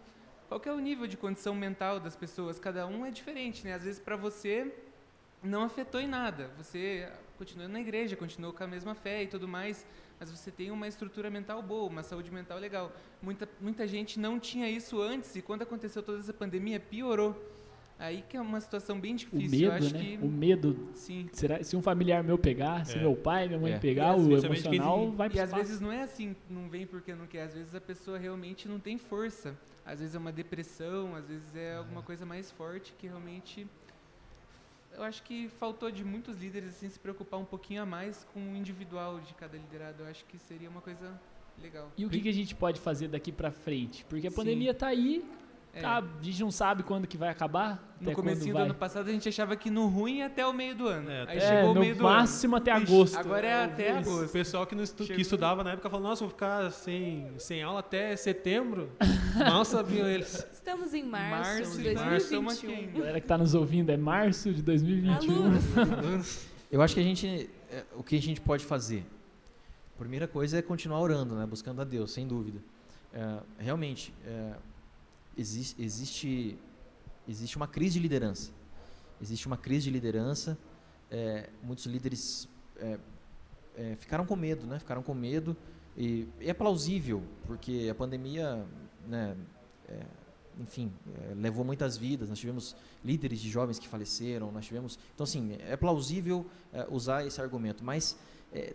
qual 0.48 0.62
é 0.66 0.72
o 0.72 0.80
nível 0.80 1.08
de 1.08 1.18
condição 1.18 1.56
mental 1.56 2.00
das 2.00 2.16
pessoas. 2.16 2.60
Cada 2.60 2.86
um 2.86 3.06
é 3.06 3.12
diferente, 3.12 3.66
né? 3.66 3.74
Às 3.74 3.84
vezes 3.84 4.00
para 4.00 4.16
você 4.16 4.74
não 5.42 5.64
afetou 5.64 6.00
em 6.00 6.08
nada. 6.08 6.50
Você 6.58 7.12
continua 7.38 7.68
na 7.68 7.82
igreja, 7.82 8.16
continuou 8.16 8.54
com 8.54 8.64
a 8.64 8.68
mesma 8.68 8.96
fé 8.96 9.24
e 9.24 9.28
tudo 9.28 9.48
mais, 9.48 9.86
mas 10.20 10.32
você 10.32 10.52
tem 10.52 10.72
uma 10.72 10.88
estrutura 10.88 11.30
mental 11.30 11.62
boa, 11.62 11.90
uma 11.90 12.04
saúde 12.04 12.32
mental 12.32 12.58
legal. 12.60 12.92
Muita, 13.22 13.50
muita 13.60 13.88
gente 13.88 14.20
não 14.20 14.40
tinha 14.40 14.70
isso 14.70 15.02
antes 15.02 15.36
e 15.36 15.42
quando 15.42 15.64
aconteceu 15.64 16.02
toda 16.02 16.20
essa 16.20 16.34
pandemia, 16.34 16.80
piorou. 16.80 17.36
Aí 18.04 18.22
que 18.28 18.36
é 18.36 18.42
uma 18.42 18.60
situação 18.60 19.00
bem 19.00 19.16
difícil. 19.16 19.70
O 19.70 19.72
medo, 19.72 19.94
né? 19.94 20.00
Que... 20.04 20.18
O 20.18 20.28
medo. 20.28 20.90
Sim. 20.94 21.30
Será, 21.32 21.64
se 21.64 21.74
um 21.78 21.82
familiar 21.82 22.22
meu 22.22 22.38
pegar, 22.38 22.82
é. 22.82 22.84
se 22.84 22.98
meu 22.98 23.16
pai, 23.16 23.48
minha 23.48 23.58
mãe 23.58 23.72
é. 23.72 23.80
pegar, 23.80 24.14
o 24.18 24.36
emocional 24.36 25.10
vai 25.12 25.32
E 25.34 25.40
às 25.40 25.54
vezes 25.54 25.80
não 25.80 25.90
é 25.90 26.04
assim, 26.04 26.36
não 26.50 26.68
vem 26.68 26.86
porque 26.86 27.16
não 27.16 27.26
quer. 27.26 27.44
Às 27.44 27.54
vezes 27.54 27.74
a 27.74 27.80
pessoa 27.80 28.18
realmente 28.18 28.68
não 28.68 28.78
tem 28.78 28.98
força. 28.98 29.58
Às 29.86 30.02
vezes 30.02 30.16
é 30.16 30.20
uma 30.20 30.34
depressão, 30.34 31.16
às 31.16 31.30
vezes 31.30 31.56
é 31.56 31.78
alguma 31.78 32.02
é. 32.02 32.04
coisa 32.04 32.26
mais 32.26 32.52
forte 32.52 32.94
que 33.00 33.08
realmente 33.08 33.66
eu 34.98 35.04
acho 35.04 35.24
que 35.24 35.48
faltou 35.58 35.90
de 35.90 36.04
muitos 36.04 36.42
líderes 36.42 36.72
assim 36.76 36.90
se 36.90 37.00
preocupar 37.00 37.40
um 37.40 37.46
pouquinho 37.46 37.84
a 37.84 37.86
mais 37.86 38.28
com 38.34 38.40
o 38.40 38.56
individual 38.58 39.22
de 39.22 39.34
cada 39.34 39.58
liderado. 39.58 40.04
Eu 40.04 40.08
acho 40.08 40.26
que 40.26 40.38
seria 40.38 40.70
uma 40.70 40.82
coisa 40.82 41.18
legal. 41.62 41.90
E 41.98 42.06
o 42.06 42.10
que, 42.10 42.20
que 42.20 42.28
a 42.28 42.34
gente 42.34 42.54
pode 42.54 42.82
fazer 42.82 43.08
daqui 43.08 43.32
para 43.32 43.50
frente? 43.50 44.04
Porque 44.10 44.28
a 44.28 44.32
pandemia 44.32 44.72
está 44.72 44.88
aí, 44.88 45.24
é. 45.76 45.82
Tá, 45.82 45.98
a 45.98 46.24
gente 46.24 46.40
não 46.40 46.52
sabe 46.52 46.84
quando 46.84 47.08
que 47.08 47.18
vai 47.18 47.30
acabar. 47.30 47.96
No 48.00 48.12
começo 48.12 48.46
do 48.46 48.58
ano 48.58 48.76
passado 48.76 49.10
a 49.10 49.12
gente 49.12 49.28
achava 49.28 49.56
que 49.56 49.72
no 49.72 49.88
ruim 49.88 50.22
até 50.22 50.46
o 50.46 50.54
meio 50.54 50.76
do 50.76 50.88
ano. 50.88 51.10
É, 51.10 51.26
Aí 51.28 51.38
é, 51.38 51.42
chegou 51.42 51.72
o 51.72 51.80
meio 51.80 51.96
do 51.96 52.06
ano. 52.06 52.16
máximo 52.16 52.56
até 52.56 52.72
agosto. 52.72 53.18
Agora 53.18 53.48
é 53.48 53.64
até 53.64 53.98
agosto. 53.98 54.26
O 54.26 54.30
pessoal 54.30 54.68
que, 54.68 54.76
estu 54.76 55.06
que 55.06 55.22
estudava 55.22 55.64
na 55.64 55.72
época 55.72 55.90
falou, 55.90 56.10
nossa, 56.10 56.22
vou 56.22 56.30
ficar 56.30 56.70
sem, 56.72 57.32
sem 57.40 57.64
aula 57.64 57.80
até 57.80 58.16
setembro. 58.16 58.92
Mal 59.36 59.66
sabiam 59.66 60.08
eles. 60.08 60.46
Estamos 60.54 60.94
em 60.94 61.04
março, 61.04 61.60
março 61.62 61.82
de 61.82 61.94
2021. 61.96 62.74
A 62.74 63.00
galera 63.00 63.20
que 63.20 63.26
está 63.26 63.38
nos 63.38 63.56
ouvindo 63.56 63.90
é 63.90 63.98
março 63.98 64.54
de 64.54 64.62
2021. 64.62 66.22
Eu 66.72 66.82
acho 66.84 66.94
que 66.94 67.00
a 67.00 67.04
gente, 67.04 67.50
é, 67.72 67.84
o 67.96 68.04
que 68.04 68.16
a 68.16 68.22
gente 68.22 68.42
pode 68.42 68.64
fazer? 68.64 69.06
A 69.96 70.00
primeira 70.00 70.28
coisa 70.28 70.60
é 70.60 70.62
continuar 70.62 71.00
orando, 71.00 71.36
né? 71.36 71.46
buscando 71.48 71.82
a 71.82 71.84
Deus, 71.84 72.12
sem 72.12 72.28
dúvida. 72.28 72.60
É, 73.12 73.40
realmente, 73.58 74.14
é, 74.26 74.54
existe, 75.38 75.82
existe, 75.82 76.58
existe 77.28 77.58
uma 77.58 77.68
crise 77.68 77.94
de 77.94 78.00
liderança. 78.00 78.52
Existe 79.22 79.48
uma 79.48 79.58
crise 79.58 79.86
de 79.86 79.90
liderança. 79.90 80.58
É, 81.10 81.50
muitos 81.62 81.86
líderes 81.86 82.48
é, 82.78 83.00
é, 83.76 83.96
ficaram 83.96 84.26
com 84.26 84.36
medo, 84.36 84.66
né? 84.66 84.80
Ficaram 84.80 85.02
com 85.02 85.14
medo. 85.14 85.56
E, 85.96 86.28
e, 86.40 86.50
é 86.50 86.54
plausível, 86.54 87.24
porque 87.46 87.88
a 87.90 87.96
pandemia, 87.96 88.66
né, 89.08 89.36
é, 89.88 90.00
enfim, 90.60 90.92
é, 91.16 91.34
levou 91.36 91.64
muitas 91.64 91.98
vidas. 91.98 92.30
Nós 92.30 92.40
tivemos 92.40 92.76
líderes 93.04 93.40
de 93.40 93.50
jovens 93.50 93.80
que 93.80 93.88
faleceram, 93.88 94.52
nós 94.52 94.66
tivemos. 94.66 94.98
Então, 95.14 95.24
assim, 95.24 95.58
é 95.60 95.76
plausível 95.76 96.46
é, 96.72 96.88
usar 96.90 97.26
esse 97.26 97.42
argumento, 97.42 97.84
mas 97.84 98.18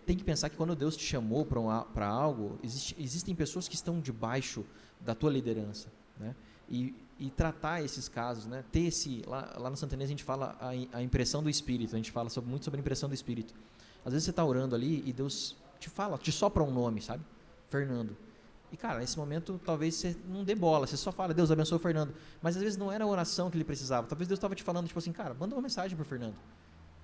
tem 0.05 0.17
que 0.17 0.25
pensar 0.25 0.49
que 0.49 0.57
quando 0.57 0.75
Deus 0.75 0.97
te 0.97 1.05
chamou 1.05 1.45
para 1.45 1.57
um, 1.57 1.69
algo, 1.69 2.59
existe, 2.61 2.93
existem 2.99 3.33
pessoas 3.33 3.65
que 3.65 3.75
estão 3.75 4.01
debaixo 4.01 4.65
da 4.99 5.15
tua 5.15 5.31
liderança, 5.31 5.87
né? 6.19 6.35
E, 6.69 6.93
e 7.17 7.29
tratar 7.29 7.81
esses 7.81 8.07
casos, 8.07 8.45
né? 8.45 8.63
Ter 8.71 8.81
esse 8.81 9.23
lá, 9.25 9.55
lá 9.57 9.69
no 9.69 9.77
Santanês 9.77 10.09
a 10.09 10.11
gente 10.11 10.23
fala 10.23 10.55
a, 10.59 10.97
a 10.97 11.01
impressão 11.01 11.41
do 11.41 11.49
Espírito, 11.49 11.95
a 11.95 11.97
gente 11.97 12.11
fala 12.11 12.29
sobre, 12.29 12.49
muito 12.49 12.65
sobre 12.65 12.79
a 12.79 12.81
impressão 12.81 13.09
do 13.09 13.15
Espírito. 13.15 13.53
Às 14.05 14.13
vezes 14.13 14.25
você 14.25 14.29
está 14.29 14.43
orando 14.43 14.75
ali 14.75 15.03
e 15.05 15.13
Deus 15.13 15.55
te 15.79 15.89
fala, 15.89 16.17
te 16.17 16.31
sopra 16.31 16.63
um 16.63 16.71
nome, 16.71 17.01
sabe? 17.01 17.23
Fernando. 17.67 18.15
E, 18.71 18.77
cara, 18.77 18.99
nesse 18.99 19.17
momento, 19.17 19.59
talvez 19.65 19.95
você 19.95 20.15
não 20.27 20.43
dê 20.43 20.53
bola, 20.53 20.85
você 20.85 20.95
só 20.95 21.11
fala, 21.11 21.33
Deus 21.33 21.49
abençoe 21.49 21.77
o 21.77 21.79
Fernando. 21.79 22.13
Mas 22.41 22.55
às 22.55 22.61
vezes 22.61 22.77
não 22.77 22.91
era 22.91 23.03
a 23.03 23.07
oração 23.07 23.49
que 23.49 23.57
ele 23.57 23.63
precisava. 23.63 24.07
Talvez 24.07 24.27
Deus 24.27 24.37
estava 24.37 24.53
te 24.53 24.63
falando, 24.63 24.87
tipo 24.87 24.99
assim, 24.99 25.11
cara, 25.11 25.33
manda 25.33 25.55
uma 25.55 25.61
mensagem 25.61 25.95
pro 25.95 26.05
Fernando. 26.05 26.35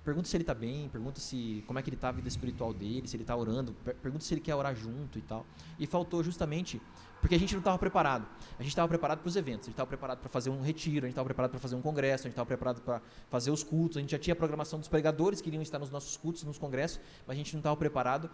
Pergunta 0.06 0.28
se 0.28 0.36
ele 0.36 0.44
está 0.44 0.54
bem, 0.54 0.88
pergunta 0.88 1.18
se 1.18 1.64
como 1.66 1.80
é 1.80 1.82
que 1.82 1.88
ele 1.88 1.96
está 1.96 2.10
a 2.10 2.12
vida 2.12 2.28
espiritual 2.28 2.72
dele, 2.72 3.08
se 3.08 3.16
ele 3.16 3.24
está 3.24 3.34
orando, 3.34 3.74
pergunta 4.00 4.22
se 4.22 4.32
ele 4.32 4.40
quer 4.40 4.54
orar 4.54 4.72
junto 4.72 5.18
e 5.18 5.20
tal. 5.20 5.44
E 5.80 5.84
faltou 5.84 6.22
justamente 6.22 6.80
porque 7.20 7.34
a 7.34 7.38
gente 7.40 7.52
não 7.54 7.58
estava 7.58 7.76
preparado. 7.76 8.24
A 8.56 8.62
gente 8.62 8.70
estava 8.70 8.86
preparado 8.86 9.18
para 9.18 9.28
os 9.28 9.34
eventos, 9.34 9.62
a 9.62 9.64
gente 9.64 9.72
estava 9.72 9.88
preparado 9.88 10.20
para 10.20 10.28
fazer 10.28 10.48
um 10.48 10.62
retiro, 10.62 11.06
a 11.06 11.08
gente 11.08 11.14
estava 11.14 11.26
preparado 11.26 11.50
para 11.50 11.58
fazer 11.58 11.74
um 11.74 11.82
congresso, 11.82 12.22
a 12.22 12.28
gente 12.28 12.34
estava 12.34 12.46
preparado 12.46 12.80
para 12.82 13.02
fazer 13.28 13.50
os 13.50 13.64
cultos, 13.64 13.96
a 13.96 14.00
gente 14.00 14.12
já 14.12 14.18
tinha 14.18 14.34
a 14.34 14.36
programação 14.36 14.78
dos 14.78 14.86
pregadores 14.86 15.40
que 15.40 15.48
iriam 15.48 15.60
estar 15.60 15.80
nos 15.80 15.90
nossos 15.90 16.16
cultos, 16.16 16.44
nos 16.44 16.56
congressos, 16.56 17.00
mas 17.26 17.34
a 17.34 17.38
gente 17.38 17.52
não 17.54 17.58
estava 17.58 17.76
preparado 17.76 18.30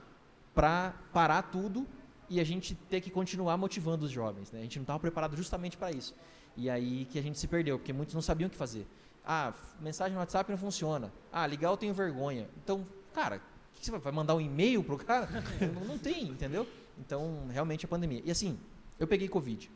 para 0.54 0.94
parar 1.10 1.40
tudo 1.40 1.86
e 2.28 2.38
a 2.38 2.44
gente 2.44 2.74
ter 2.74 3.00
que 3.00 3.10
continuar 3.10 3.56
motivando 3.56 4.04
os 4.04 4.10
jovens. 4.10 4.52
Né? 4.52 4.60
A 4.60 4.62
gente 4.62 4.76
não 4.76 4.82
estava 4.82 5.00
preparado 5.00 5.34
justamente 5.38 5.78
para 5.78 5.90
isso. 5.90 6.14
E 6.54 6.68
aí 6.68 7.06
que 7.06 7.18
a 7.18 7.22
gente 7.22 7.38
se 7.38 7.48
perdeu, 7.48 7.78
porque 7.78 7.94
muitos 7.94 8.14
não 8.14 8.20
sabiam 8.20 8.48
o 8.48 8.50
que 8.50 8.58
fazer. 8.58 8.86
Ah, 9.24 9.52
mensagem 9.80 10.14
no 10.14 10.20
WhatsApp 10.20 10.50
não 10.50 10.58
funciona. 10.58 11.12
Ah, 11.32 11.46
ligar 11.46 11.70
eu 11.70 11.76
tenho 11.76 11.94
vergonha. 11.94 12.48
Então, 12.62 12.86
cara, 13.12 13.40
que 13.72 13.84
você 13.84 13.98
vai 13.98 14.12
mandar 14.12 14.34
um 14.34 14.40
e-mail 14.40 14.82
pro 14.84 14.96
cara? 14.96 15.28
não, 15.74 15.84
não 15.84 15.98
tem, 15.98 16.28
entendeu? 16.28 16.66
Então, 16.98 17.46
realmente 17.50 17.84
a 17.84 17.88
pandemia. 17.88 18.22
E 18.24 18.30
assim, 18.30 18.58
eu 18.98 19.06
peguei 19.06 19.28
Covid. 19.28 19.70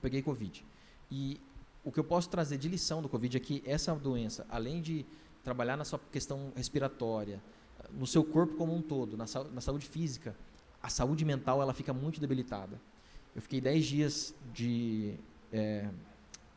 Peguei 0.00 0.22
Covid. 0.22 0.64
E 1.10 1.40
o 1.84 1.90
que 1.90 1.98
eu 1.98 2.04
posso 2.04 2.28
trazer 2.28 2.56
de 2.58 2.68
lição 2.68 3.02
do 3.02 3.08
Covid 3.08 3.36
é 3.36 3.40
que 3.40 3.62
essa 3.66 3.94
doença, 3.94 4.46
além 4.48 4.80
de 4.80 5.04
trabalhar 5.42 5.76
na 5.76 5.84
sua 5.84 5.98
questão 6.12 6.52
respiratória, 6.54 7.42
no 7.92 8.06
seu 8.06 8.22
corpo 8.22 8.56
como 8.56 8.74
um 8.74 8.82
todo, 8.82 9.16
na, 9.16 9.24
na 9.52 9.60
saúde 9.60 9.86
física, 9.86 10.36
a 10.82 10.88
saúde 10.88 11.24
mental 11.24 11.60
ela 11.60 11.74
fica 11.74 11.92
muito 11.92 12.20
debilitada. 12.20 12.80
Eu 13.34 13.42
fiquei 13.42 13.60
10 13.60 13.86
dias 13.86 14.34
de. 14.52 15.14
É, 15.52 15.88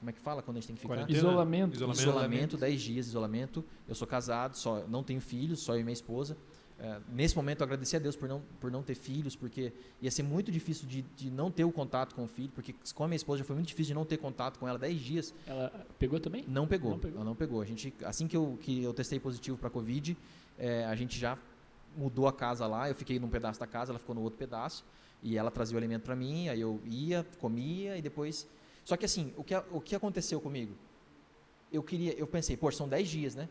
como 0.03 0.09
é 0.09 0.13
que 0.13 0.19
fala 0.19 0.41
quando 0.41 0.57
a 0.57 0.59
gente 0.59 0.67
tem 0.67 0.75
que 0.75 0.81
ficar? 0.81 1.09
Isolamento. 1.09 1.75
Isolamento, 1.75 2.01
isolamento 2.01 2.57
10 2.57 2.81
dias 2.81 3.05
de 3.05 3.11
isolamento. 3.11 3.63
Eu 3.87 3.95
sou 3.95 4.05
casado, 4.05 4.57
só 4.57 4.85
não 4.85 5.01
tenho 5.01 5.21
filhos, 5.21 5.61
só 5.61 5.75
eu 5.75 5.79
e 5.79 5.83
minha 5.83 5.93
esposa. 5.93 6.35
É, 6.77 6.99
nesse 7.07 7.37
momento 7.37 7.61
eu 7.61 7.63
agradeci 7.63 7.95
a 7.95 7.99
Deus 7.99 8.13
por 8.13 8.27
não, 8.27 8.41
por 8.59 8.69
não 8.69 8.83
ter 8.83 8.95
filhos, 8.95 9.33
porque 9.33 9.71
ia 10.01 10.11
ser 10.11 10.23
muito 10.23 10.51
difícil 10.51 10.85
de, 10.89 11.03
de 11.15 11.31
não 11.31 11.49
ter 11.49 11.63
o 11.63 11.71
contato 11.71 12.13
com 12.13 12.25
o 12.25 12.27
filho, 12.27 12.51
porque 12.53 12.75
com 12.93 13.03
a 13.05 13.07
minha 13.07 13.15
esposa 13.15 13.39
já 13.39 13.45
foi 13.45 13.55
muito 13.55 13.69
difícil 13.69 13.91
de 13.91 13.93
não 13.93 14.03
ter 14.03 14.17
contato 14.17 14.59
com 14.59 14.67
ela 14.67 14.77
10 14.77 14.99
dias. 14.99 15.33
Ela 15.47 15.71
pegou 15.97 16.19
também? 16.19 16.43
Não 16.49 16.67
pegou, 16.67 16.91
não 16.91 16.99
pegou. 16.99 17.15
ela 17.15 17.25
não 17.25 17.35
pegou. 17.35 17.61
A 17.61 17.65
gente, 17.65 17.93
assim 18.03 18.27
que 18.27 18.35
eu, 18.35 18.57
que 18.59 18.83
eu 18.83 18.93
testei 18.93 19.21
positivo 19.21 19.57
para 19.57 19.69
Covid, 19.69 20.17
é, 20.59 20.83
a 20.83 20.95
gente 20.95 21.17
já 21.17 21.37
mudou 21.95 22.27
a 22.27 22.33
casa 22.33 22.67
lá, 22.67 22.89
eu 22.89 22.95
fiquei 22.95 23.19
num 23.19 23.29
pedaço 23.29 23.57
da 23.57 23.67
casa, 23.67 23.93
ela 23.93 23.99
ficou 23.99 24.13
no 24.13 24.21
outro 24.21 24.37
pedaço, 24.37 24.83
e 25.21 25.37
ela 25.37 25.49
trazia 25.49 25.75
o 25.75 25.77
alimento 25.77 26.03
para 26.03 26.17
mim, 26.17 26.49
aí 26.49 26.59
eu 26.59 26.81
ia, 26.83 27.25
comia, 27.39 27.97
e 27.97 28.01
depois... 28.01 28.45
Só 28.83 28.97
que 28.97 29.05
assim, 29.05 29.33
o 29.37 29.43
que, 29.43 29.55
o 29.71 29.79
que 29.79 29.95
aconteceu 29.95 30.39
comigo? 30.41 30.75
Eu 31.71 31.81
queria, 31.81 32.13
eu 32.13 32.27
pensei, 32.27 32.55
pô, 32.55 32.71
são 32.71 32.87
10 32.87 33.09
dias, 33.09 33.35
né? 33.35 33.49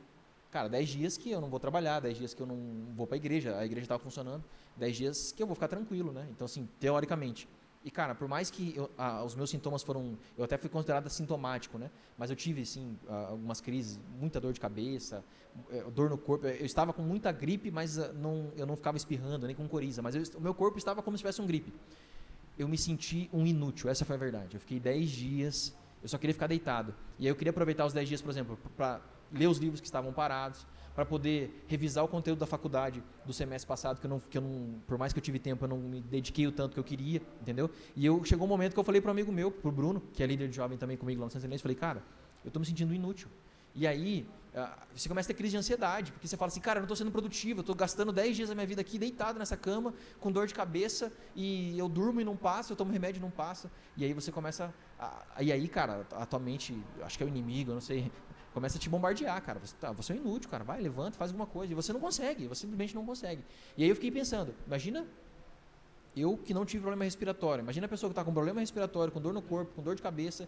Cara, 0.50 0.68
10 0.68 0.88
dias 0.88 1.16
que 1.16 1.30
eu 1.30 1.40
não 1.40 1.48
vou 1.48 1.58
trabalhar, 1.58 2.00
10 2.00 2.18
dias 2.18 2.34
que 2.34 2.42
eu 2.42 2.46
não 2.46 2.58
vou 2.94 3.06
para 3.06 3.16
a 3.16 3.18
igreja, 3.18 3.56
a 3.56 3.64
igreja 3.64 3.84
estava 3.84 4.02
funcionando, 4.02 4.44
10 4.76 4.96
dias 4.96 5.32
que 5.32 5.42
eu 5.42 5.46
vou 5.46 5.54
ficar 5.54 5.68
tranquilo, 5.68 6.12
né? 6.12 6.28
Então, 6.30 6.44
assim, 6.44 6.68
teoricamente. 6.78 7.48
E, 7.84 7.90
cara, 7.90 8.14
por 8.14 8.28
mais 8.28 8.50
que 8.50 8.74
eu, 8.76 8.88
ah, 8.96 9.24
os 9.24 9.34
meus 9.34 9.50
sintomas 9.50 9.82
foram. 9.82 10.16
Eu 10.38 10.44
até 10.44 10.56
fui 10.56 10.70
considerado 10.70 11.06
assintomático, 11.06 11.78
né? 11.78 11.90
Mas 12.16 12.30
eu 12.30 12.36
tive, 12.36 12.62
ah, 13.08 13.28
algumas 13.30 13.60
crises, 13.60 13.98
muita 14.20 14.40
dor 14.40 14.52
de 14.52 14.60
cabeça, 14.60 15.24
eh, 15.70 15.84
dor 15.92 16.08
no 16.08 16.16
corpo. 16.16 16.46
Eu 16.46 16.64
estava 16.64 16.92
com 16.92 17.02
muita 17.02 17.32
gripe, 17.32 17.70
mas 17.72 17.98
ah, 17.98 18.12
não, 18.12 18.52
eu 18.56 18.66
não 18.66 18.76
ficava 18.76 18.96
espirrando, 18.96 19.46
nem 19.46 19.56
com 19.56 19.66
coriza. 19.66 20.00
Mas 20.00 20.14
eu, 20.14 20.22
o 20.38 20.40
meu 20.40 20.54
corpo 20.54 20.78
estava 20.78 21.02
como 21.02 21.16
se 21.16 21.22
tivesse 21.22 21.42
um 21.42 21.46
gripe. 21.46 21.72
Eu 22.58 22.68
me 22.68 22.76
senti 22.76 23.28
um 23.32 23.46
inútil, 23.46 23.88
essa 23.88 24.04
foi 24.04 24.16
a 24.16 24.18
verdade. 24.18 24.56
Eu 24.56 24.60
fiquei 24.60 24.78
10 24.78 25.10
dias, 25.10 25.74
eu 26.02 26.08
só 26.08 26.18
queria 26.18 26.34
ficar 26.34 26.46
deitado. 26.46 26.94
E 27.18 27.24
aí 27.24 27.30
eu 27.30 27.36
queria 27.36 27.50
aproveitar 27.50 27.86
os 27.86 27.92
10 27.92 28.08
dias, 28.08 28.22
por 28.22 28.30
exemplo, 28.30 28.58
para 28.76 29.00
ler 29.32 29.46
os 29.46 29.58
livros 29.58 29.80
que 29.80 29.86
estavam 29.86 30.12
parados, 30.12 30.66
para 30.94 31.06
poder 31.06 31.64
revisar 31.66 32.04
o 32.04 32.08
conteúdo 32.08 32.38
da 32.38 32.46
faculdade 32.46 33.02
do 33.24 33.32
semestre 33.32 33.66
passado, 33.66 33.98
que 33.98 34.06
eu 34.06 34.10
não, 34.10 34.20
que 34.20 34.36
eu 34.36 34.42
não, 34.42 34.74
por 34.86 34.98
mais 34.98 35.12
que 35.12 35.18
eu 35.18 35.22
tive 35.22 35.38
tempo, 35.38 35.64
eu 35.64 35.68
não 35.68 35.78
me 35.78 36.00
dediquei 36.02 36.46
o 36.46 36.52
tanto 36.52 36.74
que 36.74 36.80
eu 36.80 36.84
queria, 36.84 37.22
entendeu? 37.40 37.70
E 37.96 38.04
eu 38.04 38.22
chegou 38.24 38.46
um 38.46 38.48
momento 38.48 38.74
que 38.74 38.78
eu 38.78 38.84
falei 38.84 39.00
para 39.00 39.08
um 39.08 39.12
amigo 39.12 39.32
meu, 39.32 39.50
pro 39.50 39.72
Bruno, 39.72 40.02
que 40.12 40.22
é 40.22 40.26
líder 40.26 40.48
de 40.48 40.56
jovem 40.56 40.76
também 40.76 40.96
comigo 40.96 41.20
lá 41.20 41.26
no 41.26 41.30
Santo 41.30 41.42
Silêncio, 41.42 41.62
falei, 41.62 41.76
cara, 41.76 42.02
eu 42.44 42.48
estou 42.48 42.60
me 42.60 42.66
sentindo 42.66 42.92
inútil. 42.92 43.28
E 43.74 43.86
aí, 43.86 44.26
ah, 44.54 44.76
você 44.94 45.08
começa 45.08 45.26
a 45.26 45.30
ter 45.32 45.34
crise 45.34 45.52
de 45.52 45.56
ansiedade, 45.56 46.12
porque 46.12 46.28
você 46.28 46.36
fala 46.36 46.48
assim, 46.50 46.60
cara, 46.60 46.78
eu 46.78 46.82
não 46.82 46.84
estou 46.84 46.96
sendo 46.96 47.10
produtivo, 47.10 47.60
eu 47.60 47.62
estou 47.62 47.74
gastando 47.74 48.12
10 48.12 48.36
dias 48.36 48.48
da 48.50 48.54
minha 48.54 48.66
vida 48.66 48.82
aqui 48.82 48.98
deitado 48.98 49.38
nessa 49.38 49.56
cama, 49.56 49.94
com 50.20 50.30
dor 50.30 50.46
de 50.46 50.52
cabeça, 50.52 51.10
e 51.34 51.78
eu 51.78 51.88
durmo 51.88 52.20
e 52.20 52.24
não 52.24 52.36
passa, 52.36 52.72
eu 52.72 52.76
tomo 52.76 52.92
remédio 52.92 53.18
e 53.18 53.22
não 53.22 53.30
passa. 53.30 53.70
E 53.96 54.04
aí 54.04 54.12
você 54.12 54.30
começa. 54.30 54.72
A, 54.98 55.42
e 55.42 55.50
aí, 55.50 55.66
cara, 55.68 56.06
a 56.12 56.26
tua 56.26 56.38
mente, 56.38 56.76
acho 57.02 57.16
que 57.16 57.24
é 57.24 57.26
o 57.26 57.28
inimigo, 57.28 57.70
eu 57.70 57.74
não 57.74 57.80
sei, 57.80 58.12
começa 58.52 58.76
a 58.76 58.80
te 58.80 58.90
bombardear, 58.90 59.40
cara. 59.42 59.58
Você, 59.58 59.74
tá, 59.80 59.90
você 59.90 60.12
é 60.12 60.16
inútil, 60.16 60.50
cara. 60.50 60.64
Vai, 60.64 60.80
levanta, 60.80 61.16
faz 61.16 61.30
alguma 61.30 61.46
coisa. 61.46 61.72
E 61.72 61.74
você 61.74 61.92
não 61.92 62.00
consegue, 62.00 62.46
você 62.46 62.60
simplesmente 62.60 62.94
não 62.94 63.06
consegue. 63.06 63.42
E 63.76 63.82
aí 63.82 63.88
eu 63.88 63.94
fiquei 63.94 64.10
pensando, 64.10 64.54
imagina 64.66 65.06
eu 66.14 66.36
que 66.36 66.52
não 66.52 66.66
tive 66.66 66.82
problema 66.82 67.04
respiratório. 67.04 67.62
Imagina 67.62 67.86
a 67.86 67.88
pessoa 67.88 68.10
que 68.10 68.12
está 68.12 68.22
com 68.22 68.34
problema 68.34 68.60
respiratório, 68.60 69.10
com 69.10 69.20
dor 69.20 69.32
no 69.32 69.40
corpo, 69.40 69.72
com 69.74 69.82
dor 69.82 69.94
de 69.94 70.02
cabeça, 70.02 70.46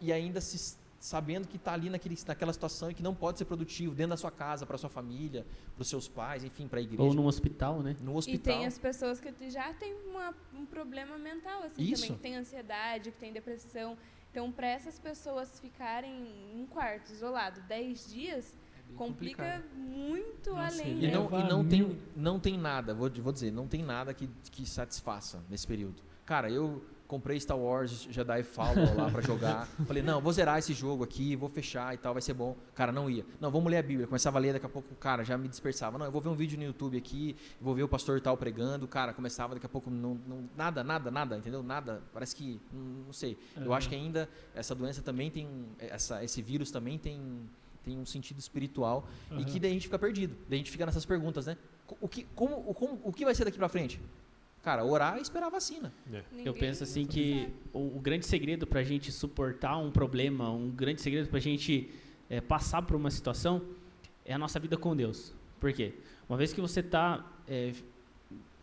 e 0.00 0.12
ainda 0.12 0.40
se, 0.40 0.76
sabendo 1.04 1.46
que 1.46 1.56
está 1.56 1.74
ali 1.74 1.90
naquele, 1.90 2.16
naquela 2.26 2.50
situação 2.50 2.90
e 2.90 2.94
que 2.94 3.02
não 3.02 3.14
pode 3.14 3.36
ser 3.36 3.44
produtivo 3.44 3.94
dentro 3.94 4.10
da 4.10 4.16
sua 4.16 4.30
casa, 4.30 4.64
para 4.64 4.78
sua 4.78 4.88
família, 4.88 5.44
para 5.74 5.82
os 5.82 5.88
seus 5.88 6.08
pais, 6.08 6.42
enfim, 6.42 6.66
para 6.66 6.78
a 6.78 6.82
igreja. 6.82 7.02
Ou 7.02 7.12
no 7.12 7.26
hospital, 7.26 7.82
né? 7.82 7.94
No 8.00 8.16
hospital. 8.16 8.54
E 8.54 8.56
tem 8.58 8.66
as 8.66 8.78
pessoas 8.78 9.20
que 9.20 9.50
já 9.50 9.74
têm 9.74 9.92
uma, 10.08 10.34
um 10.54 10.64
problema 10.64 11.18
mental, 11.18 11.62
assim, 11.62 11.82
Isso. 11.82 12.04
também, 12.04 12.16
que 12.16 12.22
tem 12.22 12.36
ansiedade, 12.36 13.10
que 13.10 13.18
tem 13.18 13.34
depressão. 13.34 13.98
Então, 14.30 14.50
para 14.50 14.66
essas 14.66 14.98
pessoas 14.98 15.60
ficarem 15.60 16.10
em 16.54 16.62
um 16.62 16.66
quarto, 16.66 17.12
isolado, 17.12 17.60
10 17.68 18.10
dias, 18.10 18.56
É 18.88 18.96
complica 18.96 19.42
complicado. 19.44 19.76
muito 19.76 20.52
Nossa, 20.52 20.80
além. 20.80 20.98
E 21.00 21.06
né? 21.08 21.12
não, 21.12 21.26
e 21.38 21.48
não, 21.50 21.68
tem, 21.68 21.98
não 22.16 22.40
tem 22.40 22.56
nada, 22.56 22.94
vou, 22.94 23.10
vou 23.10 23.32
dizer, 23.32 23.52
não 23.52 23.68
tem 23.68 23.82
nada 23.82 24.14
que, 24.14 24.26
que 24.50 24.64
satisfaça 24.64 25.44
nesse 25.50 25.66
período. 25.66 26.02
Cara, 26.24 26.50
eu 26.50 26.82
comprei 27.06 27.38
Star 27.38 27.58
Wars 27.58 28.08
Jedi 28.10 28.42
Fallen 28.42 28.94
lá 28.94 29.10
pra 29.10 29.20
jogar. 29.20 29.66
Falei, 29.86 30.02
não, 30.02 30.20
vou 30.20 30.32
zerar 30.32 30.58
esse 30.58 30.72
jogo 30.72 31.04
aqui, 31.04 31.36
vou 31.36 31.48
fechar 31.48 31.94
e 31.94 31.98
tal, 31.98 32.12
vai 32.14 32.22
ser 32.22 32.32
bom. 32.34 32.56
Cara, 32.74 32.90
não 32.90 33.08
ia. 33.10 33.24
Não, 33.40 33.50
vamos 33.50 33.70
ler 33.70 33.78
a 33.78 33.82
Bíblia. 33.82 34.06
Começava 34.06 34.38
a 34.38 34.40
ler, 34.40 34.52
daqui 34.54 34.66
a 34.66 34.68
pouco, 34.68 34.94
cara, 34.96 35.22
já 35.24 35.36
me 35.36 35.46
dispersava. 35.48 35.98
Não, 35.98 36.06
eu 36.06 36.12
vou 36.12 36.20
ver 36.20 36.28
um 36.30 36.34
vídeo 36.34 36.56
no 36.58 36.64
YouTube 36.64 36.96
aqui, 36.96 37.36
vou 37.60 37.74
ver 37.74 37.82
o 37.82 37.88
pastor 37.88 38.20
tal 38.20 38.36
pregando. 38.36 38.88
Cara, 38.88 39.12
começava, 39.12 39.54
daqui 39.54 39.66
a 39.66 39.68
pouco, 39.68 39.90
não, 39.90 40.18
não- 40.26 40.48
nada, 40.56 40.82
nada, 40.82 41.10
nada, 41.10 41.36
entendeu? 41.36 41.62
Nada. 41.62 42.02
Parece 42.12 42.34
que, 42.34 42.60
hum, 42.72 43.02
não 43.06 43.12
sei. 43.12 43.38
Eu 43.56 43.72
acho 43.74 43.88
que 43.88 43.94
ainda 43.94 44.28
essa 44.54 44.74
doença 44.74 45.02
também 45.02 45.30
tem, 45.30 45.48
essa, 45.78 46.24
esse 46.24 46.40
vírus 46.42 46.70
também 46.70 46.98
tem, 46.98 47.20
tem 47.84 47.98
um 47.98 48.06
sentido 48.06 48.38
espiritual 48.38 49.06
e 49.30 49.34
Aham. 49.34 49.44
que 49.44 49.60
daí 49.60 49.70
a 49.70 49.74
gente 49.74 49.84
fica 49.86 49.98
perdido. 49.98 50.34
Daí 50.48 50.56
a 50.56 50.58
gente 50.58 50.70
fica 50.70 50.86
nessas 50.86 51.04
perguntas, 51.04 51.46
né? 51.46 51.56
O 52.00 52.08
que, 52.08 52.26
como, 52.34 52.56
o- 52.68 52.72
como, 52.74 52.98
o 53.04 53.12
que 53.12 53.24
vai 53.26 53.34
ser 53.34 53.44
daqui 53.44 53.58
pra 53.58 53.68
frente? 53.68 54.00
Cara, 54.64 54.84
orar 54.84 55.18
e 55.18 55.20
esperar 55.22 55.46
a 55.46 55.50
vacina. 55.50 55.92
Ninguém- 56.32 56.46
Eu 56.46 56.54
penso 56.54 56.82
assim 56.84 57.04
que 57.06 57.48
o, 57.72 57.96
o 57.96 58.00
grande 58.00 58.24
segredo 58.26 58.66
para 58.66 58.80
a 58.80 58.84
gente 58.84 59.12
suportar 59.12 59.76
um 59.76 59.90
problema, 59.90 60.50
um 60.50 60.70
grande 60.70 61.02
segredo 61.02 61.28
para 61.28 61.36
a 61.38 61.42
gente 61.42 61.90
eh, 62.30 62.40
passar 62.40 62.80
por 62.82 62.96
uma 62.96 63.10
situação 63.10 63.60
é 64.24 64.32
a 64.32 64.38
nossa 64.38 64.58
vida 64.58 64.76
com 64.76 64.96
Deus. 64.96 65.34
Por 65.60 65.70
quê? 65.72 65.92
Uma 66.28 66.38
vez 66.38 66.52
que 66.54 66.60
você 66.62 66.80
está, 66.80 67.24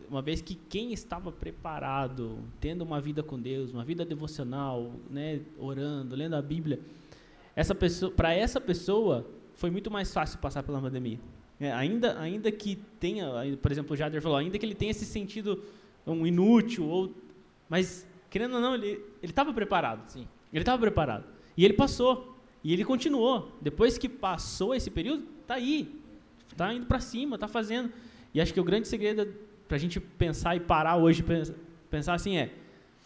uma 0.09 0.21
vez 0.21 0.41
que 0.41 0.55
quem 0.55 0.91
estava 0.91 1.31
preparado, 1.31 2.39
tendo 2.59 2.81
uma 2.81 2.99
vida 2.99 3.21
com 3.23 3.39
Deus, 3.39 3.71
uma 3.71 3.83
vida 3.85 4.03
devocional, 4.03 4.91
né, 5.09 5.39
orando, 5.57 6.15
lendo 6.15 6.35
a 6.35 6.41
Bíblia, 6.41 6.79
essa 7.55 7.75
pessoa, 7.75 8.11
para 8.11 8.33
essa 8.33 8.59
pessoa 8.59 9.25
foi 9.53 9.69
muito 9.69 9.91
mais 9.91 10.11
fácil 10.11 10.39
passar 10.39 10.63
pela 10.63 10.81
pandemia. 10.81 11.19
É, 11.59 11.71
ainda, 11.71 12.19
ainda 12.19 12.51
que 12.51 12.75
tenha, 12.99 13.29
por 13.61 13.71
exemplo, 13.71 13.93
o 13.93 13.95
Jader 13.95 14.19
falou, 14.21 14.37
ainda 14.37 14.57
que 14.57 14.65
ele 14.65 14.73
tenha 14.73 14.89
esse 14.89 15.05
sentido 15.05 15.63
um 16.05 16.25
inútil 16.25 16.85
ou 16.85 17.13
mas 17.69 18.07
querendo 18.29 18.55
ou 18.55 18.61
não 18.61 18.75
ele 18.75 18.99
estava 19.21 19.53
preparado 19.53 20.09
Sim. 20.09 20.27
ele 20.51 20.61
estava 20.61 20.79
preparado 20.79 21.25
e 21.55 21.63
ele 21.65 21.73
passou 21.73 22.37
e 22.63 22.73
ele 22.73 22.83
continuou 22.85 23.51
depois 23.61 23.97
que 23.97 24.07
passou 24.09 24.73
esse 24.75 24.89
período 24.89 25.23
tá 25.47 25.55
aí 25.55 25.99
tá 26.57 26.73
indo 26.73 26.85
para 26.85 26.99
cima 26.99 27.37
tá 27.37 27.47
fazendo 27.47 27.91
e 28.33 28.41
acho 28.41 28.53
que 28.53 28.59
o 28.59 28.63
grande 28.63 28.87
segredo 28.87 29.33
para 29.67 29.77
a 29.77 29.79
gente 29.79 29.99
pensar 29.99 30.55
e 30.55 30.59
parar 30.59 30.97
hoje 30.97 31.23
pens- 31.23 31.53
pensar 31.89 32.13
assim 32.13 32.37
é 32.37 32.53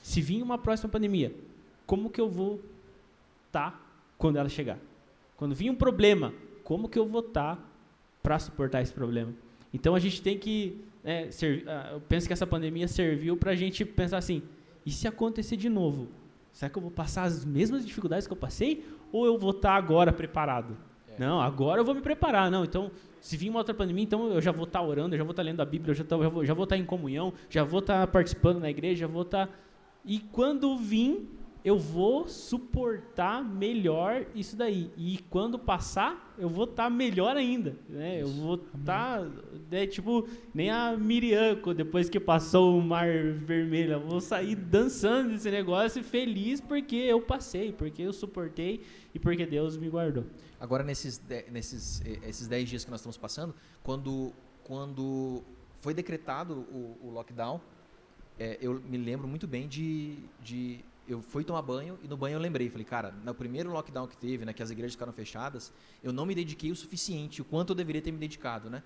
se 0.01 0.21
vir 0.21 0.41
uma 0.41 0.57
próxima 0.57 0.89
pandemia 0.89 1.33
como 1.85 2.09
que 2.09 2.19
eu 2.21 2.29
vou 2.29 2.61
estar 3.47 3.81
quando 4.17 4.37
ela 4.37 4.49
chegar. 4.49 4.79
Quando 5.37 5.53
vir 5.53 5.69
um 5.69 5.75
problema, 5.75 6.33
como 6.63 6.89
que 6.89 6.97
eu 6.97 7.05
vou 7.05 7.21
estar 7.21 7.59
para 8.23 8.39
suportar 8.39 8.81
esse 8.81 8.91
problema? 8.93 9.33
Então 9.75 9.93
a 9.93 9.99
gente 9.99 10.21
tem 10.21 10.37
que, 10.37 10.81
né, 11.03 11.29
ser, 11.31 11.63
ah, 11.67 11.89
eu 11.93 12.01
penso 12.01 12.25
que 12.27 12.33
essa 12.33 12.47
pandemia 12.47 12.87
serviu 12.87 13.35
para 13.35 13.51
a 13.51 13.55
gente 13.55 13.83
pensar 13.83 14.17
assim, 14.17 14.41
e 14.85 14.91
se 14.91 15.05
acontecer 15.07 15.57
de 15.57 15.67
novo, 15.67 16.07
será 16.53 16.69
que 16.69 16.77
eu 16.77 16.81
vou 16.81 16.91
passar 16.91 17.23
as 17.23 17.43
mesmas 17.43 17.85
dificuldades 17.85 18.25
que 18.25 18.31
eu 18.33 18.37
passei 18.37 18.85
ou 19.11 19.25
eu 19.25 19.37
vou 19.37 19.51
estar 19.51 19.75
agora 19.75 20.13
preparado? 20.13 20.77
É. 21.09 21.19
Não, 21.19 21.41
agora 21.41 21.81
eu 21.81 21.85
vou 21.85 21.93
me 21.93 22.01
preparar. 22.01 22.49
Não, 22.49 22.63
então 22.63 22.89
se 23.19 23.35
vir 23.35 23.49
uma 23.49 23.59
outra 23.59 23.73
pandemia, 23.73 24.03
então 24.03 24.29
eu 24.31 24.41
já 24.41 24.51
vou 24.53 24.63
estar 24.63 24.81
orando, 24.81 25.13
eu 25.13 25.17
já 25.17 25.23
vou 25.25 25.31
estar 25.31 25.43
lendo 25.43 25.59
a 25.61 25.65
Bíblia, 25.65 25.91
eu 25.91 25.95
já, 25.95 26.03
tá- 26.03 26.17
já 26.17 26.29
vou, 26.29 26.45
já 26.45 26.53
vou 26.53 26.63
estar 26.63 26.77
em 26.77 26.85
comunhão, 26.85 27.33
já 27.49 27.63
vou 27.63 27.79
estar 27.79 28.07
participando 28.07 28.59
na 28.59 28.69
igreja, 28.69 29.01
já 29.01 29.07
vou 29.07 29.23
estar. 29.23 29.49
E 30.05 30.19
quando 30.19 30.77
vir, 30.77 31.27
eu 31.65 31.79
vou 31.79 32.27
suportar 32.27 33.43
melhor 33.43 34.25
isso 34.35 34.55
daí. 34.55 34.91
E 34.95 35.17
quando 35.31 35.57
passar, 35.57 36.33
eu 36.37 36.47
vou 36.47 36.65
estar 36.65 36.89
melhor 36.91 37.35
ainda. 37.35 37.75
Né? 37.89 38.21
Eu 38.21 38.27
vou 38.27 38.55
estar. 38.77 39.27
É, 39.71 39.87
tipo, 39.87 40.27
nem 40.53 40.69
a 40.69 40.95
Miriam, 40.95 41.55
co- 41.55 41.73
depois 41.73 42.07
que 42.07 42.19
passou 42.19 42.77
o 42.77 42.81
Mar 42.83 43.07
Vermelho. 43.07 43.93
Eu 43.93 43.99
vou 43.99 44.21
sair 44.21 44.55
dançando 44.55 45.31
desse 45.31 45.49
negócio 45.49 45.99
e 46.01 46.03
feliz 46.03 46.61
porque 46.61 46.95
eu 46.95 47.19
passei, 47.19 47.73
porque 47.73 48.03
eu 48.03 48.13
suportei 48.13 48.81
e 49.13 49.17
porque 49.17 49.43
Deus 49.45 49.75
me 49.75 49.89
guardou. 49.89 50.23
Agora, 50.59 50.83
nesses, 50.83 51.19
nesses 51.51 52.01
eh, 52.05 52.19
esses 52.29 52.47
10 52.47 52.69
dias 52.69 52.85
que 52.85 52.91
nós 52.91 52.99
estamos 52.99 53.17
passando, 53.17 53.55
quando, 53.83 54.31
quando 54.63 55.43
foi 55.81 55.93
decretado 55.95 56.53
o, 56.71 56.97
o 57.07 57.09
lockdown, 57.11 57.59
eh, 58.39 58.57
eu 58.61 58.79
me 58.81 58.97
lembro 58.97 59.27
muito 59.27 59.47
bem 59.47 59.67
de, 59.67 60.15
de. 60.41 60.79
Eu 61.07 61.21
fui 61.21 61.43
tomar 61.43 61.61
banho 61.61 61.99
e 62.01 62.07
no 62.07 62.17
banho 62.17 62.35
eu 62.35 62.39
lembrei. 62.39 62.69
Falei, 62.69 62.85
cara, 62.85 63.11
no 63.11 63.33
primeiro 63.33 63.71
lockdown 63.71 64.07
que 64.07 64.17
teve, 64.17 64.43
né, 64.43 64.53
que 64.53 64.63
as 64.63 64.71
igrejas 64.71 64.93
ficaram 64.93 65.13
fechadas, 65.13 65.71
eu 66.03 66.11
não 66.11 66.25
me 66.25 66.33
dediquei 66.33 66.71
o 66.71 66.75
suficiente, 66.75 67.41
o 67.41 67.45
quanto 67.45 67.71
eu 67.71 67.75
deveria 67.75 68.01
ter 68.01 68.11
me 68.11 68.17
dedicado, 68.17 68.69
né? 68.69 68.81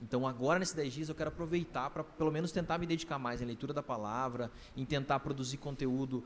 Então, 0.00 0.26
agora, 0.26 0.58
nesses 0.58 0.74
10 0.74 0.92
dias, 0.92 1.08
eu 1.08 1.14
quero 1.14 1.28
aproveitar 1.28 1.88
para, 1.88 2.04
pelo 2.04 2.30
menos, 2.30 2.52
tentar 2.52 2.76
me 2.78 2.86
dedicar 2.86 3.18
mais 3.18 3.40
em 3.40 3.44
leitura 3.44 3.72
da 3.72 3.82
palavra, 3.82 4.50
em 4.76 4.84
tentar 4.84 5.20
produzir 5.20 5.56
conteúdo 5.56 6.24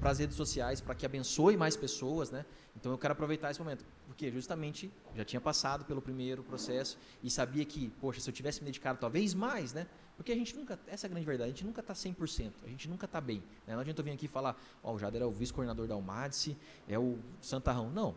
para 0.00 0.10
as 0.10 0.18
redes 0.18 0.36
sociais, 0.36 0.80
para 0.80 0.94
que 0.94 1.06
abençoe 1.06 1.56
mais 1.56 1.76
pessoas, 1.76 2.30
né? 2.30 2.44
Então, 2.74 2.92
eu 2.92 2.98
quero 2.98 3.12
aproveitar 3.12 3.50
esse 3.50 3.60
momento, 3.60 3.84
porque 4.06 4.30
justamente 4.30 4.90
já 5.14 5.24
tinha 5.24 5.40
passado 5.40 5.84
pelo 5.84 6.02
primeiro 6.02 6.42
processo 6.42 6.98
e 7.22 7.30
sabia 7.30 7.64
que, 7.64 7.88
poxa, 8.00 8.20
se 8.20 8.28
eu 8.28 8.34
tivesse 8.34 8.60
me 8.60 8.66
dedicado 8.66 8.98
talvez 8.98 9.34
mais, 9.34 9.72
né? 9.72 9.86
Porque 10.16 10.32
a 10.32 10.34
gente 10.34 10.56
nunca, 10.56 10.78
essa 10.86 11.06
é 11.06 11.08
a 11.08 11.10
grande 11.10 11.26
verdade, 11.26 11.50
a 11.50 11.52
gente 11.54 11.64
nunca 11.64 11.82
está 11.82 11.92
100%, 11.92 12.52
a 12.64 12.68
gente 12.68 12.88
nunca 12.88 13.04
está 13.04 13.20
bem. 13.20 13.42
Né? 13.66 13.74
Não 13.74 13.80
adianta 13.80 14.00
eu 14.00 14.04
vir 14.04 14.12
aqui 14.12 14.24
e 14.24 14.28
falar, 14.28 14.58
ó, 14.82 14.94
o 14.94 14.98
Jader 14.98 15.20
é 15.20 15.26
o 15.26 15.30
vice-coordenador 15.30 15.86
da 15.86 15.94
Almadice, 15.94 16.56
é 16.88 16.98
o 16.98 17.18
Santarrão. 17.40 17.90
Não, 17.90 18.14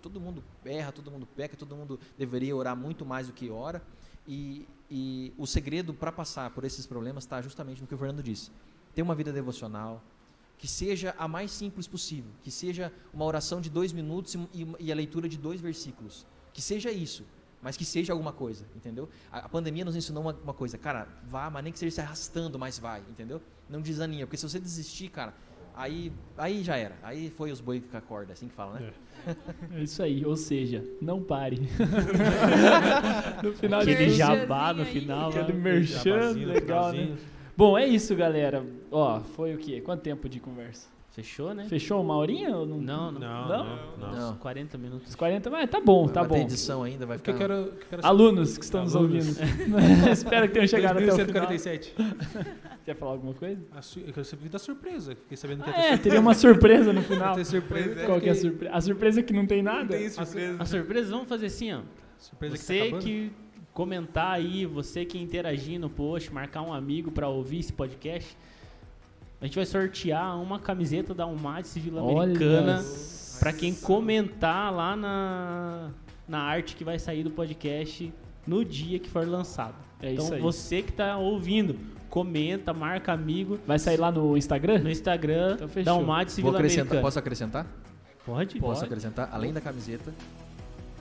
todo 0.00 0.20
mundo 0.20 0.44
erra, 0.64 0.92
todo 0.92 1.10
mundo 1.10 1.26
peca, 1.26 1.56
todo 1.56 1.74
mundo 1.74 1.98
deveria 2.16 2.54
orar 2.54 2.76
muito 2.76 3.04
mais 3.04 3.26
do 3.26 3.32
que 3.32 3.50
ora. 3.50 3.82
E, 4.30 4.64
e 4.88 5.34
o 5.36 5.44
segredo 5.44 5.92
para 5.92 6.12
passar 6.12 6.50
por 6.50 6.62
esses 6.62 6.86
problemas 6.86 7.24
está 7.24 7.42
justamente 7.42 7.80
no 7.80 7.86
que 7.88 7.94
o 7.96 7.98
Fernando 7.98 8.22
disse. 8.22 8.52
Ter 8.94 9.02
uma 9.02 9.16
vida 9.16 9.32
devocional, 9.32 10.00
que 10.56 10.68
seja 10.68 11.16
a 11.18 11.26
mais 11.26 11.50
simples 11.50 11.88
possível, 11.88 12.30
que 12.44 12.50
seja 12.50 12.92
uma 13.12 13.24
oração 13.24 13.60
de 13.60 13.68
dois 13.68 13.92
minutos 13.92 14.36
e, 14.36 14.68
e- 14.78 14.92
a 14.92 14.94
leitura 14.94 15.28
de 15.28 15.36
dois 15.36 15.60
versículos. 15.60 16.24
Que 16.52 16.62
seja 16.62 16.92
isso, 16.92 17.24
mas 17.60 17.76
que 17.76 17.84
seja 17.84 18.12
alguma 18.12 18.32
coisa, 18.32 18.64
entendeu? 18.76 19.08
A, 19.32 19.48
pandemia 19.48 19.84
nos 19.84 19.96
ensinou 19.96 20.22
uma, 20.22 20.32
uma 20.44 20.54
coisa, 20.54 20.78
cara, 20.78 21.08
vá, 21.28 21.50
mas 21.50 21.64
nem 21.64 21.72
que 21.72 21.78
seja 21.78 21.96
se 21.96 22.00
arrastando, 22.00 22.56
mas 22.56 22.78
vai, 22.78 23.00
entendeu? 23.00 23.42
Não 23.68 23.80
desanima, 23.80 24.26
porque 24.26 24.36
se 24.36 24.48
você 24.48 24.60
desistir, 24.60 25.08
cara, 25.08 25.34
aí, 25.76 26.12
aí 26.36 26.62
já 26.62 26.76
era. 26.76 26.94
Aí 27.02 27.30
foi 27.30 27.50
os 27.50 27.60
boi 27.60 27.80
com 27.80 27.96
a 27.96 28.00
corda, 28.00 28.32
assim 28.32 28.48
que 28.48 28.54
fala, 28.54 28.78
né? 28.80 28.90
É 29.74 29.82
isso 29.82 30.02
aí, 30.02 30.24
ou 30.24 30.36
seja, 30.36 30.84
não 31.00 31.22
pare. 31.22 31.60
no 33.42 33.52
final 33.52 33.82
de 33.84 33.90
Aquele 33.92 34.10
tudo, 34.10 34.16
jabá 34.16 34.72
no 34.72 34.84
final. 34.84 35.28
aquele 35.30 35.52
né? 35.52 35.58
merchan, 35.58 36.20
Jabazinho 36.20 36.48
no 36.48 36.52
legal, 36.54 36.92
né? 36.92 37.16
Bom, 37.56 37.76
é 37.76 37.86
isso, 37.86 38.14
galera. 38.16 38.64
Ó, 38.90 39.20
foi 39.20 39.54
o 39.54 39.58
quê? 39.58 39.80
Quanto 39.80 40.00
tempo 40.02 40.28
de 40.28 40.40
conversa? 40.40 40.88
Fechou, 41.10 41.52
né? 41.52 41.64
Fechou 41.68 42.00
uma 42.00 42.16
horinha 42.16 42.56
ou 42.56 42.64
não? 42.64 42.78
Não, 42.78 43.12
não. 43.12 43.20
Não, 43.20 43.48
Não? 43.48 43.64
não, 43.98 43.98
não. 43.98 44.12
Não. 44.30 44.36
40 44.36 44.78
minutos. 44.78 45.08
Uns 45.08 45.14
40, 45.16 45.50
mas 45.50 45.68
tá 45.68 45.80
bom, 45.80 46.06
tá 46.06 46.22
vai 46.22 46.38
bom. 46.38 46.44
edição 46.44 46.84
ainda, 46.84 47.04
vai 47.04 47.18
ficar... 47.18 47.32
eu 47.32 47.38
quero, 47.38 47.52
eu 47.52 47.72
quero 47.90 48.06
Alunos 48.06 48.56
que 48.56 48.64
estão 48.64 48.82
nos 48.84 48.94
Alunos. 48.94 49.26
ouvindo. 49.38 49.78
Espero 50.10 50.46
que 50.46 50.54
tenham 50.54 50.68
chegado 50.68 50.98
até 50.98 51.12
o 51.12 51.26
final. 51.26 51.48
2147. 52.80 52.82
Quer 52.84 52.94
falar 52.96 53.12
alguma 53.12 53.34
coisa? 53.34 53.60
Su- 53.82 54.00
Eu 54.00 54.12
quero 54.12 54.24
saber 54.24 54.48
da 54.48 54.58
surpresa. 54.58 55.14
Fiquei 55.14 55.36
sabendo 55.36 55.64
que 55.64 55.70
Ah, 55.70 55.72
ia 55.78 55.82
ter 55.88 55.92
é, 55.94 55.96
teria 55.98 56.20
uma 56.20 56.34
surpresa 56.34 56.92
no 56.92 57.00
surpresa. 57.00 57.14
final. 57.20 57.34
Ter 57.36 57.44
surpresa. 57.44 58.00
É. 58.00 58.06
Qual 58.06 58.20
que 58.20 58.28
é 58.28 58.32
a 58.32 58.34
surpresa? 58.34 58.74
A 58.74 58.80
surpresa 58.80 59.20
é 59.20 59.22
que 59.22 59.32
não 59.32 59.46
tem 59.46 59.62
nada? 59.62 59.80
Não 59.80 59.88
tem 59.88 60.08
surpresa. 60.10 60.62
A 60.62 60.64
surpresa, 60.66 61.10
vamos 61.10 61.28
fazer 61.28 61.46
assim, 61.46 61.72
ó. 61.72 61.80
Surpresa 62.18 62.54
que 62.56 62.60
tá 62.60 62.66
Você 62.66 62.80
acabando. 62.82 63.04
que 63.04 63.32
comentar 63.72 64.32
aí, 64.32 64.66
você 64.66 65.04
que 65.04 65.18
interagir 65.18 65.78
no 65.80 65.88
post, 65.88 66.32
marcar 66.32 66.62
um 66.62 66.72
amigo 66.72 67.10
pra 67.10 67.28
ouvir 67.28 67.60
esse 67.60 67.72
podcast, 67.72 68.36
a 69.40 69.46
gente 69.46 69.54
vai 69.56 69.64
sortear 69.64 70.38
uma 70.40 70.58
camiseta 70.58 71.14
da 71.14 71.24
Almaty 71.24 71.80
Vila 71.80 72.00
Americana 72.02 72.84
pra 73.38 73.52
quem 73.54 73.72
comentar 73.74 74.70
lá 74.74 74.94
na, 74.96 75.90
na 76.28 76.40
arte 76.40 76.76
que 76.76 76.84
vai 76.84 76.98
sair 76.98 77.22
do 77.24 77.30
podcast 77.30 78.12
no 78.46 78.62
dia 78.64 78.98
que 78.98 79.08
for 79.08 79.26
lançado. 79.26 79.76
É 80.02 80.12
então 80.12 80.24
isso 80.24 80.34
aí. 80.34 80.40
você 80.42 80.82
que 80.82 80.92
tá 80.92 81.16
ouvindo, 81.16 81.76
comenta, 82.10 82.74
marca 82.74 83.12
amigo 83.12 83.58
Vai 83.66 83.78
sair 83.78 83.96
lá 83.96 84.10
no 84.10 84.36
Instagram? 84.36 84.80
no 84.80 84.90
Instagram 84.90 85.52
Então 85.54 85.68
fechou. 85.68 85.84
da 85.84 85.92
Almaty 85.92 86.42
Vou 86.42 86.50
Vila 86.50 86.58
acrescentar, 86.58 86.82
Americana. 86.82 87.02
posso 87.02 87.18
acrescentar? 87.18 87.66
Pode? 88.26 88.58
Posso 88.60 88.80
Pode. 88.80 88.84
acrescentar, 88.84 89.28
além 89.32 89.52
da 89.52 89.60
camiseta, 89.60 90.12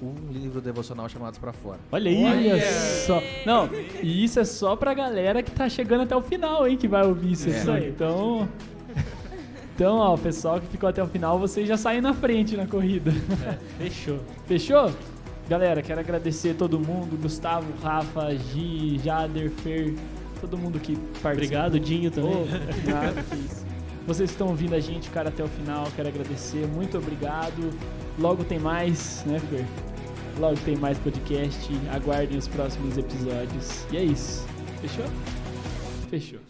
um 0.02 0.32
livro 0.32 0.62
devocional 0.62 1.10
chamado 1.10 1.38
Pra 1.40 1.52
Fora. 1.52 1.80
Olha 1.92 2.10
aí. 2.10 2.24
Olha 2.24 2.62
só. 3.06 3.22
Não, 3.46 3.70
e 4.02 4.24
isso 4.24 4.40
é 4.40 4.46
só 4.46 4.76
pra 4.78 4.94
galera 4.94 5.44
que 5.44 5.52
tá 5.52 5.68
chegando 5.68 6.04
até 6.04 6.16
o 6.16 6.22
final, 6.22 6.66
hein, 6.66 6.78
que 6.78 6.88
vai 6.88 7.06
ouvir 7.06 7.34
isso 7.34 7.50
É. 7.50 7.60
aqui. 7.78 7.88
Então. 7.88 8.48
Então, 9.76 9.96
ó, 9.98 10.14
o 10.14 10.18
pessoal 10.18 10.60
que 10.60 10.68
ficou 10.68 10.90
até 10.90 11.02
o 11.02 11.08
final, 11.08 11.40
vocês 11.40 11.68
já 11.68 11.78
saem 11.78 12.02
na 12.02 12.14
frente 12.14 12.56
na 12.58 12.68
corrida. 12.68 13.12
Fechou. 13.78 14.20
Fechou? 14.46 14.92
Galera, 15.48 15.82
quero 15.82 16.00
agradecer 16.02 16.54
todo 16.56 16.78
mundo, 16.80 17.18
Gustavo, 17.22 17.66
Rafa, 17.82 18.36
Gi, 18.36 19.00
Jader, 19.04 19.50
Fer, 19.50 19.96
todo 20.40 20.58
mundo 20.58 20.80
que 20.80 20.96
participou. 20.96 21.32
Obrigado, 21.32 21.80
Dinho, 21.80 22.12
também. 22.12 22.32
Oh, 22.34 22.90
nada, 22.90 23.24
que 23.24 23.36
isso. 23.36 23.66
Vocês 24.08 24.32
estão 24.32 24.48
ouvindo 24.48 24.74
a 24.74 24.80
gente, 24.80 25.10
cara, 25.12 25.30
até 25.30 25.44
o 25.44 25.48
final, 25.48 25.88
quero 25.96 26.10
agradecer, 26.10 26.66
muito 26.68 26.98
obrigado. 26.98 27.70
Logo 28.18 28.44
tem 28.44 28.58
mais, 28.58 29.24
né, 29.26 29.40
Fer? 29.40 29.66
Logo 30.40 30.58
tem 30.66 30.76
mais 30.76 30.98
podcast, 30.98 31.70
aguardem 31.92 32.38
os 32.38 32.48
próximos 32.48 32.98
episódios. 32.98 33.86
E 33.92 33.98
é 33.98 34.04
isso. 34.04 34.48
Fechou? 34.82 35.06
Fechou. 36.10 36.49